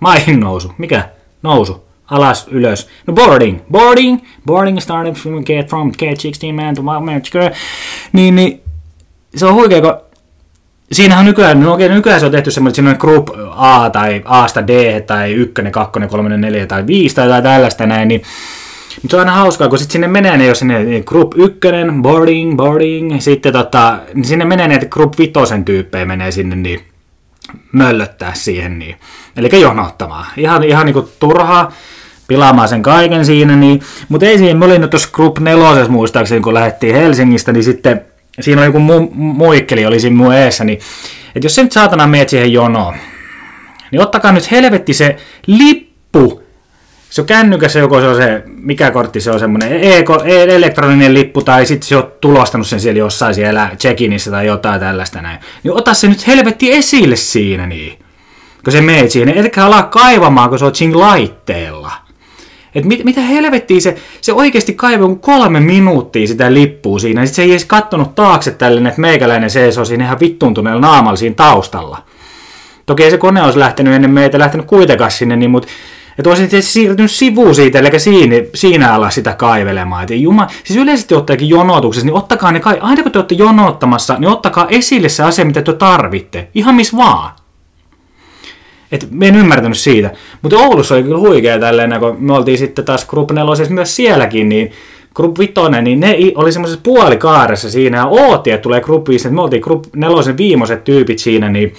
Maihin 0.01 0.41
nousu. 0.41 0.73
Mikä? 0.79 1.09
Nousu. 1.43 1.85
Alas, 2.07 2.49
ylös. 2.51 2.89
No 3.07 3.15
boarding. 3.15 3.61
Boarding. 3.71 4.21
Boarding 4.47 4.79
started 4.79 5.15
from, 5.15 5.45
get 5.45 5.69
from 5.69 5.93
K16 5.93 6.53
man 6.53 6.75
to 6.75 6.83
my 6.83 7.51
Niin, 8.13 8.37
niin 8.37 8.63
se 9.37 9.47
on 9.47 9.55
huikea, 9.55 9.81
kun 9.81 10.10
siinähän 10.93 11.25
nykyään, 11.25 11.61
no 11.61 11.75
okei, 11.75 11.89
nykyään 11.89 12.21
se 12.21 12.27
on 12.27 12.33
tehty 12.33 12.51
semmoinen, 12.51 12.71
että 12.71 12.77
siinä 12.77 12.91
on 12.91 12.97
group 13.01 13.29
A 13.57 13.91
tai 13.91 14.23
A 14.25 14.47
D 14.67 15.01
tai 15.01 15.33
1, 15.33 15.55
2, 15.71 16.01
3, 16.09 16.37
4 16.37 16.67
tai 16.67 16.87
5 16.87 17.15
tai 17.15 17.27
jotain 17.27 17.43
tällaista 17.43 17.87
näin, 17.87 18.09
niin 18.09 18.23
mutta 19.03 19.11
se 19.11 19.17
on 19.17 19.21
aina 19.21 19.33
hauskaa, 19.33 19.69
kun 19.69 19.79
sitten 19.79 19.93
sinne 19.93 20.09
menee 20.09 20.37
ne, 20.37 20.47
jos 20.47 20.59
sinne 20.59 20.85
group 21.07 21.33
1, 21.37 21.59
boarding, 22.03 22.57
boarding, 22.57 23.21
sitten 23.21 23.53
tota, 23.53 23.99
niin 24.15 24.25
sinne 24.25 24.45
menee 24.45 24.69
ne, 24.69 24.75
että 24.75 24.87
group 24.87 25.19
5 25.19 25.33
tyyppejä 25.65 26.05
menee 26.05 26.31
sinne, 26.31 26.57
niin 26.57 26.81
möllöttää 27.73 28.35
siihen, 28.35 28.79
niin. 28.79 28.97
Eli 29.37 29.61
jonottamaan. 29.61 30.27
Ihan, 30.37 30.65
ihan 30.65 30.87
niinku 30.87 31.09
turhaa 31.21 31.73
pilaamaan 32.29 32.69
sen 32.69 32.83
kaiken 32.83 33.25
siinä, 33.25 33.57
niin, 33.57 33.81
mutta 34.09 34.27
ei 34.27 34.39
siihen, 34.39 34.57
me 34.57 34.65
olin 34.65 34.91
tuossa 34.91 35.09
Group 35.13 35.39
4 35.39 35.89
muistaakseni, 35.89 36.41
kun 36.41 36.55
lähdettiin 36.55 36.95
Helsingistä, 36.95 37.53
niin 37.53 37.65
sitten 37.65 38.05
siinä 38.43 38.61
on 38.61 38.67
joku 38.67 38.79
mu- 38.79 39.11
muikkeli 39.15 39.87
oli 39.87 40.01
siinä 40.01 40.17
mun 40.17 40.35
eessä, 40.35 40.65
niin 40.65 40.79
että 41.35 41.47
jos 41.47 41.55
se 41.55 41.63
nyt 41.63 41.73
saatana 41.73 42.07
meet 42.07 42.29
siihen 42.29 42.53
jonoon, 42.53 42.95
niin 43.91 44.03
ottakaa 44.03 44.33
nyt 44.33 44.51
helvetti 44.51 44.95
se 44.95 45.17
lippu, 45.47 46.43
se 47.11 47.21
on 47.21 47.27
kännykässä 47.27 47.79
joko 47.79 48.01
se 48.01 48.07
on 48.07 48.17
se, 48.17 48.43
mikä 48.47 48.91
kortti 48.91 49.21
se 49.21 49.31
on 49.31 49.41
semmoinen, 49.41 49.73
e- 49.73 50.05
e- 50.25 50.55
elektroninen 50.57 51.15
lippu, 51.15 51.43
tai 51.43 51.67
sitten 51.67 51.89
se 51.89 51.97
on 51.97 52.13
tulostanut 52.21 52.67
sen 52.67 52.81
siellä 52.81 52.99
jossain 52.99 53.35
siellä 53.35 53.71
check-inissä 53.79 54.31
tai 54.31 54.47
jotain 54.47 54.81
tällaista 54.81 55.23
näin. 55.23 55.39
Niin 55.63 55.73
ota 55.73 55.95
se 55.95 56.09
nyt 56.09 56.27
helvetti 56.27 56.73
esille 56.73 57.17
siinä 57.17 57.67
niin. 57.67 57.99
Kun 58.65 58.73
se 58.73 58.81
meet 58.81 59.11
siihen, 59.11 59.29
etkä 59.29 59.65
ala 59.65 59.83
kaivamaan, 59.83 60.49
kun 60.49 60.59
se 60.59 60.65
on 60.65 60.75
siinä 60.75 60.99
laitteella. 60.99 61.93
Et 62.75 62.85
mit, 62.85 63.05
mitä 63.05 63.21
helvettiä 63.21 63.81
se, 63.81 63.97
se 64.21 64.33
oikeasti 64.33 64.75
kaivoi 64.75 65.17
kolme 65.21 65.61
minuuttia 65.61 66.27
sitä 66.27 66.55
lippua 66.55 66.99
siinä. 66.99 67.27
Sitten 67.27 67.37
se 67.37 67.43
ei 67.43 67.51
edes 67.51 67.65
kattonut 67.65 68.15
taakse 68.15 68.51
tällainen, 68.51 68.91
että 68.91 69.01
meikäläinen 69.01 69.51
seisoo 69.51 69.85
siinä 69.85 70.05
ihan 70.05 70.21
vittuuntuneella 70.21 70.81
naamalla 70.81 71.17
siinä 71.17 71.35
taustalla. 71.35 71.99
Toki 72.87 73.05
ei 73.05 73.11
se 73.11 73.19
kone 73.19 73.43
olisi 73.43 73.59
lähtenyt 73.59 73.95
ennen 73.95 74.11
meitä, 74.11 74.39
lähtenyt 74.39 74.67
kuitenkaan 74.67 75.11
sinne, 75.11 75.37
niin, 75.37 75.51
mutta 75.51 75.69
että 76.19 76.31
olisin 76.31 76.49
tietysti 76.49 76.73
siirtynyt 76.73 77.11
sivuun 77.11 77.55
siitä, 77.55 77.79
eli 77.79 78.01
siinä, 78.01 78.37
siinä 78.55 78.95
alla 78.95 79.11
sitä 79.11 79.33
kaivelemaan. 79.33 80.03
Et 80.03 80.11
juma, 80.11 80.47
siis 80.65 80.79
yleisesti 80.79 81.15
ottaenkin 81.15 81.49
jonotuksessa, 81.49 82.07
niin 82.07 82.17
ottakaa 82.17 82.53
ne, 82.53 82.61
aina 82.81 83.03
kun 83.03 83.13
te 83.13 83.19
olette 83.19 83.35
jonottamassa, 83.35 84.17
niin 84.19 84.29
ottakaa 84.29 84.67
esille 84.69 85.09
se 85.09 85.23
asia, 85.23 85.45
mitä 85.45 85.63
te 85.63 85.73
tarvitte. 85.73 86.49
Ihan 86.55 86.75
missä 86.75 86.97
vaan. 86.97 87.40
Et 88.93 89.09
me 89.11 89.29
en 89.29 89.37
ymmärtänyt 89.37 89.79
siitä. 89.79 90.11
Mutta 90.43 90.59
Oulussa 90.59 90.95
oli 90.95 91.03
kyllä 91.03 91.19
huikea 91.19 91.59
tälleen, 91.59 92.01
kun 92.01 92.17
me 92.19 92.33
oltiin 92.33 92.59
sitten 92.59 92.85
taas 92.85 93.05
Group 93.05 93.31
4 93.31 93.67
myös 93.69 93.97
sielläkin, 93.97 94.49
niin 94.49 94.73
Group 95.15 95.39
5, 95.39 95.53
niin 95.83 96.01
ne 96.01 96.17
oli 96.35 96.53
semmoisessa 96.53 96.81
puolikaaressa 96.83 97.71
siinä 97.71 97.99
ja 97.99 98.07
ootti, 98.07 98.51
että 98.51 98.63
tulee 98.63 98.81
Group 98.81 99.09
5, 99.09 99.29
että 99.29 99.35
me 99.35 99.43
oltiin 99.43 99.63
Group 99.63 99.85
4 99.97 100.37
viimeiset 100.37 100.85
tyypit 100.85 101.19
siinä, 101.19 101.49
niin, 101.49 101.75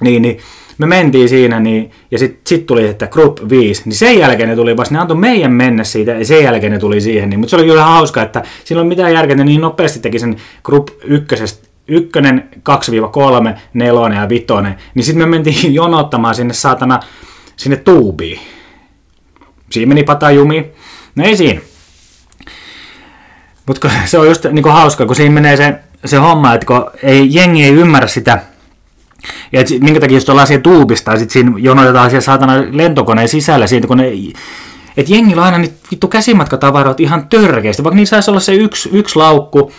niin, 0.00 0.22
niin 0.22 0.38
me 0.78 0.86
mentiin 0.86 1.28
siinä, 1.28 1.60
niin, 1.60 1.90
ja 2.10 2.18
sitten 2.18 2.40
sit 2.46 2.66
tuli, 2.66 2.88
että 2.88 3.06
Group 3.06 3.38
5, 3.48 3.82
niin 3.84 3.94
sen 3.94 4.18
jälkeen 4.18 4.48
ne 4.48 4.56
tuli 4.56 4.76
vasta, 4.76 4.94
ne 4.94 5.00
antoi 5.00 5.16
meidän 5.16 5.52
mennä 5.52 5.84
siitä, 5.84 6.12
ja 6.12 6.24
sen 6.24 6.44
jälkeen 6.44 6.72
ne 6.72 6.78
tuli 6.78 7.00
siihen, 7.00 7.30
niin, 7.30 7.40
mutta 7.40 7.50
se 7.50 7.56
oli 7.56 7.64
kyllä 7.64 7.84
hauska, 7.84 8.22
että 8.22 8.42
silloin 8.64 8.88
mitään 8.88 9.12
järkeä, 9.12 9.36
ne 9.36 9.44
niin 9.44 9.60
nopeasti 9.60 10.00
teki 10.00 10.18
sen 10.18 10.36
Group 10.64 10.88
1 11.04 11.34
ykkönen, 11.88 12.48
2-3, 13.54 13.58
nelonen 13.74 14.18
ja 14.18 14.28
vitonen, 14.28 14.76
niin 14.94 15.04
sitten 15.04 15.22
me 15.22 15.36
mentiin 15.36 15.74
jonottamaan 15.82 16.34
sinne 16.34 16.54
saatana, 16.54 17.00
sinne 17.56 17.76
tuubiin. 17.76 18.40
Siinä 19.70 19.88
meni 19.88 20.02
patajumi. 20.02 20.72
No 21.16 21.24
ei 21.24 21.36
siinä. 21.36 21.60
Mutta 23.66 23.90
se 24.04 24.18
on 24.18 24.26
just 24.26 24.44
niin 24.44 24.64
hauska, 24.64 25.06
kun 25.06 25.16
siinä 25.16 25.34
menee 25.34 25.56
se, 25.56 25.74
se 26.04 26.16
homma, 26.16 26.54
että 26.54 26.66
kun 26.66 26.90
ei, 27.02 27.34
jengi 27.34 27.64
ei 27.64 27.74
ymmärrä 27.74 28.08
sitä, 28.08 28.42
ja 29.52 29.60
et, 29.60 29.68
minkä 29.80 30.00
takia 30.00 30.16
just 30.16 30.28
ollaan 30.28 30.46
siellä 30.46 30.62
tuubista, 30.62 31.10
ja 31.10 31.18
sitten 31.18 31.32
siinä 31.32 31.52
jonotetaan 31.56 32.10
siellä 32.10 32.24
saatana 32.24 32.64
lentokoneen 32.70 33.28
sisällä, 33.28 33.66
siitä 33.66 33.86
kun 33.86 33.96
ne, 33.96 34.12
et 34.96 35.08
jengillä 35.08 35.42
on 35.42 35.46
aina 35.46 35.58
niitä 35.58 35.74
vittu 35.90 36.08
käsimatkatavaroita 36.08 37.02
ihan 37.02 37.28
törkeästi, 37.28 37.84
vaikka 37.84 37.96
niin 37.96 38.06
saisi 38.06 38.30
olla 38.30 38.40
se 38.40 38.54
yksi, 38.54 38.88
yksi 38.92 39.16
laukku, 39.16 39.72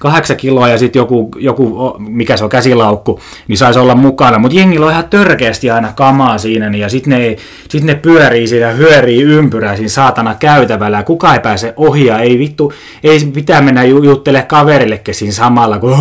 kahdeksan 0.00 0.36
kiloa 0.36 0.68
ja 0.68 0.78
sitten 0.78 1.00
joku, 1.00 1.30
joku, 1.38 1.96
mikä 1.98 2.36
se 2.36 2.44
on, 2.44 2.50
käsilaukku, 2.50 3.20
niin 3.48 3.58
saisi 3.58 3.78
olla 3.78 3.94
mukana. 3.94 4.38
Mutta 4.38 4.58
jengillä 4.58 4.86
on 4.86 4.92
ihan 4.92 5.08
törkeästi 5.10 5.70
aina 5.70 5.92
kamaa 5.96 6.38
siinä, 6.38 6.70
niin, 6.70 6.80
ja 6.80 6.88
sitten 6.88 7.10
ne, 7.10 7.36
sit 7.68 7.84
ne 7.84 7.94
pyörii 7.94 8.46
siinä, 8.46 8.70
hyörii 8.70 9.22
ympyrää 9.22 9.76
siinä 9.76 9.88
saatana 9.88 10.34
käytävällä, 10.34 10.96
ja 10.96 11.02
kuka 11.02 11.34
ei 11.34 11.40
pääse 11.40 11.72
ohi, 11.76 12.06
ja 12.06 12.18
ei 12.18 12.38
vittu, 12.38 12.72
ei 13.04 13.20
pitää 13.34 13.62
mennä 13.62 13.84
juttele 13.84 14.42
kaverillekin 14.42 15.14
siinä 15.14 15.32
samalla, 15.32 15.78
kun 15.78 15.96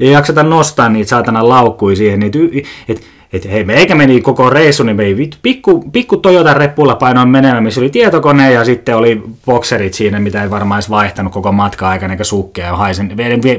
ei 0.00 0.10
jakseta 0.10 0.42
nostaa 0.42 0.88
niitä 0.88 1.08
saatana 1.08 1.48
laukkui 1.48 1.96
siihen, 1.96 2.20
niin 2.20 2.66
et, 2.88 3.02
että 3.36 3.48
hei, 3.48 3.64
meikä 3.64 3.94
meni 3.94 4.20
koko 4.20 4.50
reissu, 4.50 4.82
niin 4.82 4.96
mei 4.96 5.30
pikku, 5.42 5.84
pikku 5.92 6.16
Toyota 6.16 6.54
reppulla 6.54 6.94
painoin 6.94 7.28
menemään, 7.28 7.62
missä 7.62 7.80
oli 7.80 7.90
tietokone 7.90 8.52
ja 8.52 8.64
sitten 8.64 8.96
oli 8.96 9.22
bokserit 9.46 9.94
siinä, 9.94 10.20
mitä 10.20 10.42
ei 10.42 10.50
varmaan 10.50 10.78
edes 10.78 10.90
vaihtanut 10.90 11.32
koko 11.32 11.52
matka 11.52 11.88
aikana, 11.88 12.12
eikä 12.12 12.24
sukkeja. 12.24 12.66
Ja 12.66 12.76
haisen, 12.76 13.12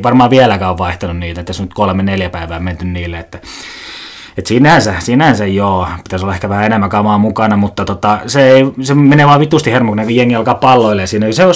varmaan 0.03 0.29
vieläkään 0.29 0.71
on 0.71 0.77
vaihtanut 0.77 1.17
niitä, 1.17 1.41
että 1.41 1.47
tässä 1.47 1.63
on 1.63 1.65
nyt 1.67 1.73
kolme 1.73 2.03
neljä 2.03 2.29
päivää 2.29 2.59
menty 2.59 2.85
niille, 2.85 3.17
että 3.17 3.39
et 4.37 4.45
sinänsä, 4.45 4.93
sinänsä 4.99 5.45
joo, 5.45 5.87
pitäisi 6.03 6.25
olla 6.25 6.33
ehkä 6.33 6.49
vähän 6.49 6.65
enemmän 6.65 6.89
kamaa 6.89 7.17
mukana, 7.17 7.57
mutta 7.57 7.85
tota, 7.85 8.19
se, 8.27 8.49
ei, 8.51 8.65
se 8.81 8.93
menee 8.93 9.25
vaan 9.25 9.39
vitusti 9.39 9.71
hermo, 9.71 9.91
kun 9.91 10.15
jengi 10.15 10.35
alkaa 10.35 10.55
palloille 10.55 11.07
siinä. 11.07 11.31
Se 11.31 11.45
on, 11.45 11.53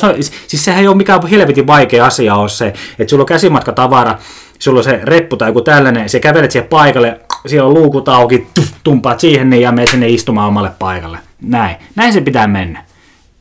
siis 0.48 0.66
sehän 0.66 0.82
ei 0.82 0.88
ole 0.88 0.98
mikään 0.98 1.28
helvetin 1.28 1.68
vaikea 1.68 2.06
asia 2.06 2.36
ole 2.36 2.50
se, 2.50 2.74
että 3.00 3.10
sulla 3.10 3.22
on 3.22 3.28
käsimatkatavara, 3.28 4.16
sulla 4.60 4.80
on 4.80 4.84
se 4.84 5.00
reppu 5.04 5.38
tai 5.38 5.50
joku 5.50 5.62
tällainen, 5.62 6.10
se 6.10 6.20
kävelet 6.20 6.52
siihen 6.52 6.70
paikalle, 6.70 7.20
siellä 7.46 7.68
on 7.68 7.74
luukut 7.74 8.10
auki, 8.10 8.48
tumpaat 8.84 9.20
siihen 9.20 9.50
niin 9.50 9.62
ja 9.62 9.72
menet 9.72 9.90
sinne 9.90 10.10
istumaan 10.10 10.48
omalle 10.48 10.72
paikalle. 10.80 11.18
Näin. 11.42 11.76
Näin 11.96 12.14
se 12.14 12.22
pitää 12.22 12.48
mennä. 12.48 12.84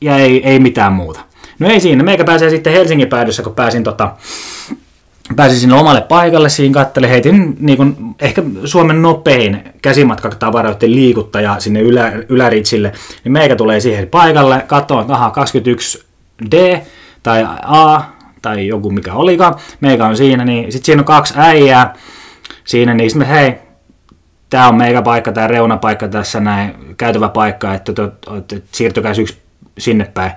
Ja 0.01 0.17
ei, 0.17 0.49
ei 0.49 0.59
mitään 0.59 0.93
muuta. 0.93 1.21
No 1.59 1.69
ei 1.69 1.81
siinä. 1.81 2.03
Meikä 2.03 2.25
pääsee 2.25 2.51
sitten 2.51 2.73
Helsingin 2.73 3.09
päädyssä, 3.09 3.43
kun 3.43 3.55
pääsin 3.55 3.85
tota, 3.85 4.13
pääsin 5.37 5.59
sinne 5.59 5.75
omalle 5.75 6.01
paikalle, 6.01 6.49
siinä 6.49 6.75
kattelin, 6.75 7.11
heitin 7.11 7.57
niin 7.61 7.77
kuin, 7.77 7.97
ehkä 8.21 8.43
Suomen 8.65 9.03
nopein 9.03 9.65
käsimatkatavaroiden 9.83 10.95
liikuttaja 10.95 11.57
sinne 11.59 11.81
ylä, 11.81 12.13
yläritsille, 12.29 12.93
niin 13.25 13.33
meikä 13.33 13.57
tulee 13.57 13.81
siihen 13.81 14.09
paikalle, 14.09 14.65
katsoin, 14.67 15.01
että 15.01 15.15
aha, 15.15 15.33
21D 15.33 16.79
tai 17.23 17.47
A 17.63 18.01
tai 18.43 18.67
joku 18.67 18.91
mikä 18.91 19.15
olikaan, 19.15 19.55
meikä 19.81 20.07
on 20.07 20.17
siinä, 20.17 20.45
niin 20.45 20.73
sitten 20.73 20.87
siinä 20.87 21.01
on 21.01 21.07
kaksi 21.07 21.35
äijää 21.37 21.95
siinä, 22.65 22.95
niin 22.95 23.11
sitten 23.11 23.29
hei, 23.29 23.55
tämä 24.51 24.69
on 24.69 24.75
meikä 24.75 25.03
paikka, 25.03 25.33
tämä 25.33 25.47
reunapaikka 25.47 26.09
tässä 26.09 26.41
näin, 26.41 26.75
käytävä 26.97 27.29
paikka, 27.29 27.75
että, 27.75 27.93
että, 27.93 28.37
että 28.39 28.57
siirtykää 28.73 29.13
yksi 29.21 29.39
sinne 29.79 30.11
päin. 30.15 30.33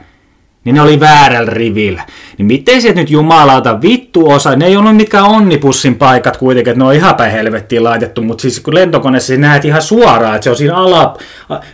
Niin 0.64 0.76
ne 0.76 0.82
oli 0.82 1.00
väärällä 1.00 1.52
rivillä. 1.54 2.06
Niin 2.38 2.46
miten 2.46 2.82
se 2.82 2.94
nyt 2.94 3.10
jumalauta 3.10 3.82
vittu 3.82 4.30
osa, 4.30 4.56
ne 4.56 4.66
ei 4.66 4.78
ollut 4.78 4.96
mitkään 4.96 5.26
onnipussin 5.26 5.96
paikat 5.96 6.38
kuitenkin, 6.38 6.72
että 6.72 6.80
ne 6.84 6.88
on 6.88 6.94
ihan 6.94 7.16
päin 7.16 7.32
helvettiin 7.32 7.84
laitettu, 7.84 8.22
mutta 8.22 8.42
siis 8.42 8.60
kun 8.60 8.76
lentokoneessa 8.76 9.38
näet 9.38 9.66
ihan 9.66 9.82
suoraan, 9.82 10.36
että 10.36 10.44
se 10.44 10.50
on 10.50 10.56
siinä 10.56 10.76
ala, 10.76 11.18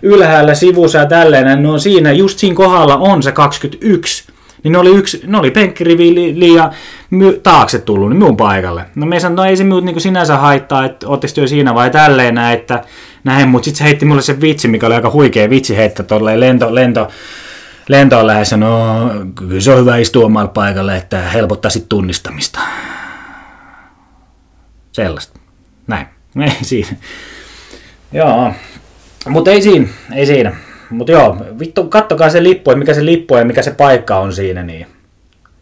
ylhäällä 0.02 0.56
sivussa 0.56 0.98
ja 0.98 1.06
tälleen, 1.06 1.64
ne 1.64 1.70
on 1.70 1.80
siinä, 1.80 2.12
just 2.12 2.40
siinä 2.40 2.56
kohdalla 2.56 2.98
on 2.98 3.24
se 3.24 3.32
21 3.32 4.24
niin 4.64 4.72
ne 4.72 4.78
oli, 4.78 4.90
yksi, 4.90 5.22
ne 5.28 5.38
oli 5.38 5.52
penkkirivi 5.52 6.16
li, 6.16 6.40
liian 6.40 6.72
my, 7.10 7.40
taakse 7.44 7.80
tullut 7.80 8.10
niin 8.10 8.18
minun 8.18 8.38
paikalle. 8.38 8.86
No 8.96 9.06
me 9.06 9.20
sanoin, 9.20 9.36
no 9.36 9.46
ei 9.46 9.58
se 9.58 9.64
minut 9.64 9.84
niin 9.84 10.02
sinänsä 10.02 10.38
haittaa, 10.38 10.86
että 10.86 11.08
ootteko 11.08 11.34
työ 11.34 11.48
siinä 11.48 11.76
vai 11.76 11.90
tälleen 11.90 12.36
näin, 12.36 12.60
että 12.60 12.84
näin, 13.24 13.50
mutta 13.50 13.66
sitten 13.66 13.78
se 13.78 13.84
heitti 13.84 14.06
mulle 14.06 14.22
se 14.22 14.42
vitsi, 14.42 14.68
mikä 14.68 14.88
oli 14.88 14.96
aika 14.96 15.12
huikea 15.12 15.50
vitsi 15.50 15.78
heittää 15.78 16.06
tolleen 16.06 16.40
lento, 16.40 16.76
lento, 16.76 17.08
lentoon 17.88 18.28
lähes, 18.28 18.52
no 18.52 19.10
kyllä 19.36 19.62
se 19.62 19.72
on 19.72 19.80
hyvä 19.80 19.98
istua 19.98 20.26
omalle 20.26 20.50
paikalle, 20.54 20.98
että 20.98 21.22
helpottaa 21.22 21.72
sitten 21.72 21.90
tunnistamista. 21.90 22.60
Sellaista. 24.92 25.40
Näin. 25.88 26.08
Ei 26.42 26.52
siinä. 26.62 26.98
Joo. 28.12 28.54
Mutta 29.30 29.52
ei 29.52 29.62
siinä. 29.62 29.88
Ei 30.16 30.26
siinä. 30.26 30.56
Mutta 30.90 31.12
joo, 31.12 31.38
vittu, 31.60 31.84
kattokaa 31.84 32.30
se 32.30 32.44
lippu, 32.44 32.76
mikä 32.76 32.94
se 32.94 33.06
lippu 33.06 33.36
ja 33.36 33.46
mikä 33.46 33.62
se 33.62 33.72
paikka 33.72 34.18
on 34.18 34.34
siinä, 34.34 34.64
niin 34.64 34.88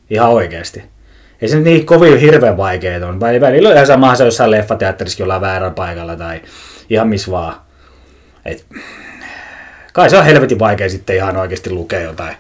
ihan 0.10 0.30
oikeasti. 0.30 0.84
Ei 1.42 1.48
se 1.48 1.60
niin 1.60 1.86
kovin 1.86 2.20
hirveän 2.20 2.58
vaikeet 2.58 3.04
on. 3.04 3.20
Välillä 3.20 3.70
on 3.70 3.76
ihan 3.76 3.88
sama 3.88 4.16
se 4.16 4.26
jossain 4.26 4.52
leffateatterissa 4.52 5.22
jollain 5.22 5.42
väärällä 5.42 5.74
paikalla 5.74 6.16
tai 6.16 6.42
ihan 6.90 7.08
missä 7.08 7.32
vaan. 7.32 7.56
Et, 8.46 8.66
kai 9.94 10.10
se 10.10 10.18
on 10.18 10.26
helvetin 10.26 10.60
vaikea 10.60 10.90
sitten 10.90 11.16
ihan 11.16 11.38
oikeasti 11.38 11.70
lukea 11.70 12.00
jotain. 12.00 12.36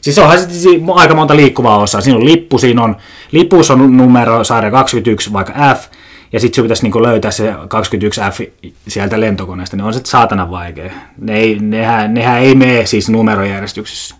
Siis 0.00 0.18
onhan 0.18 0.38
sitten 0.38 0.82
aika 0.94 1.14
monta 1.14 1.36
liikkuvaa 1.36 1.78
osaa. 1.78 2.00
Siinä 2.00 2.18
on 2.18 2.24
lippu, 2.24 2.58
siinä 2.58 2.82
on, 2.82 2.96
lipussa 3.32 3.74
on 3.74 3.96
numero 3.96 4.44
sarja 4.44 4.70
21, 4.70 5.32
vaikka 5.32 5.52
F, 5.74 5.88
ja 6.32 6.40
sitten 6.40 6.64
pitäisi 6.64 6.82
niinku 6.82 7.02
löytää 7.02 7.30
se 7.30 7.52
21F 7.52 8.50
sieltä 8.88 9.20
lentokoneesta, 9.20 9.76
niin 9.76 9.84
on 9.84 9.94
se 9.94 10.00
saatana 10.04 10.50
vaikea. 10.50 10.92
Ne 11.18 11.36
ei, 11.36 11.58
nehän, 11.60 12.14
nehän 12.14 12.42
ei 12.42 12.54
mene 12.54 12.86
siis 12.86 13.08
numerojärjestyksessä. 13.08 14.14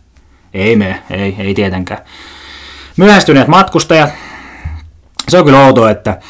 Ei 0.55 0.77
mene, 0.77 1.03
ei, 1.11 1.37
ei 1.39 1.55
tietenkään. 1.55 2.01
Myöhästyneet 2.97 3.49
matkustajat, 3.49 4.11
se 5.29 5.39
on 5.39 5.45
kyllä 5.45 5.67
outoa, 5.67 5.91
että 5.91 6.21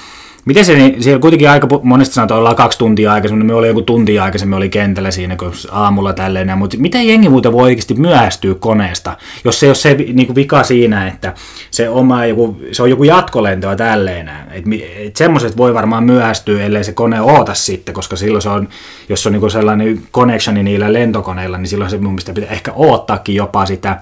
Miten 0.46 0.64
se, 0.64 0.74
niin 0.74 1.02
siellä 1.02 1.20
kuitenkin 1.20 1.50
aika 1.50 1.68
monesti 1.82 2.14
sanotaan, 2.14 2.38
ollaan 2.38 2.56
kaksi 2.56 2.78
tuntia 2.78 3.12
aikaisemmin, 3.12 3.46
me 3.46 3.54
oli 3.54 3.68
joku 3.68 3.82
tunti 3.82 4.18
aikaisemmin, 4.18 4.56
oli 4.56 4.68
kentällä 4.68 5.10
siinä 5.10 5.36
kun 5.36 5.52
aamulla 5.70 6.12
tälleen, 6.12 6.58
mutta 6.58 6.76
miten 6.78 7.08
jengi 7.08 7.28
muuten 7.28 7.52
voi 7.52 7.62
oikeasti 7.62 7.94
myöhästyä 7.94 8.54
koneesta, 8.54 9.16
jos 9.44 9.60
se 9.60 9.66
ole 9.66 9.74
se 9.74 9.94
niin 9.94 10.26
kuin 10.26 10.34
vika 10.34 10.62
siinä, 10.62 11.06
että 11.06 11.34
se, 11.70 11.88
oma 11.88 12.26
joku, 12.26 12.60
se 12.72 12.82
on 12.82 12.90
joku 12.90 13.04
jatkolento 13.04 13.76
tälleen, 13.76 14.30
että 14.50 14.70
et 14.96 15.16
semmoiset 15.16 15.56
voi 15.56 15.74
varmaan 15.74 16.04
myöhästyä, 16.04 16.62
ellei 16.62 16.84
se 16.84 16.92
kone 16.92 17.20
oota 17.20 17.54
sitten, 17.54 17.94
koska 17.94 18.16
silloin 18.16 18.42
se 18.42 18.48
on, 18.48 18.68
jos 19.08 19.26
on 19.26 19.32
niin 19.32 19.40
kuin 19.40 19.50
sellainen 19.50 20.02
connectioni 20.12 20.62
niillä 20.62 20.92
lentokoneilla, 20.92 21.58
niin 21.58 21.68
silloin 21.68 21.90
se 21.90 21.98
mun 21.98 22.12
mielestä 22.12 22.32
pitää 22.32 22.50
ehkä 22.50 22.72
oottaakin 22.72 23.34
jopa 23.34 23.66
sitä, 23.66 24.00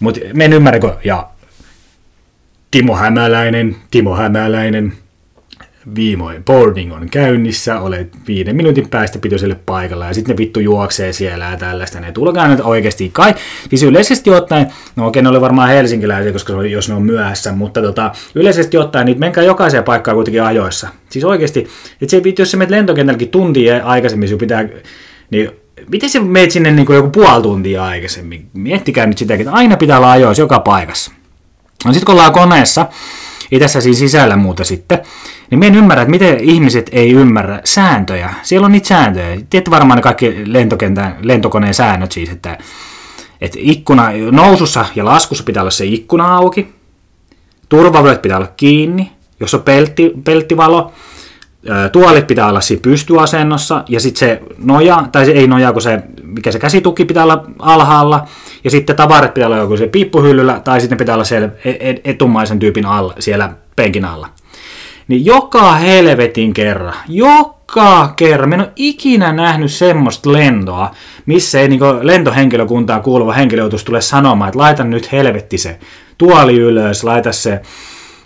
mutta 0.00 0.20
me 0.34 0.44
en 0.44 0.52
ymmärrä, 0.52 0.80
kun, 0.80 0.92
ja 1.04 1.28
Timo 2.70 2.96
Hämäläinen, 2.96 3.76
Timo 3.90 4.16
Hämäläinen, 4.16 4.92
viimoin 5.94 6.44
boarding 6.44 6.94
on 6.94 7.08
käynnissä, 7.10 7.80
olet 7.80 8.08
viiden 8.26 8.56
minuutin 8.56 8.88
päästä 8.88 9.18
pitoiselle 9.18 9.56
paikalla 9.66 10.06
ja 10.06 10.14
sitten 10.14 10.34
ne 10.34 10.38
vittu 10.38 10.60
juoksee 10.60 11.12
siellä 11.12 11.44
ja 11.44 11.56
tällaista. 11.56 12.00
Ne 12.00 12.12
tulkaa 12.12 12.48
nyt 12.48 12.60
oikeasti 12.60 13.10
kai. 13.12 13.34
Siis 13.68 13.82
yleisesti 13.82 14.30
ottaen, 14.30 14.66
no 14.96 15.06
okei, 15.06 15.22
ne 15.22 15.28
oli 15.28 15.40
varmaan 15.40 15.68
helsinkiläisiä, 15.68 16.32
koska 16.32 16.62
jos 16.64 16.88
ne 16.88 16.94
on 16.94 17.02
myöhässä, 17.02 17.52
mutta 17.52 17.82
tota, 17.82 18.12
yleisesti 18.34 18.76
ottaen, 18.76 19.06
niin 19.06 19.20
menkää 19.20 19.44
jokaiseen 19.44 19.84
paikkaan 19.84 20.14
kuitenkin 20.14 20.42
ajoissa. 20.42 20.88
Siis 21.10 21.24
oikeasti, 21.24 21.68
että 22.02 22.10
se, 22.10 22.22
jos 22.38 22.50
se 22.50 22.56
menet 22.56 22.70
lentokentälläkin 22.70 23.28
tuntia 23.28 23.84
aikaisemmin, 23.84 24.28
sun 24.28 24.38
pitää, 24.38 24.68
niin 25.30 25.50
miten 25.90 26.10
se 26.10 26.20
meet 26.20 26.50
sinne 26.50 26.70
niin 26.70 26.86
kuin 26.86 26.96
joku 26.96 27.10
puoli 27.10 27.42
tuntia 27.42 27.84
aikaisemmin? 27.84 28.48
Miettikää 28.52 29.06
nyt 29.06 29.18
sitäkin, 29.18 29.46
että 29.46 29.56
aina 29.56 29.76
pitää 29.76 29.98
olla 29.98 30.10
ajoissa 30.10 30.42
joka 30.42 30.60
paikassa. 30.60 31.12
No 31.84 31.92
sitten 31.92 32.06
kun 32.06 32.14
ollaan 32.14 32.32
koneessa, 32.32 32.86
ei 33.52 33.60
tässä 33.60 33.80
siinä 33.80 33.98
sisällä 33.98 34.36
muuta 34.36 34.64
sitten, 34.64 34.98
niin 35.50 35.58
me 35.58 35.66
en 35.66 35.74
ymmärrä, 35.74 36.02
että 36.02 36.10
miten 36.10 36.40
ihmiset 36.40 36.90
ei 36.92 37.12
ymmärrä 37.12 37.60
sääntöjä. 37.64 38.34
Siellä 38.42 38.64
on 38.64 38.72
niitä 38.72 38.88
sääntöjä. 38.88 39.40
Tiedätte 39.50 39.70
varmaan 39.70 39.96
ne 39.96 40.02
kaikki 40.02 40.42
lentokentän, 40.46 41.16
lentokoneen 41.22 41.74
säännöt 41.74 42.12
siis, 42.12 42.30
että, 42.30 42.58
että 43.40 43.58
ikkuna, 43.60 44.08
nousussa 44.30 44.86
ja 44.94 45.04
laskussa 45.04 45.44
pitää 45.44 45.62
olla 45.62 45.70
se 45.70 45.84
ikkuna 45.86 46.36
auki, 46.36 46.74
turvavyöt 47.68 48.22
pitää 48.22 48.36
olla 48.36 48.52
kiinni, 48.56 49.12
jos 49.40 49.54
on 49.54 49.62
peltti, 49.62 50.12
pelttivalo, 50.24 50.92
tuolit 51.92 52.26
pitää 52.26 52.48
olla 52.48 52.60
siinä 52.60 52.80
pystyasennossa, 52.80 53.84
ja 53.88 54.00
sitten 54.00 54.18
se 54.18 54.42
noja, 54.58 55.04
tai 55.12 55.24
se 55.24 55.30
ei 55.30 55.46
noja, 55.46 55.72
kun 55.72 55.82
se, 55.82 56.02
mikä 56.22 56.52
se 56.52 56.58
käsituki 56.58 57.04
pitää 57.04 57.22
olla 57.22 57.44
alhaalla, 57.58 58.26
ja 58.64 58.70
sitten 58.70 58.96
tavarat 58.96 59.34
pitää 59.34 59.46
olla 59.46 59.56
joku 59.56 59.76
se 59.76 59.86
piippuhyllyllä, 59.86 60.60
tai 60.64 60.80
sitten 60.80 60.98
pitää 60.98 61.14
olla 61.14 61.24
siellä 61.24 61.48
e, 61.64 61.70
e, 61.70 61.94
etumaisen 62.04 62.58
tyypin 62.58 62.86
alla, 62.86 63.14
siellä 63.18 63.52
penkin 63.76 64.04
alla. 64.04 64.28
Niin 65.08 65.24
joka 65.24 65.74
helvetin 65.74 66.54
kerran, 66.54 66.94
joka 67.08 68.12
kerran, 68.16 68.48
mä 68.48 68.54
en 68.54 68.60
ole 68.60 68.72
ikinä 68.76 69.32
nähnyt 69.32 69.72
semmoista 69.72 70.32
lentoa, 70.32 70.90
missä 71.26 71.60
ei 71.60 71.68
niin 71.68 71.80
lentohenkilökuntaan 72.00 73.02
kuuluva 73.02 73.32
henkilö 73.32 73.62
joutuisi 73.62 73.84
tulee 73.84 74.00
sanomaan, 74.00 74.48
että 74.48 74.58
laita 74.58 74.84
nyt 74.84 75.12
helvetti 75.12 75.58
se 75.58 75.78
tuoli 76.18 76.56
ylös, 76.56 77.04
laita 77.04 77.32
se 77.32 77.60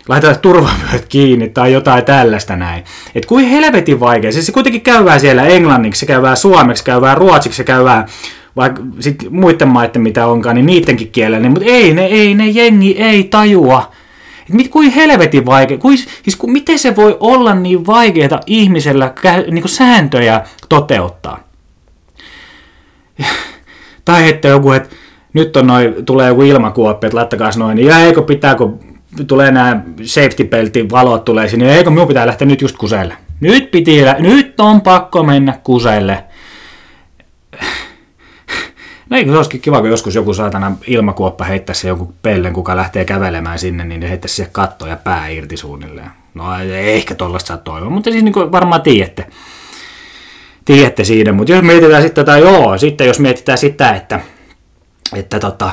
laita 0.07 0.35
turvavyöt 0.35 1.05
kiinni 1.09 1.49
tai 1.49 1.73
jotain 1.73 2.05
tällaista 2.05 2.55
näin. 2.55 2.83
Et 3.15 3.25
kuin 3.25 3.45
helvetin 3.45 3.99
vaikea. 3.99 4.31
Siis 4.31 4.45
se 4.45 4.51
kuitenkin 4.51 4.81
käyvää 4.81 5.19
siellä 5.19 5.43
englanniksi, 5.43 5.99
se 5.99 6.05
käyvää 6.05 6.35
suomeksi, 6.35 6.83
käyvää 6.83 7.15
ruotsiksi, 7.15 7.57
se 7.57 7.63
käyvää 7.63 8.05
vaikka 8.55 8.81
sit 8.99 9.25
muiden 9.29 9.67
maiden 9.67 10.01
mitä 10.01 10.27
onkaan, 10.27 10.55
niin 10.55 10.65
niidenkin 10.65 11.11
kielellä, 11.11 11.49
mutta 11.49 11.65
ei 11.65 11.93
ne, 11.93 12.05
ei 12.05 12.35
ne 12.35 12.47
jengi 12.47 12.97
ei 12.97 13.23
tajua. 13.23 13.91
Et 14.49 14.53
mit, 14.53 14.67
kuin 14.67 14.91
helvetin 14.91 15.45
vaikea, 15.45 15.77
kuin, 15.77 15.97
siis 15.97 16.35
kuin, 16.35 16.51
miten 16.51 16.79
se 16.79 16.95
voi 16.95 17.17
olla 17.19 17.55
niin 17.55 17.85
vaikeaa 17.85 18.39
ihmisellä 18.45 19.13
niin 19.51 19.69
sääntöjä 19.69 20.41
toteuttaa. 20.69 21.39
Tai 24.05 24.29
että 24.29 24.47
joku, 24.47 24.71
että 24.71 24.95
nyt 25.33 25.57
on 25.57 25.67
noin, 25.67 26.05
tulee 26.05 26.27
joku 26.27 26.41
ilmakuoppi, 26.41 27.07
että 27.07 27.17
laittakaa 27.17 27.51
noin, 27.57 27.75
niin 27.75 27.87
ja 27.87 27.99
eikö 27.99 28.21
pitää, 28.21 28.55
kun 28.55 28.79
tulee 29.27 29.51
nämä 29.51 29.83
safety 30.03 30.43
beltin 30.43 30.89
valot 30.89 31.25
tulee 31.25 31.47
sinne, 31.47 31.65
niin 31.65 31.77
eikö 31.77 31.89
minun 31.89 32.07
pitää 32.07 32.27
lähteä 32.27 32.47
nyt 32.47 32.61
just 32.61 32.77
kuselle. 32.77 33.17
Nyt 33.39 33.71
piti, 33.71 34.01
nyt 34.19 34.59
on 34.59 34.81
pakko 34.81 35.23
mennä 35.23 35.59
kuselle. 35.63 36.23
No 39.13 39.17
eikö 39.17 39.31
se 39.31 39.37
olisikin 39.37 39.61
kiva, 39.61 39.81
kun 39.81 39.89
joskus 39.89 40.15
joku 40.15 40.33
saatana 40.33 40.75
ilmakuoppa 40.87 41.43
heittäisi 41.43 41.87
joku 41.87 42.13
pellen, 42.21 42.53
kuka 42.53 42.75
lähtee 42.75 43.05
kävelemään 43.05 43.59
sinne, 43.59 43.83
niin 43.83 44.01
heittäisi 44.01 44.35
siihen 44.35 44.51
katto 44.51 44.87
ja 44.87 44.97
pää 44.97 45.27
irti 45.27 45.57
suunnilleen. 45.57 46.09
No 46.33 46.43
ehkä 46.71 47.15
tuollaista 47.15 47.47
saa 47.47 47.57
toivoa, 47.57 47.89
mutta 47.89 48.11
siis 48.11 48.23
niin 48.23 48.33
kuin 48.33 48.51
varmaan 48.51 48.81
tiedätte. 48.81 49.25
Tiedätte 50.65 51.03
siitä, 51.03 51.31
mutta 51.31 51.53
jos 51.53 51.63
mietitään 51.63 52.01
sitten 52.03 52.25
tätä, 52.25 52.37
joo, 52.37 52.77
sitten 52.77 53.07
jos 53.07 53.19
mietitään 53.19 53.57
sitä, 53.57 53.95
että, 53.95 54.19
että 55.15 55.39
tota, 55.39 55.71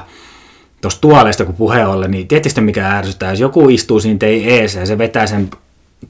tuosta 0.81 1.01
tuoleista 1.01 1.45
kun 1.45 1.55
puhe 1.55 1.87
olle, 1.87 2.09
niin 2.09 2.29
tietysti 2.29 2.61
mikä 2.61 2.91
ärsyttää, 2.91 3.31
jos 3.31 3.41
joku 3.41 3.69
istuu 3.69 4.01
siinä 4.01 4.19
tei 4.19 4.51
ees 4.51 4.75
ja 4.75 4.87
se 4.87 4.99
vetää 4.99 5.27
sen 5.27 5.51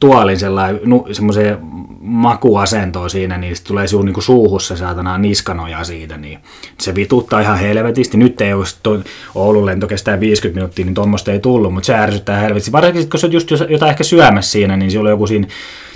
tuolin 0.01 0.39
sellainen, 0.39 0.81
semmoiseen 1.13 1.59
makuasentoon 2.01 3.11
siinä, 3.11 3.39
niin 3.39 3.57
se 3.57 3.65
tulee 3.65 3.87
sinun 3.87 4.05
niin 4.05 4.23
suuhussa 4.23 4.77
saatana 4.77 5.19
niskanoja 5.19 5.85
siitä, 5.85 6.17
niin 6.17 6.39
se 6.81 6.95
vituttaa 6.95 7.41
ihan 7.41 7.59
helvetisti. 7.59 8.17
Nyt 8.17 8.41
ei 8.41 8.53
olisi 8.53 8.77
to, 8.83 9.01
Oulun 9.35 9.67
lento 9.67 9.87
kestää 9.87 10.21
50 10.21 10.59
minuuttia, 10.59 10.85
niin 10.85 10.95
tuommoista 10.95 11.33
ei 11.33 11.39
tullut, 11.39 11.75
mutta 11.75 11.87
se 11.87 11.95
ärsyttää 11.95 12.41
helvetisti. 12.41 12.73
Varsinkin, 12.73 13.11
kun 13.11 13.21
sä 13.21 13.27
just 13.27 13.51
jotain 13.69 13.91
ehkä 13.91 14.05
syömässä 14.05 14.53
siinä, 14.53 14.77
niin 14.77 14.99
on 14.99 15.11
joku 15.11 15.27
siinä, 15.27 15.47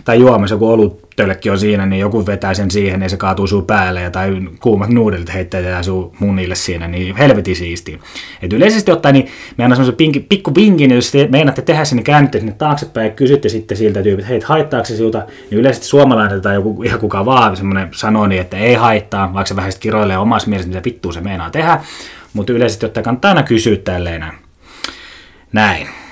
tai 0.04 0.20
juomassa 0.20 0.54
joku 0.54 0.68
oluttölkki 0.68 1.50
on 1.50 1.58
siinä, 1.58 1.86
niin 1.86 2.00
joku 2.00 2.26
vetää 2.26 2.54
sen 2.54 2.70
siihen, 2.70 3.00
niin 3.00 3.10
se 3.10 3.16
kaatuu 3.16 3.46
sun 3.46 3.66
päälle, 3.66 4.00
ja 4.00 4.10
tai 4.10 4.40
kuumat 4.60 4.88
nuudelit 4.88 5.34
heittää 5.34 5.82
sun 5.82 6.12
munille 6.18 6.54
siinä, 6.54 6.88
niin 6.88 7.16
helvetin 7.16 7.56
siisti. 7.56 8.00
Et 8.42 8.52
yleisesti 8.52 8.92
ottaen, 8.92 9.12
niin 9.12 9.28
me 9.58 9.64
annan 9.64 9.76
semmoisen 9.76 10.24
pikku 10.28 10.54
vinkin, 10.54 10.90
jos 10.90 11.12
te 11.12 11.28
meinaatte 11.30 11.62
tehdä 11.62 11.84
sen, 11.84 11.96
niin 11.96 12.04
käännytte 12.04 12.38
sinne 12.38 12.52
taaksepäin 12.52 13.06
ja 13.06 13.10
kysytte 13.10 13.48
sitten 13.48 13.76
siltä 13.76 14.02
tyypiltä, 14.02 14.28
hei, 14.28 14.40
haittaako 14.44 14.86
se 14.86 14.96
siltä, 14.96 15.26
niin 15.50 15.60
yleisesti 15.60 15.86
suomalainen 15.86 16.42
tai 16.42 16.54
joku, 16.54 16.82
ihan 16.82 17.00
kuka 17.00 17.24
vaan 17.24 17.56
semmoinen 17.56 17.88
sanoo 17.92 18.26
niin, 18.26 18.40
että 18.40 18.56
ei 18.56 18.74
haittaa, 18.74 19.34
vaikka 19.34 19.48
se 19.48 19.56
vähän 19.56 19.72
kiroilee 19.80 20.18
omassa 20.18 20.48
mielessä, 20.48 20.68
mitä 20.68 20.84
vittua 20.84 21.12
se 21.12 21.20
meinaa 21.20 21.50
tehdä, 21.50 21.80
mutta 22.32 22.52
yleisesti 22.52 22.86
ottaen 22.86 23.04
kannattaa 23.04 23.28
aina 23.28 23.42
kysyä 23.42 23.76
tälleen 23.76 24.24
näin. 25.52 26.03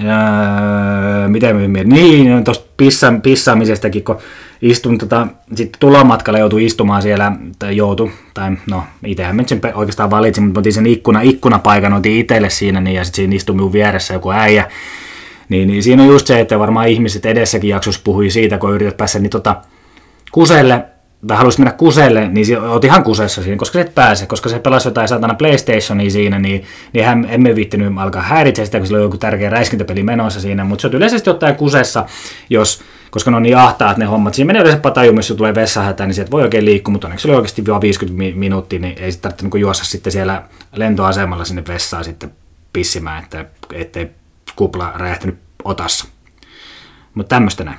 Öö, 0.00 1.28
miten 1.28 1.70
me 1.70 1.84
Niin, 1.84 2.44
tuosta 2.44 2.66
pissa, 2.76 3.12
pissaamisestakin, 3.22 4.04
kun 4.04 4.18
istun, 4.62 4.98
tota, 4.98 5.26
sitten 5.54 5.80
tulomatkalla 5.80 6.38
joutui 6.38 6.64
istumaan 6.64 7.02
siellä, 7.02 7.32
tai 7.58 7.76
joutu, 7.76 8.10
tai 8.34 8.50
no, 8.70 8.84
itsehän 9.06 9.44
sen 9.46 9.60
oikeastaan 9.74 10.10
valitsin, 10.10 10.44
mutta 10.44 10.60
otin 10.60 10.72
sen 10.72 10.86
ikkuna, 10.86 11.20
ikkunapaikan, 11.20 11.92
otin 11.92 12.12
itselle 12.12 12.50
siinä, 12.50 12.80
niin, 12.80 12.94
ja 12.94 13.04
sitten 13.04 13.16
siinä 13.16 13.36
istui 13.36 13.54
minun 13.54 13.72
vieressä 13.72 14.14
joku 14.14 14.30
äijä, 14.30 14.68
niin, 15.48 15.68
niin 15.68 15.82
siinä 15.82 16.02
on 16.02 16.08
just 16.08 16.26
se, 16.26 16.40
että 16.40 16.58
varmaan 16.58 16.88
ihmiset 16.88 17.26
edessäkin 17.26 17.70
jaksossa 17.70 18.00
puhui 18.04 18.30
siitä, 18.30 18.58
kun 18.58 18.74
yrität 18.74 18.96
päästä 18.96 19.18
niin 19.18 19.30
tota, 19.30 19.56
kuselle, 20.32 20.84
tai 21.26 21.36
haluaisit 21.36 21.58
mennä 21.58 21.72
kuselle, 21.72 22.28
niin 22.28 22.60
oot 22.60 22.84
ihan 22.84 23.04
kusessa 23.04 23.42
siinä, 23.42 23.56
koska 23.56 23.72
se 23.72 23.80
et 23.80 23.94
pääse, 23.94 24.26
koska 24.26 24.48
se 24.48 24.58
pelasi 24.58 24.88
jotain 24.88 25.08
satana 25.08 25.34
PlayStationia 25.34 26.10
siinä, 26.10 26.38
niin, 26.38 26.64
niin 26.92 27.04
hän, 27.04 27.26
emme 27.30 27.54
viittinyt 27.54 27.92
alkaa 27.98 28.22
häiritse 28.22 28.64
sitä, 28.64 28.78
kun 28.78 28.86
sillä 28.86 28.98
on 28.98 29.04
joku 29.04 29.18
tärkeä 29.18 29.50
räiskintäpeli 29.50 30.02
menossa 30.02 30.40
siinä, 30.40 30.64
mutta 30.64 30.82
se 30.82 30.86
on 30.88 30.94
yleisesti 30.94 31.30
ottaen 31.30 31.56
kusessa, 31.56 32.06
jos, 32.50 32.82
koska 33.10 33.30
ne 33.30 33.36
on 33.36 33.42
niin 33.42 33.56
ahtaat 33.56 33.96
ne 33.96 34.04
hommat. 34.04 34.34
Siinä 34.34 34.46
menee 34.46 34.62
yleensä 34.62 34.80
pataju, 34.80 35.16
jos 35.16 35.34
tulee 35.36 35.54
vessahätä, 35.54 36.06
niin 36.06 36.14
sieltä 36.14 36.30
voi 36.30 36.42
oikein 36.42 36.64
liikkua, 36.64 36.92
mutta 36.92 37.06
onneksi 37.06 37.22
se 37.22 37.28
oli 37.28 37.36
oikeasti 37.36 37.66
vain 37.66 37.80
50 37.80 38.38
minuuttia, 38.38 38.78
niin 38.78 38.98
ei 38.98 39.12
sitten 39.12 39.30
tarvitse 39.30 39.48
niin 39.56 39.60
juossa 39.60 39.84
sitten 39.84 40.12
siellä 40.12 40.42
lentoasemalla 40.72 41.44
sinne 41.44 41.62
vessaan 41.68 42.04
sitten 42.04 42.32
pissimään, 42.72 43.22
että 43.22 43.44
ettei 43.72 44.10
kupla 44.56 44.92
räjähtänyt 44.96 45.38
otassa. 45.64 46.06
Mutta 47.14 47.34
tämmöistä 47.34 47.64
näin. 47.64 47.78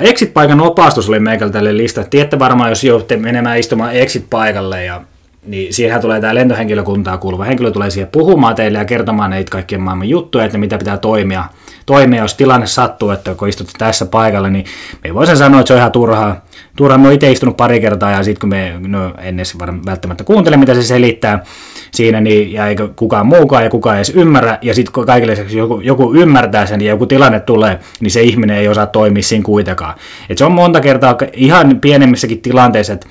Exit-paikan 0.00 0.60
opastus 0.60 1.08
oli 1.08 1.20
meikällä 1.20 1.52
tälle 1.52 1.76
lista. 1.76 2.04
Tiedätte 2.04 2.38
varmaan, 2.38 2.70
jos 2.70 2.84
joudutte 2.84 3.16
menemään 3.16 3.58
istumaan 3.58 3.94
exit-paikalle 3.94 4.84
ja 4.84 5.00
niin 5.46 5.74
siihen 5.74 6.00
tulee 6.00 6.20
tämä 6.20 6.34
lentohenkilökuntaa 6.34 7.18
kuuluva 7.18 7.44
henkilö 7.44 7.70
tulee 7.70 7.90
siihen 7.90 8.08
puhumaan 8.12 8.54
teille 8.54 8.78
ja 8.78 8.84
kertomaan 8.84 9.30
näitä 9.30 9.50
kaikkien 9.50 9.80
maailman 9.80 10.08
juttuja, 10.08 10.44
että 10.44 10.58
mitä 10.58 10.78
pitää 10.78 10.98
toimia, 10.98 11.44
toimia, 11.90 12.22
jos 12.22 12.34
tilanne 12.34 12.66
sattuu, 12.66 13.10
että 13.10 13.34
kun 13.34 13.48
istutte 13.48 13.72
tässä 13.78 14.06
paikalla, 14.06 14.50
niin 14.50 14.64
me 15.04 15.14
voisin 15.14 15.36
sanoa, 15.36 15.60
että 15.60 15.68
se 15.68 15.74
on 15.74 15.78
ihan 15.78 15.92
turhaa. 15.92 16.44
Turhaa, 16.76 16.98
me 16.98 17.14
itse 17.14 17.32
istunut 17.32 17.56
pari 17.56 17.80
kertaa 17.80 18.10
ja 18.10 18.22
sitten 18.22 18.40
kun 18.40 18.48
me 18.48 18.74
no, 18.88 19.14
en 19.18 19.34
edes 19.34 19.58
välttämättä 19.86 20.24
kuuntele, 20.24 20.56
mitä 20.56 20.74
se 20.74 20.82
selittää 20.82 21.44
siinä, 21.90 22.20
niin, 22.20 22.52
ja 22.52 22.66
eikä 22.66 22.88
kukaan 22.96 23.26
muukaan 23.26 23.64
ja 23.64 23.70
kukaan 23.70 23.96
edes 23.96 24.10
ymmärrä, 24.10 24.58
ja 24.62 24.74
sitten 24.74 25.04
kaikille 25.06 25.36
joku, 25.50 25.80
joku 25.80 26.14
ymmärtää 26.14 26.66
sen 26.66 26.80
ja 26.80 26.88
joku 26.88 27.06
tilanne 27.06 27.40
tulee, 27.40 27.78
niin 28.00 28.10
se 28.10 28.22
ihminen 28.22 28.56
ei 28.56 28.68
osaa 28.68 28.86
toimia 28.86 29.22
siinä 29.22 29.44
kuitenkaan. 29.44 29.94
Et 30.28 30.38
se 30.38 30.44
on 30.44 30.52
monta 30.52 30.80
kertaa 30.80 31.16
ihan 31.32 31.80
pienemmissäkin 31.80 32.40
tilanteissa, 32.40 32.92
että 32.92 33.06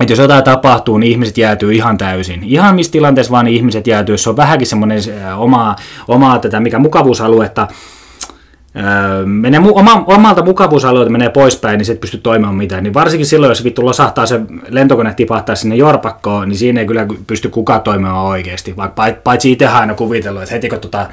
että 0.00 0.12
jos 0.12 0.18
jotain 0.18 0.44
tapahtuu, 0.44 0.98
niin 0.98 1.12
ihmiset 1.12 1.38
jäätyy 1.38 1.72
ihan 1.72 1.98
täysin. 1.98 2.40
Ihan 2.44 2.74
missä 2.74 2.92
tilanteessa 2.92 3.30
vaan 3.30 3.44
niin 3.44 3.56
ihmiset 3.56 3.86
jäätyy, 3.86 4.18
se 4.18 4.30
on 4.30 4.36
vähänkin 4.36 4.66
semmoinen 4.66 4.98
omaa, 5.36 5.76
omaa 6.08 6.38
tätä, 6.38 6.60
mikä 6.60 6.78
mukavuusaluetta, 6.78 7.68
menee 9.24 9.60
mu- 9.60 9.78
oma, 9.78 10.04
omalta 10.06 10.44
mukavuusalueelta 10.44 11.10
menee 11.10 11.28
poispäin, 11.28 11.78
niin 11.78 11.86
se 11.86 11.92
et 11.92 12.00
pysty 12.00 12.18
toimimaan 12.18 12.54
mitään. 12.54 12.82
Niin 12.82 12.94
varsinkin 12.94 13.26
silloin, 13.26 13.50
jos 13.50 13.64
vittu 13.64 13.84
losahtaa 13.84 14.26
se 14.26 14.40
lentokone 14.68 15.14
tipahtaa 15.14 15.54
sinne 15.54 15.76
jorpakkoon, 15.76 16.48
niin 16.48 16.58
siinä 16.58 16.80
ei 16.80 16.86
kyllä 16.86 17.06
pysty 17.26 17.48
kukaan 17.48 17.80
toimimaan 17.80 18.26
oikeasti. 18.26 18.76
Vaikka 18.76 19.06
paitsi 19.24 19.52
itse 19.52 19.66
aina 19.66 19.94
kuvitellut, 19.94 20.42
että 20.42 20.54
heti 20.54 20.68
kun 20.68 20.78
tota, 20.78 21.06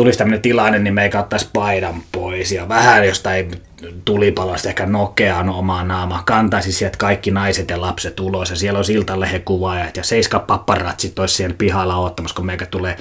tulisi 0.00 0.18
tämmöinen 0.18 0.42
tilanne, 0.42 0.78
niin 0.78 0.94
me 0.94 1.04
ei 1.04 1.10
ottaisi 1.18 1.48
paidan 1.52 2.02
pois 2.12 2.52
ja 2.52 2.68
vähän 2.68 3.06
jostain 3.06 3.50
tulipaloista 4.04 4.68
ehkä 4.68 4.86
nokeaan 4.86 5.48
omaa 5.48 5.84
naamaa, 5.84 6.22
kantaisi 6.26 6.72
sieltä 6.72 6.98
kaikki 6.98 7.30
naiset 7.30 7.70
ja 7.70 7.80
lapset 7.80 8.20
ulos 8.20 8.50
ja 8.50 8.56
siellä 8.56 8.78
on 8.78 8.84
iltalehe-kuvaajat 8.88 9.96
ja 9.96 10.04
seiska 10.04 10.38
papparatsit 10.38 11.18
olisi 11.18 11.34
siellä 11.34 11.54
pihalla 11.58 11.96
ottamassa, 11.96 12.36
kun 12.36 12.46
meikä 12.46 12.66
tulee 12.66 12.96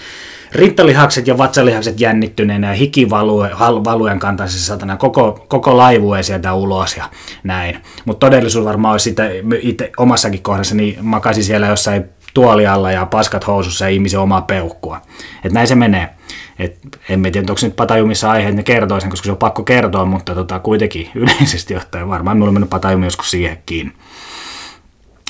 rintalihakset 0.52 1.28
ja 1.28 1.38
vatsalihakset 1.38 2.00
jännittyneenä 2.00 2.68
ja 2.68 2.74
hikivalujen 2.74 4.20
kantaisi 4.20 4.60
satana 4.60 4.98
koko, 4.98 5.46
koko 5.48 5.78
laivue 5.78 6.24
sieltä 6.24 6.54
ulos 6.54 6.98
ja 6.98 7.10
näin. 7.44 7.78
Mutta 8.06 8.28
todellisuus 8.28 8.66
varmaan 8.66 8.92
olisi 8.92 9.04
sitä 9.04 9.30
itse 9.62 9.92
omassakin 9.98 10.42
kohdassa, 10.42 10.76
niin 10.76 10.98
makasi 11.02 11.44
siellä 11.44 11.68
jossain 11.68 12.06
tuolialla 12.34 12.92
ja 12.92 13.06
paskat 13.06 13.48
housussa 13.48 13.86
ja 13.86 13.90
ihmisen 13.90 14.20
omaa 14.20 14.42
peukkua. 14.42 15.02
Et 15.44 15.52
näin 15.52 15.68
se 15.68 15.76
menee. 15.76 16.19
Et 16.60 16.80
en 17.10 17.22
tiedä, 17.22 17.40
onko 17.40 17.58
se 17.58 17.68
nyt 17.68 17.76
Patajumissa 17.76 18.32
aihe, 18.32 18.50
että 18.50 18.56
ne 18.56 18.64
kertoo 18.64 19.00
sen, 19.00 19.10
koska 19.10 19.26
se 19.26 19.32
on 19.32 19.38
pakko 19.38 19.64
kertoa, 19.64 20.06
mutta 20.06 20.36
tota, 20.36 20.60
kuitenkin 20.60 21.10
yleisesti 21.16 21.76
ottaen 21.76 22.10
varmaan 22.10 22.38
minulla 22.38 22.50
on 22.50 22.54
mennyt 22.54 22.70
Patajumi 22.70 23.06
joskus 23.06 23.32
siihenkin. 23.32 23.94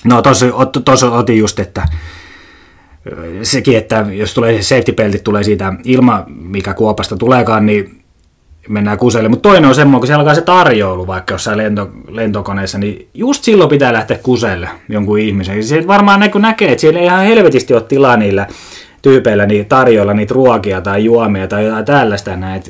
No 0.04 0.22
tuossa 0.86 1.12
otin 1.12 1.38
just, 1.38 1.60
että 1.60 1.88
sekin, 3.44 3.78
että 3.78 4.06
jos 4.12 4.34
tulee 4.34 4.62
safety 4.62 4.92
beltit 4.92 5.24
tulee 5.24 5.44
siitä 5.44 5.74
ilma, 5.84 6.24
mikä 6.28 6.74
kuopasta 6.74 7.18
tuleekaan, 7.18 7.66
niin 7.66 8.00
mennään 8.70 8.98
kuselle. 8.98 9.30
Mutta 9.30 9.50
toinen 9.50 9.70
on 9.70 9.76
semmoinen, 9.76 10.00
kun 10.00 10.08
siellä 10.08 10.22
alkaa 10.22 10.36
se 10.36 10.42
tarjoulu 10.42 11.08
vaikka 11.08 11.34
jossain 11.34 11.58
lento, 11.58 11.90
lentokoneessa, 12.08 12.78
niin 12.78 13.10
just 13.14 13.44
silloin 13.44 13.70
pitää 13.70 13.94
lähteä 13.94 14.18
kuselle 14.18 14.70
jonkun 14.90 15.20
ihmisen. 15.20 15.64
Se 15.64 15.88
varmaan 15.88 16.32
näkee, 16.40 16.72
että 16.72 16.82
siellä 16.82 17.00
ei 17.00 17.06
ihan 17.06 17.26
helvetisti 17.26 17.74
ole 17.74 17.82
tilaa 17.82 18.18
niillä 18.18 18.48
tyypeillä 19.02 19.46
niin 19.46 19.66
tarjoilla 19.66 20.14
niitä 20.14 20.34
ruokia 20.34 20.82
tai 20.82 21.04
juomia 21.04 21.48
tai 21.48 21.66
jotain 21.66 21.86
tällaista 21.86 22.36
näin. 22.36 22.64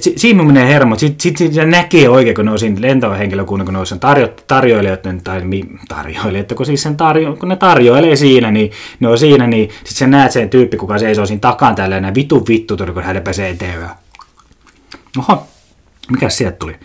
Si, 0.00 0.12
siinä 0.16 0.42
menee 0.42 0.68
hermo. 0.68 0.96
Sitten 0.96 1.20
sit, 1.20 1.36
sit, 1.36 1.52
näkee 1.66 2.08
oikein, 2.08 2.34
kun 2.34 2.44
ne 2.44 2.50
on 2.50 2.58
siinä 2.58 2.80
lentohenkilökunnan, 2.80 3.66
kun 3.66 3.72
ne 3.74 3.80
on 3.80 3.86
sen 3.86 4.00
tarjo, 4.00 4.28
tarjoilijoiden, 4.46 5.22
tai 5.22 5.44
mi, 5.44 5.64
tarjoilijat, 5.88 6.52
kun, 6.52 6.66
siis 6.66 6.82
sen 6.82 6.96
tarjo, 6.96 7.36
kun 7.36 7.48
ne 7.48 7.56
tarjoilee 7.56 8.16
siinä, 8.16 8.50
niin 8.50 8.70
ne 9.00 9.08
on 9.08 9.18
siinä, 9.18 9.46
niin 9.46 9.68
sitten 9.70 9.94
sä 9.94 10.06
näet 10.06 10.32
sen 10.32 10.50
tyyppi, 10.50 10.76
kuka 10.76 10.98
seisoo 10.98 11.26
siinä 11.26 11.40
takaan 11.40 11.74
tällä, 11.74 12.14
vitu 12.14 12.44
vittu, 12.48 12.76
kun 12.76 13.02
hän 13.02 13.22
pääsee 13.22 13.50
eteen. 13.50 13.88
Oho, 15.18 15.46
mikä 16.10 16.28
sieltä 16.28 16.56
tuli? 16.56 16.76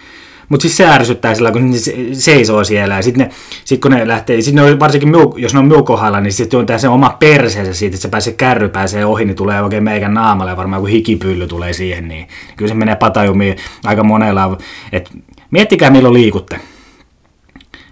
Mutta 0.51 0.61
siis 0.61 0.77
se 0.77 0.85
ärsyttää 0.85 1.35
sillä, 1.35 1.51
kun 1.51 1.71
ne 1.71 1.77
seisoo 2.13 2.63
siellä. 2.63 2.95
Ja 2.95 3.01
sitten 3.01 3.29
sit 3.65 3.81
kun 3.81 3.91
ne 3.91 4.07
lähtee, 4.07 4.41
sit 4.41 4.55
ne 4.55 4.61
on, 4.61 4.79
varsinkin 4.79 5.09
miu, 5.09 5.33
jos 5.37 5.53
ne 5.53 5.59
on 5.59 5.67
miukohalla, 5.67 6.21
niin 6.21 6.33
sitten 6.33 6.59
on 6.59 6.65
tämä 6.65 6.79
se 6.79 6.87
oma 6.87 7.09
perseensä 7.19 7.73
siitä, 7.73 7.95
että 7.95 8.01
se 8.01 8.09
pääsee 8.09 8.33
kärry 8.33 8.69
pääsee 8.69 9.05
ohi, 9.05 9.25
niin 9.25 9.35
tulee 9.35 9.61
oikein 9.61 9.83
meikän 9.83 10.13
naamalle. 10.13 10.57
Varmaan 10.57 10.81
kun 10.81 10.89
hikipylly 10.89 11.47
tulee 11.47 11.73
siihen, 11.73 12.07
niin 12.07 12.27
kyllä 12.57 12.69
se 12.69 12.75
menee 12.75 12.95
patajumiin 12.95 13.57
aika 13.83 14.03
monella. 14.03 14.57
Et, 14.91 15.11
miettikää 15.51 15.89
milloin 15.89 16.13
liikutte. 16.13 16.59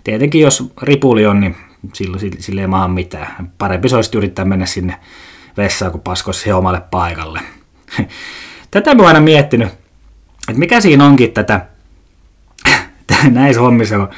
Tietenkin 0.04 0.42
jos 0.42 0.72
ripuli 0.82 1.26
on, 1.26 1.40
niin 1.40 1.56
silloin 1.94 2.22
sille 2.40 2.62
ei 2.62 2.68
maaha 2.68 2.88
mitään. 2.88 3.52
Parempi 3.58 3.90
se 3.90 3.96
olisi 3.96 4.18
yrittää 4.18 4.46
mennä 4.46 4.66
sinne 4.66 4.96
vessaan, 5.58 5.92
kun 5.92 6.02
paskoisi 6.02 6.52
omalle 6.52 6.82
paikalle. 6.92 7.40
Tätä 8.72 8.96
mä 8.96 9.02
oon 9.02 9.08
aina 9.08 9.20
miettinyt, 9.20 9.68
että 10.50 10.60
mikä 10.60 10.82
siinä 10.82 11.06
onkin 11.06 11.32
tätä 11.32 11.66
näissä 13.32 13.62
hommissa, 13.62 13.98
kun, 13.98 14.10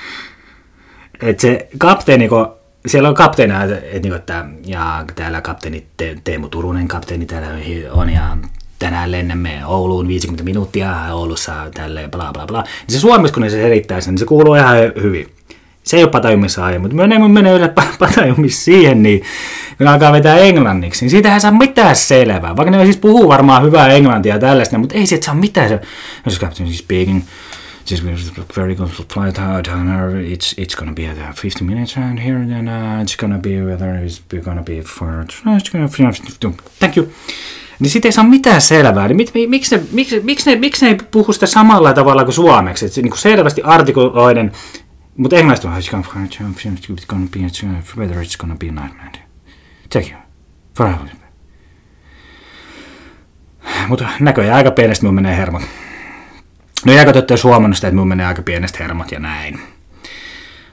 että 1.21 1.41
se 1.41 1.67
kapteeni, 1.77 2.27
kun 2.27 2.53
siellä 2.85 3.09
on 3.09 3.15
kapteena, 3.15 3.63
että, 3.63 3.77
että, 3.91 4.15
että 4.15 4.45
ja 4.65 5.05
täällä 5.15 5.41
kapteeni 5.41 5.85
Te, 5.97 6.17
Teemu 6.23 6.49
Turunen 6.49 6.87
kapteeni 6.87 7.25
täällä 7.25 7.49
on 7.91 8.09
ja 8.09 8.37
tänään 8.79 9.11
lennämme 9.11 9.65
Ouluun 9.65 10.07
50 10.07 10.43
minuuttia 10.43 10.95
Oulussa 11.13 11.53
tälle 11.73 12.07
bla 12.11 12.31
bla 12.33 12.47
bla. 12.47 12.61
Niin 12.61 12.95
se 12.95 12.99
suomessa, 12.99 13.33
kun 13.33 13.43
se 13.43 13.61
selittää 13.61 14.01
sen, 14.01 14.11
niin 14.11 14.19
se 14.19 14.25
kuuluu 14.25 14.55
ihan 14.55 14.77
hyvin. 15.01 15.27
Se 15.83 15.97
ei 15.97 16.03
ole 16.03 16.11
patajumissa 16.11 16.65
aiemmin, 16.65 16.95
mutta 16.95 17.07
menee, 17.07 17.27
menee 17.27 17.53
yle 17.53 17.73
patajumissa 17.99 18.63
siihen, 18.63 19.03
niin 19.03 19.23
kun 19.77 19.87
alkaa 19.87 20.11
vetää 20.11 20.37
englanniksi, 20.37 21.05
niin 21.05 21.09
siitä 21.09 21.39
saa 21.39 21.51
mitään 21.51 21.95
selvää. 21.95 22.57
Vaikka 22.57 22.71
ne 22.71 22.83
siis 22.83 22.97
puhuu 22.97 23.27
varmaan 23.27 23.63
hyvää 23.63 23.87
englantia 23.87 24.35
ja 24.35 24.39
tällaista, 24.39 24.77
mutta 24.77 24.95
ei 24.95 25.07
siitä 25.07 25.25
saa 25.25 25.35
mitään. 25.35 25.69
Se, 25.69 25.81
jos 26.25 26.39
captain 26.39 26.73
speaking, 26.73 27.21
just 27.89 28.03
very 28.55 28.75
good 28.75 28.89
flight 28.89 29.39
out 29.39 29.67
and 29.67 29.89
it's 30.27 30.53
it's 30.57 30.75
gonna 30.75 30.93
be 30.93 31.07
at 31.07 31.35
50 31.35 31.63
minutes 31.63 31.97
around 31.97 32.19
here 32.19 32.37
and 32.37 32.49
then 32.49 32.67
uh, 32.67 33.01
it's 33.01 33.15
gonna 33.17 33.37
be 33.37 33.61
whether 33.63 34.05
it's 34.05 34.21
gonna 34.43 34.63
be 34.63 34.81
for 34.81 35.25
it's 35.25 35.71
gonna 35.71 35.87
thank 36.79 36.97
you 36.97 37.07
niin 37.81 37.89
sitten 37.89 38.09
ei 38.09 38.13
saa 38.13 38.23
mitään 38.23 38.61
selvää. 38.61 39.07
Niin 39.07 39.17
mit, 39.17 39.31
miksi, 39.47 39.77
ne, 39.77 39.83
miksi, 39.91 40.19
miksi, 40.19 40.49
ne, 40.49 40.59
miksi 40.59 40.85
ne 40.85 40.91
ei 40.91 40.97
puhu 41.11 41.33
sitä 41.33 41.45
samalla 41.45 41.93
tavalla 41.93 42.23
kuin 42.23 42.33
suomeksi? 42.33 42.85
Että 42.85 42.95
se 42.95 43.01
niin 43.01 43.11
kuin 43.11 43.19
selvästi 43.19 43.61
artikuloiden, 43.61 44.51
mutta 45.17 45.35
englannista 45.35 45.69
on 45.69 45.77
it's 45.77 47.05
gonna 47.07 47.27
be, 47.33 47.39
whether 47.97 48.23
it's 48.23 48.37
gonna 48.37 48.55
be 48.55 48.65
night. 48.65 49.17
Thank 49.89 50.07
you. 50.11 50.19
Mutta 53.87 54.07
näköjään 54.19 54.57
aika 54.57 54.71
pienestä 54.71 55.03
minun 55.03 55.15
menee 55.15 55.37
hermot. 55.37 55.61
No 56.85 56.93
jääkö 56.93 57.21
te 57.21 57.35
huomannut 57.43 57.75
sitä, 57.75 57.87
että 57.87 57.95
mun 57.95 58.07
menee 58.07 58.25
aika 58.25 58.41
pienestä 58.41 58.77
hermot 58.81 59.11
ja 59.11 59.19
näin. 59.19 59.59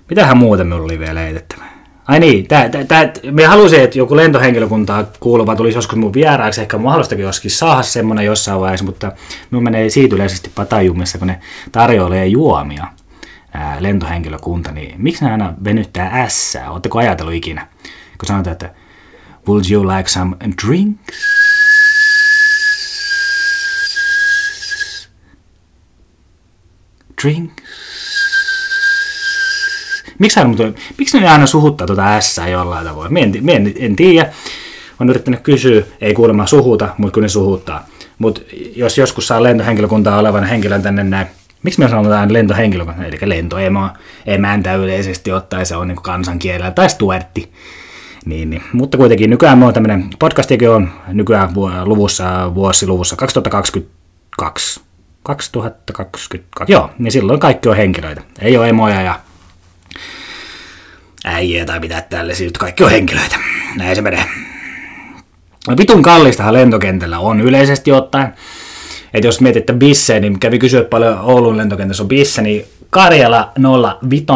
Mitähän 0.09 0.37
muuta 0.37 0.65
minulla 0.65 0.85
oli 0.85 0.99
vielä 0.99 1.21
heitettävä? 1.21 1.65
Ai 2.09 2.21
niin, 2.21 2.49
tää, 2.49 2.69
tää, 2.69 2.85
tää, 2.85 3.13
me 3.31 3.45
halusin, 3.45 3.81
että 3.81 3.99
joku 3.99 4.17
lentohenkilökuntaa 4.17 5.05
kuuluva 5.21 5.57
tulisi 5.57 5.79
joskus 5.79 5.99
mun 5.99 6.13
vieraaksi, 6.13 6.61
ehkä 6.61 6.79
mahdollistakin 6.79 7.25
joskin 7.25 7.51
saada 7.51 7.83
semmonen 7.83 8.25
jossain 8.25 8.61
vaiheessa, 8.61 8.87
mutta 8.87 9.13
minun 9.51 9.65
menee 9.65 9.91
siitä 9.91 10.15
yleisesti 10.15 10.51
patajumissa, 10.55 11.19
kun 11.19 11.27
ne 11.27 11.41
tarjoilee 11.73 12.27
juomia 12.27 12.87
ää, 13.53 13.77
lentohenkilökunta, 13.81 14.73
niin 14.73 14.95
miksi 15.03 15.25
ne 15.25 15.31
aina 15.31 15.55
venyttää 15.65 16.23
ässää? 16.23 16.71
Oletteko 16.71 16.99
ajatellut 16.99 17.35
ikinä? 17.35 17.67
Kun 18.19 18.27
sanotaan, 18.27 18.53
että 18.53 18.71
would 19.49 19.65
you 19.71 19.89
like 19.89 20.09
some 20.09 20.37
drinks? 20.67 21.38
Drink. 27.23 27.53
Miksi, 30.19 30.41
hän, 30.41 30.57
miksi 30.99 31.21
ne 31.21 31.29
aina 31.29 31.47
suhuttaa 31.47 31.87
tuota 31.87 32.21
S 32.21 32.41
jollain 32.51 32.87
tavoin? 32.87 33.12
Mie 33.12 33.23
en, 33.23 33.33
mie 33.41 33.57
en, 33.57 33.75
en 33.77 33.97
tiedä. 33.97 34.33
On 35.01 35.11
yrittänyt 35.11 35.41
kysyä, 35.41 35.83
ei 36.01 36.14
kuulemma 36.14 36.47
suhuta, 36.47 36.89
mutta 36.99 37.14
kun 37.14 37.23
ne 37.23 37.29
suhuttaa. 37.29 37.87
Mutta 38.19 38.41
jos 38.77 38.99
joskus 38.99 39.27
saa 39.27 39.43
lentohenkilökuntaa 39.43 40.19
olevan 40.19 40.45
henkilön 40.45 40.83
tänne 40.83 41.05
näin, 41.05 41.27
miksi 41.62 41.81
me 41.81 41.89
sanotaan 41.89 42.33
lentohenkilökunta, 42.33 43.05
eli 43.05 43.19
lentoemoa, 43.25 43.91
emäntä 44.27 44.75
yleisesti 44.75 45.33
ottaen 45.33 45.66
se 45.66 45.77
on 45.77 45.89
niin 45.89 46.03
kansankielellä, 46.03 46.71
tai 46.71 46.91
stuertti. 46.91 47.53
Niin, 48.27 48.51
niin. 48.51 48.62
Mutta 48.73 48.99
kuitenkin 48.99 49.31
nykyään 49.31 49.62
on 49.62 49.75
tämmöinen 49.75 50.11
podcastikin 50.19 50.71
on 50.71 50.91
nykyään 51.09 51.51
luvussa, 51.85 52.55
vuosiluvussa 52.55 53.16
2022. 53.16 54.81
2022, 55.23 56.73
joo, 56.73 56.91
niin 56.99 57.12
silloin 57.12 57.41
kaikki 57.41 57.69
on 57.69 57.77
henkilöitä. 57.77 58.23
Ei 58.41 58.57
ole 58.57 58.69
emoja 58.69 59.03
ja 59.03 59.21
äijä 61.25 61.64
tai 61.64 61.81
mitä 61.81 62.03
tällaisia, 62.11 62.47
mutta 62.47 62.61
kaikki 62.61 62.85
on 62.85 62.91
henkilöitä. 62.91 63.37
Näin 63.77 63.97
se 63.97 64.03
menee. 64.03 64.25
No, 65.69 65.77
vitun 65.77 66.03
kallistahan 66.03 66.55
lentokentällä 66.55 67.19
on 67.19 67.41
yleisesti 67.41 67.93
ottaen. 67.93 68.35
Että 69.14 69.29
jos 69.29 69.41
mietitte 69.41 69.73
bisse, 69.73 70.21
niin 70.21 70.39
kävi 70.39 70.59
kysyä 70.59 70.85
paljon 70.85 71.19
Oulun 71.19 71.57
lentokentässä 71.57 72.03
on 72.03 72.09
bisse, 72.09 72.43
niin 72.43 72.64
Karjala 72.91 73.53
05 74.11 74.27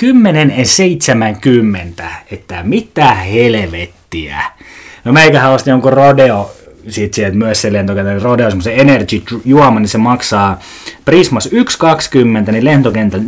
1070, 0.00 2.08
että 2.30 2.62
mitä 2.62 3.14
helvettiä. 3.14 4.42
No 5.04 5.12
meikähän 5.12 5.52
osti 5.52 5.70
jonkun 5.70 5.92
rodeo 5.92 6.52
sit 6.88 7.14
sieltä 7.14 7.36
myös 7.36 7.62
se 7.62 7.72
lentokentän 7.72 8.22
Rodeo, 8.22 8.50
semmoisen 8.50 8.80
energy 8.80 9.22
juoma, 9.44 9.80
niin 9.80 9.88
se 9.88 9.98
maksaa 9.98 10.58
Prismas 11.04 11.48
1,20, 12.46 12.52
niin 12.52 12.64
lentokentällä 12.64 13.24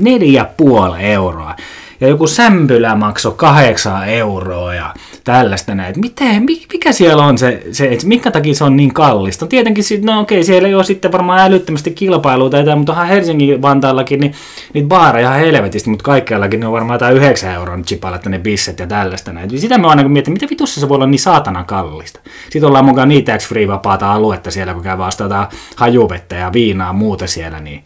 4,5 0.96 1.00
euroa. 1.00 1.56
Ja 2.00 2.08
joku 2.08 2.26
sämpylä 2.26 2.94
maksoi 2.94 3.34
8 3.36 4.08
euroa 4.08 4.74
ja 4.74 4.94
tällaista 5.24 5.74
näin. 5.74 5.94
Miten, 6.00 6.42
mikä 6.72 6.92
siellä 6.92 7.24
on 7.24 7.38
se, 7.38 7.62
se 7.72 7.88
että 7.88 8.06
minkä 8.06 8.30
takia 8.30 8.54
se 8.54 8.64
on 8.64 8.76
niin 8.76 8.94
kallista? 8.94 9.46
Tietenkin, 9.46 9.84
no 10.02 10.20
okei, 10.20 10.44
siellä 10.44 10.68
ei 10.68 10.74
ole 10.74 10.84
sitten 10.84 11.12
varmaan 11.12 11.38
älyttömästi 11.38 11.90
kilpailua 11.90 12.50
tai 12.50 12.60
jotain, 12.60 12.78
mutta 12.78 12.92
onhan 12.92 13.06
Helsingin 13.06 13.62
Vantaallakin 13.62 14.20
niin, 14.20 14.34
niitä 14.74 14.88
baareja 14.88 15.28
ihan 15.28 15.40
helvetisti, 15.40 15.90
mutta 15.90 16.04
kaikkiallakin 16.04 16.60
ne 16.60 16.66
on 16.66 16.72
varmaan 16.72 16.94
jotain 16.94 17.16
9 17.16 17.54
euron 17.54 17.82
chipalat 17.82 18.26
ne 18.26 18.38
bisset 18.38 18.78
ja 18.78 18.86
tällaista 18.86 19.32
näin. 19.32 19.60
Sitä 19.60 19.78
mä 19.78 19.88
aina 19.88 20.08
mietin, 20.08 20.32
mitä 20.32 20.46
vitussa 20.50 20.80
se 20.80 20.88
voi 20.88 20.94
olla 20.94 21.06
niin 21.06 21.18
saatana 21.18 21.64
kallista. 21.64 22.20
Sitten 22.50 22.68
ollaan 22.68 22.84
mukaan 22.84 23.08
niin 23.08 23.24
tax 23.24 23.48
free 23.48 23.68
vapaata 23.68 24.12
aluetta 24.12 24.50
siellä, 24.50 24.74
kun 24.74 24.82
käy 24.82 24.98
vastata 24.98 25.48
hajuvettä 25.76 26.36
ja 26.36 26.52
viinaa 26.52 26.92
muuta 26.92 27.26
siellä, 27.26 27.60
niin 27.60 27.84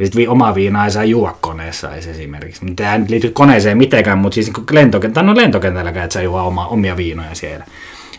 ja 0.00 0.06
sitten 0.06 0.28
omaa 0.28 0.54
viinaa 0.54 0.84
ei 0.84 0.90
saa 0.90 1.04
juoda 1.04 1.34
koneessa 1.40 1.94
esimerkiksi. 1.94 2.66
Tämä 2.76 2.94
ei 2.94 3.00
liity 3.08 3.30
koneeseen 3.30 3.78
mitenkään, 3.78 4.18
mutta 4.18 4.34
siis 4.34 4.46
niin 4.46 4.66
lentokenttä, 4.70 5.22
no 5.22 5.36
lentokentälläkään, 5.36 6.04
että 6.04 6.14
saa 6.14 6.22
juo 6.22 6.42
oma, 6.42 6.66
omia 6.66 6.96
viinoja 6.96 7.34
siellä. 7.34 7.64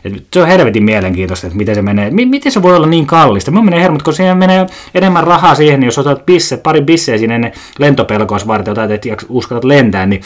Et 0.06 0.14
se 0.34 0.42
on 0.42 0.48
helvetin 0.48 0.84
mielenkiintoista, 0.84 1.48
että 1.48 1.58
miten 1.58 1.76
se 1.76 1.82
menee. 1.82 2.12
M- 2.12 2.30
miten 2.30 2.52
se 2.52 2.62
voi 2.62 2.76
olla 2.76 2.88
niin 2.88 3.06
kallista? 3.06 3.52
Mun 3.52 3.66
menee 3.66 3.82
hermot, 3.82 4.04
kun 4.04 4.14
siihen 4.14 4.38
menee 4.38 4.66
enemmän 4.96 5.24
rahaa 5.24 5.56
siihen, 5.56 5.80
niin 5.80 5.86
jos 5.86 5.98
otat 5.98 6.26
bisse, 6.26 6.58
pari 6.58 6.82
bisseä 6.82 7.18
sinne 7.18 7.52
lentopelkois 7.80 8.48
varten, 8.48 8.72
otat, 8.72 8.92
että 8.92 9.10
uskallat 9.30 9.64
lentää, 9.64 10.06
niin 10.06 10.22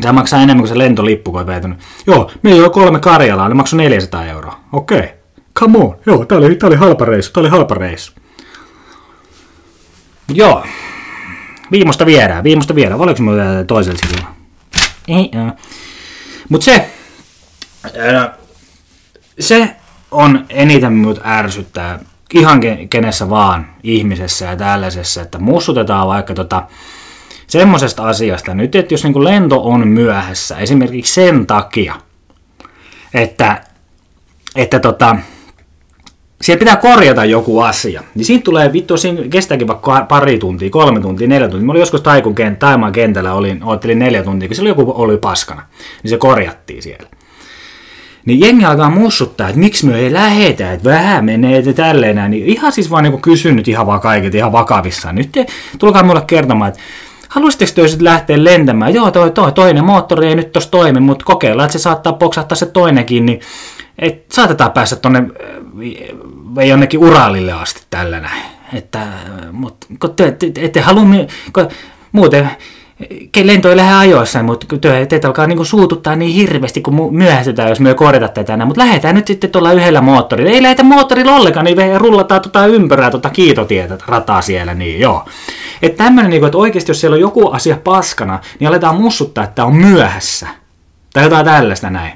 se 0.00 0.12
maksaa 0.12 0.42
enemmän 0.42 0.62
kuin 0.62 0.68
se 0.68 0.78
lentolippu, 0.78 1.32
kun 1.32 1.40
on 1.40 1.76
Joo, 2.06 2.30
meillä 2.42 2.64
on 2.64 2.72
kolme 2.72 3.00
Karjalaa, 3.00 3.48
ne 3.48 3.54
maksoi 3.54 3.76
400 3.76 4.26
euroa. 4.26 4.60
Okei. 4.72 4.98
Okay. 4.98 5.08
Come 5.58 5.78
on. 5.78 5.96
Joo, 6.06 6.24
tää 6.24 6.38
oli, 6.38 6.56
tää 6.56 6.66
oli 6.66 6.76
halpa 6.76 7.04
reissu, 7.04 7.32
tää 7.32 7.40
oli 7.40 7.48
halpa 7.48 7.74
reissu. 7.74 8.12
Joo. 10.34 10.64
Viimosta 11.72 12.06
viedään, 12.06 12.44
viimosta 12.44 12.74
viedään. 12.74 13.00
Oliko 13.00 13.22
mulla 13.22 13.42
toisella 13.66 13.98
sivulla? 14.06 14.34
Ei, 15.08 15.30
Mutta 16.48 16.64
se, 16.64 16.90
se, 19.40 19.76
on 20.10 20.46
eniten 20.48 20.92
minut 20.92 21.20
ärsyttää 21.24 21.98
ihan 22.34 22.60
kenessä 22.90 23.30
vaan 23.30 23.70
ihmisessä 23.82 24.44
ja 24.44 24.56
tällaisessa, 24.56 25.22
että 25.22 25.38
mussutetaan 25.38 26.08
vaikka 26.08 26.34
tota, 26.34 26.62
semmoisesta 27.46 28.08
asiasta 28.08 28.54
nyt, 28.54 28.74
että 28.74 28.94
jos 28.94 29.04
niin 29.04 29.24
lento 29.24 29.64
on 29.64 29.88
myöhässä, 29.88 30.58
esimerkiksi 30.58 31.14
sen 31.14 31.46
takia, 31.46 31.94
että, 33.14 33.62
että 34.56 34.80
tota, 34.80 35.16
siellä 36.42 36.58
pitää 36.58 36.76
korjata 36.76 37.24
joku 37.24 37.60
asia, 37.60 38.02
niin 38.14 38.24
siitä 38.24 38.44
tulee 38.44 38.72
vittu, 38.72 38.96
siinä 38.96 39.22
kestääkin 39.30 39.66
vaikka 39.66 40.06
pari 40.08 40.38
tuntia, 40.38 40.70
kolme 40.70 41.00
tuntia, 41.00 41.28
neljä 41.28 41.48
tuntia. 41.48 41.66
Mä 41.66 41.72
olin 41.72 41.80
joskus 41.80 42.00
Taikun 42.00 42.34
kent, 42.34 42.58
Taimaan 42.58 42.92
kentällä, 42.92 43.34
olin, 43.34 43.64
oottelin 43.64 43.98
neljä 43.98 44.22
tuntia, 44.22 44.48
kun 44.48 44.56
siellä 44.56 44.68
joku 44.68 44.92
oli 44.96 45.16
paskana, 45.16 45.62
niin 46.02 46.10
se 46.10 46.16
korjattiin 46.16 46.82
siellä. 46.82 47.08
Niin 48.26 48.40
jengi 48.40 48.64
alkaa 48.64 48.90
mussuttaa, 48.90 49.48
että 49.48 49.60
miksi 49.60 49.86
me 49.86 49.98
ei 49.98 50.12
lähetä, 50.12 50.72
että 50.72 50.90
vähän 50.90 51.24
menee 51.24 51.58
että 51.58 51.72
tälleen 51.72 52.16
näin. 52.16 52.30
Niin 52.30 52.46
ihan 52.46 52.72
siis 52.72 52.90
vaan 52.90 53.04
niin 53.04 53.20
kysynyt 53.20 53.68
ihan 53.68 53.86
vaan 53.86 54.00
kaiket, 54.00 54.34
ihan 54.34 54.52
vakavissaan. 54.52 55.14
Nyt 55.14 55.32
te, 55.32 55.46
tulkaa 55.78 56.02
mulle 56.02 56.22
kertomaan, 56.26 56.68
että 56.68 56.80
haluaisitteko 57.28 57.72
te 57.74 57.88
sitten 57.88 58.04
lähteä 58.04 58.44
lentämään? 58.44 58.94
Joo, 58.94 59.10
toi, 59.10 59.30
toi, 59.30 59.52
toinen 59.52 59.84
moottori 59.84 60.26
ei 60.26 60.34
nyt 60.34 60.52
tossa 60.52 60.70
toimi, 60.70 61.00
mutta 61.00 61.24
kokeillaan, 61.24 61.66
että 61.66 61.78
se 61.78 61.82
saattaa 61.82 62.12
poksahtaa 62.12 62.56
se 62.56 62.66
toinenkin, 62.66 63.26
niin 63.26 63.40
et, 63.98 64.24
saatetaan 64.32 64.72
päästä 64.72 64.96
tonne 64.96 65.22
ei 66.60 66.68
jonnekin 66.68 67.00
Uralille 67.00 67.52
asti 67.52 67.82
tällä 67.90 68.20
näin. 68.20 68.42
Että, 68.74 69.06
mutta 69.52 69.86
kun 70.00 70.14
te, 70.14 70.32
te, 70.32 70.50
te, 70.50 70.68
te 70.68 70.80
halua, 70.80 71.02
kun, 71.52 71.68
muuten 72.12 72.50
lento 73.42 73.70
ei 73.70 73.76
lähde 73.76 73.94
ajoissa, 73.94 74.42
mutta 74.42 74.66
te, 74.80 75.06
teitä 75.06 75.28
alkaa 75.28 75.46
niinku 75.46 75.64
suututtaa 75.64 76.16
niin 76.16 76.34
hirveästi, 76.34 76.80
kun 76.80 77.16
myöhästytään, 77.16 77.68
jos 77.68 77.80
me 77.80 77.94
korjata 77.94 78.28
tätä 78.28 78.54
enää. 78.54 78.66
Mutta 78.66 78.82
lähdetään 78.84 79.14
nyt 79.14 79.26
sitten 79.26 79.50
tuolla 79.50 79.72
yhdellä 79.72 80.00
moottorilla. 80.00 80.50
Ei 80.50 80.62
lähetä 80.62 80.82
moottorilla 80.82 81.36
ollenkaan, 81.36 81.64
niin 81.64 82.00
rullataan 82.00 82.40
tota 82.40 82.66
ympyrää, 82.66 83.10
tota 83.10 83.30
kiitotietä, 83.30 83.98
rataa 84.06 84.42
siellä, 84.42 84.74
niin 84.74 85.00
joo. 85.00 85.24
Että 85.82 86.04
tämmöinen, 86.04 86.30
niinku, 86.30 86.46
että 86.46 86.58
oikeasti 86.58 86.90
jos 86.90 87.00
siellä 87.00 87.14
on 87.14 87.20
joku 87.20 87.48
asia 87.48 87.76
paskana, 87.84 88.38
niin 88.60 88.68
aletaan 88.68 89.00
mussuttaa, 89.00 89.44
että 89.44 89.64
on 89.64 89.76
myöhässä. 89.76 90.46
Tai 91.12 91.24
jotain 91.24 91.44
tällaista 91.44 91.90
näin. 91.90 92.12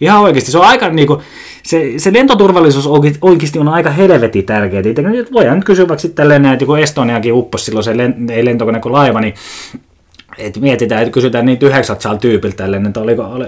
Ihan 0.00 0.20
oikeasti, 0.20 0.50
se 0.50 0.58
on 0.58 0.64
aika 0.64 0.88
niinku, 0.88 1.22
se, 1.62 1.92
se 1.96 2.12
lentoturvallisuus 2.12 2.86
oikeasti 3.20 3.58
on 3.58 3.68
aika 3.68 3.90
helvetin 3.90 4.46
tärkeää. 4.46 4.82
Voidaan 5.32 5.56
nyt 5.56 5.64
kysyä 5.64 5.88
vaikka 5.88 6.02
sitten 6.02 6.44
että 6.44 6.66
kun 6.66 6.78
Estoniakin 6.78 7.32
upposi 7.32 7.64
silloin 7.64 7.84
se 7.84 7.94
ei 8.32 8.44
lentokone 8.44 8.80
kuin 8.80 8.92
laiva, 8.92 9.20
niin 9.20 9.34
et 10.38 10.56
mietitään, 10.56 11.02
että 11.02 11.12
kysytään 11.12 11.46
niitä 11.46 11.66
900 11.66 12.16
tyypiltä 12.16 12.64
että 12.88 13.00
oliko, 13.00 13.22
oli, 13.22 13.46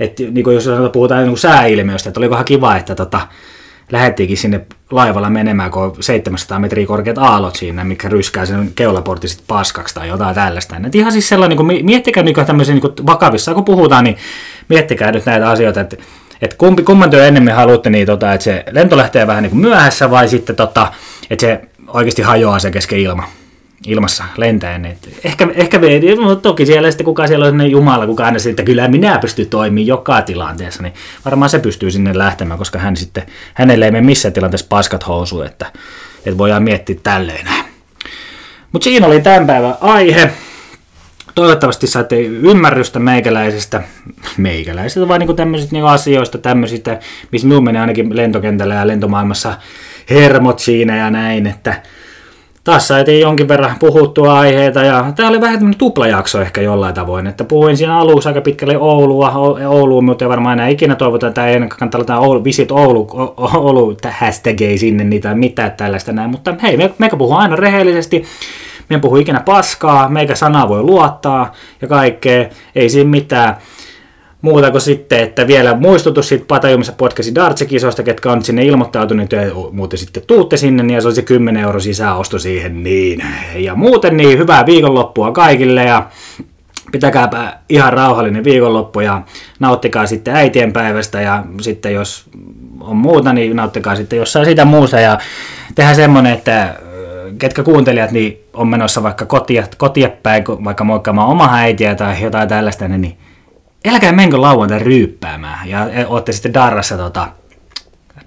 että 0.00 0.22
niin 0.22 0.44
kuin 0.44 0.54
jos 0.54 0.68
puhutaan 0.92 1.20
niin 1.20 1.30
kuin 1.30 1.38
sääilmiöstä, 1.38 2.10
että 2.10 2.20
olikohan 2.20 2.44
kiva, 2.44 2.76
että 2.76 2.94
tota, 2.94 3.20
lähettiinkin 3.92 4.36
sinne 4.36 4.60
laivalla 4.90 5.30
menemään, 5.30 5.70
kun 5.70 5.82
on 5.82 5.94
700 6.00 6.58
metriä 6.58 6.86
korkeat 6.86 7.18
aallot 7.18 7.56
siinä, 7.56 7.84
mikä 7.84 8.08
ryskää 8.08 8.46
sen 8.46 8.72
keulaportti 8.74 9.28
sitten 9.28 9.46
paskaksi 9.46 9.94
tai 9.94 10.08
jotain 10.08 10.34
tällaista. 10.34 10.76
Et 10.86 10.94
ihan 10.94 11.12
siis 11.12 11.28
sellainen, 11.28 11.58
niin 11.58 11.66
kuin, 11.66 11.84
miettikää 11.84 12.22
niin 12.22 12.46
tämmöisiä 12.46 12.74
niin 12.74 13.06
vakavissa, 13.06 13.54
kun 13.54 13.64
puhutaan, 13.64 14.04
niin 14.04 14.16
miettikää 14.68 15.12
nyt 15.12 15.26
näitä 15.26 15.50
asioita, 15.50 15.80
että, 15.80 15.96
että 16.42 16.56
kumpi, 16.56 16.82
kumman 16.82 17.10
työ 17.10 17.26
ennemmin 17.26 17.54
haluatte, 17.54 17.90
niin 17.90 18.06
tota, 18.06 18.32
että 18.32 18.44
se 18.44 18.64
lento 18.70 18.96
lähtee 18.96 19.26
vähän 19.26 19.42
niin 19.42 19.50
kuin 19.50 19.60
myöhässä 19.60 20.10
vai 20.10 20.28
sitten, 20.28 20.56
tota, 20.56 20.92
että 21.30 21.46
se 21.46 21.60
oikeasti 21.86 22.22
hajoaa 22.22 22.58
se 22.58 22.70
kesken 22.70 22.98
ilma 22.98 23.24
ilmassa 23.88 24.24
lentäen. 24.36 24.84
Et 24.86 25.08
ehkä, 25.24 25.48
ehkä 25.54 25.80
mutta 26.24 26.48
toki 26.48 26.66
siellä 26.66 26.90
sitten 26.90 27.04
kuka 27.04 27.26
siellä 27.26 27.46
on 27.46 27.70
Jumala, 27.70 28.06
kuka 28.06 28.24
aina 28.24 28.38
sitten, 28.38 28.64
kyllä 28.64 28.88
minä 28.88 29.18
pystyn 29.18 29.46
toimimaan 29.46 29.86
joka 29.86 30.22
tilanteessa, 30.22 30.82
niin 30.82 30.94
varmaan 31.24 31.50
se 31.50 31.58
pystyy 31.58 31.90
sinne 31.90 32.18
lähtemään, 32.18 32.58
koska 32.58 32.78
hän 32.78 32.96
sitten, 32.96 33.22
hänelle 33.54 33.84
ei 33.84 33.90
mene 33.90 34.06
missään 34.06 34.32
tilanteessa 34.32 34.66
paskat 34.68 35.08
housuun, 35.08 35.46
että, 35.46 35.66
että 36.26 36.38
voidaan 36.38 36.62
miettiä 36.62 36.96
tälleen. 37.02 37.46
Mutta 38.72 38.84
siinä 38.84 39.06
oli 39.06 39.20
tämän 39.20 39.46
päivän 39.46 39.74
aihe. 39.80 40.30
Toivottavasti 41.34 41.86
saatte 41.86 42.20
ymmärrystä 42.20 42.98
meikäläisestä, 42.98 43.82
meikäläisestä 44.36 45.08
vai 45.08 45.18
niinku 45.18 45.34
tämmöisistä 45.34 45.72
niinku 45.72 45.88
asioista, 45.88 46.38
tämmöisistä, 46.38 47.00
missä 47.32 47.48
minun 47.48 47.64
menee 47.64 47.80
ainakin 47.80 48.16
lentokentällä 48.16 48.74
ja 48.74 48.86
lentomaailmassa 48.86 49.54
hermot 50.10 50.58
siinä 50.58 50.96
ja 50.96 51.10
näin, 51.10 51.46
että 51.46 51.82
taas 52.68 52.88
saatiin 52.88 53.20
jonkin 53.20 53.48
verran 53.48 53.76
puhuttua 53.80 54.38
aiheita 54.38 54.82
ja 54.82 55.12
tämä 55.16 55.28
oli 55.28 55.40
vähän 55.40 55.58
tämmöinen 55.58 55.78
tuplajakso 55.78 56.40
ehkä 56.40 56.60
jollain 56.60 56.94
tavoin, 56.94 57.26
että 57.26 57.44
puhuin 57.44 57.76
siinä 57.76 57.98
alussa 57.98 58.30
aika 58.30 58.40
pitkälle 58.40 58.78
Oulua, 58.78 59.32
Ouluun, 59.68 60.04
mutta 60.04 60.24
ei 60.24 60.28
varmaan 60.28 60.58
enää 60.58 60.68
ikinä 60.68 60.94
toivota, 60.94 61.26
että 61.26 61.46
ei 61.46 61.54
ennen 61.54 61.68
kannattaa 61.68 61.98
laittaa 61.98 62.18
Oulu, 62.18 62.44
Visit 62.44 62.70
Oulu, 62.70 63.06
Oulu 63.54 63.96
hashtag 64.10 64.60
ei 64.60 64.78
sinne 64.78 65.04
niitä 65.04 65.34
mitään 65.34 65.72
tällaista 65.72 66.12
näin, 66.12 66.30
mutta 66.30 66.54
hei, 66.62 66.76
me, 66.76 66.94
meikä 66.98 67.16
puhuu 67.16 67.36
aina 67.36 67.56
rehellisesti, 67.56 68.24
me 68.88 68.98
puhu 68.98 69.16
ikinä 69.16 69.40
paskaa, 69.40 70.08
meikä 70.08 70.34
sanaa 70.34 70.68
voi 70.68 70.82
luottaa 70.82 71.52
ja 71.82 71.88
kaikkea, 71.88 72.48
ei 72.74 72.88
siinä 72.88 73.10
mitään. 73.10 73.56
Muuta 74.42 74.70
kuin 74.70 74.80
sitten, 74.80 75.20
että 75.20 75.46
vielä 75.46 75.74
muistutus 75.74 76.28
siitä 76.28 76.44
Patajumissa 76.48 76.92
podcastin 76.92 77.34
Dartse-kisoista, 77.34 78.02
ketkä 78.02 78.32
on 78.32 78.44
sinne 78.44 78.64
ilmoittautuneet 78.64 79.32
ja 79.32 79.40
muuten 79.72 79.98
sitten 79.98 80.22
tuutte 80.26 80.56
sinne, 80.56 80.82
niin 80.82 81.02
se 81.02 81.08
olisi 81.08 81.22
10 81.22 81.62
euro 81.62 81.80
sisäosto 81.80 82.38
siihen, 82.38 82.82
niin. 82.82 83.22
Ja 83.56 83.74
muuten 83.74 84.16
niin 84.16 84.38
hyvää 84.38 84.66
viikonloppua 84.66 85.32
kaikille 85.32 85.84
ja 85.84 86.08
pitäkääpä 86.92 87.58
ihan 87.68 87.92
rauhallinen 87.92 88.44
viikonloppu 88.44 89.00
ja 89.00 89.22
nauttikaa 89.60 90.06
sitten 90.06 90.36
äitienpäivästä 90.36 91.20
ja 91.20 91.44
sitten 91.60 91.94
jos 91.94 92.30
on 92.80 92.96
muuta, 92.96 93.32
niin 93.32 93.56
nauttikaa 93.56 93.96
sitten 93.96 94.16
jossain 94.16 94.46
sitä 94.46 94.64
muusta 94.64 95.00
ja 95.00 95.18
tehdään 95.74 95.96
semmonen, 95.96 96.32
että 96.32 96.74
ketkä 97.38 97.62
kuuntelijat 97.62 98.10
niin 98.10 98.44
on 98.52 98.68
menossa 98.68 99.02
vaikka 99.02 99.26
kotia, 99.26 99.64
kotia 99.76 100.08
päin, 100.22 100.44
vaikka 100.64 100.84
moikkaamaan 100.84 101.28
omaa 101.28 101.54
äitiä 101.54 101.94
tai 101.94 102.22
jotain 102.22 102.48
tällaista, 102.48 102.88
niin 102.88 103.18
älkää 103.88 104.12
menkö 104.12 104.40
lauantai 104.40 104.78
ryyppäämään. 104.78 105.68
Ja 105.68 105.86
olette 106.06 106.32
sitten 106.32 106.54
Darrassa, 106.54 106.96
tota, 106.96 107.28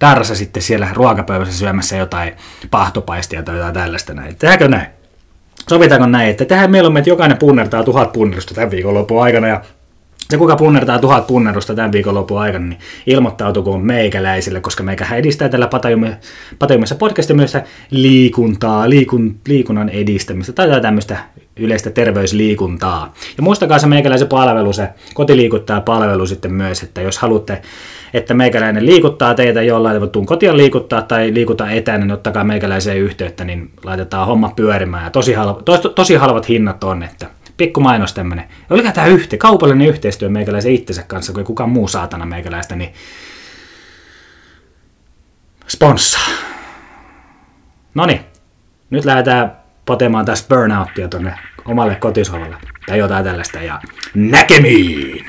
Darrassa 0.02 0.36
sitten 0.36 0.64
siellä 0.64 0.88
ruokapöydässä 0.94 1.58
syömässä 1.58 1.98
jotain 1.98 2.34
pahtopaistia 2.72 3.44
tai 3.44 3.56
jotain 3.56 3.74
tällaista 3.74 4.14
näin. 4.14 4.36
Tehdäänkö 4.36 4.68
näin? 4.68 4.88
Sovitaanko 5.70 6.08
näin, 6.08 6.30
että 6.30 6.46
tehdään 6.46 6.72
mieluummin, 6.72 7.00
että 7.00 7.10
jokainen 7.10 7.38
punnertaa 7.38 7.84
tuhat 7.84 8.12
punnerusta 8.12 8.54
tämän 8.54 8.72
viikonlopun 8.72 9.24
aikana 9.24 9.48
ja 9.48 9.62
se, 10.30 10.38
kuka 10.38 10.56
punnertaa 10.56 11.00
tuhat 11.00 11.28
punnerusta 11.28 11.76
tämän 11.76 11.92
viikonlopun 11.92 12.42
aikana, 12.42 12.66
niin 12.66 12.80
ilmoittautukoon 13.08 13.86
meikäläisille, 13.86 14.62
koska 14.62 14.84
meikä 14.84 15.16
edistää 15.16 15.50
tällä 15.50 15.70
Patajumissa 16.60 16.96
podcastin 16.96 17.36
myös 17.36 17.58
liikuntaa, 17.90 18.90
liikun, 18.90 19.40
liikunnan 19.48 19.90
edistämistä 19.90 20.54
tai 20.54 20.82
tämmöistä 20.82 21.18
yleistä 21.58 21.90
terveysliikuntaa. 21.90 23.14
Ja 23.38 23.44
muistakaa 23.44 23.80
se 23.80 23.88
meikäläisen 23.88 24.28
palvelu, 24.28 24.74
se 24.74 24.90
kotiliikuttaa 25.14 25.82
palvelu 25.82 26.26
sitten 26.26 26.54
myös, 26.54 26.84
että 26.84 27.02
jos 27.02 27.18
haluatte, 27.18 27.62
että 28.14 28.34
meikäläinen 28.34 28.86
liikuttaa 28.86 29.34
teitä 29.34 29.62
jollain, 29.62 30.10
tuun 30.10 30.26
kotiin 30.26 30.58
liikuttaa 30.58 31.02
tai 31.02 31.34
liikuta 31.34 31.72
etänä, 31.72 31.98
niin 31.98 32.12
ottakaa 32.12 32.44
meikäläiseen 32.44 32.98
yhteyttä, 32.98 33.44
niin 33.44 33.72
laitetaan 33.84 34.28
homma 34.28 34.52
pyörimään. 34.56 35.04
Ja 35.04 35.10
tosi, 35.10 35.34
halva, 35.34 35.62
tos, 35.66 35.80
tosi 35.96 36.16
halvat 36.16 36.50
hinnat 36.50 36.84
on, 36.84 37.04
että 37.04 37.28
pikku 37.58 37.82
mainos 37.82 38.14
tämmönen. 38.14 38.46
Oliko 38.70 38.92
tämä 38.92 39.08
yhte, 39.08 39.38
kaupallinen 39.38 39.88
yhteistyö 39.88 40.30
meikäläisen 40.30 40.72
itsensä 40.72 41.04
kanssa, 41.08 41.34
kun 41.34 41.40
ei 41.40 41.46
kukaan 41.46 41.70
muu 41.70 41.88
saatana 41.88 42.26
meikäläistä, 42.26 42.76
niin 42.76 42.94
sponssaa. 45.68 46.28
Noni, 47.96 48.22
nyt 48.90 49.06
lähdetään 49.06 49.61
potemaan 49.92 50.26
taas 50.26 50.48
burnouttia 50.50 51.08
tonne 51.08 51.36
omalle 51.66 51.96
kotisohvalle 51.96 52.56
tai 52.86 52.98
jotain 52.98 53.24
tällaista 53.24 53.60
ja 53.60 53.80
näkemiin! 54.16 55.26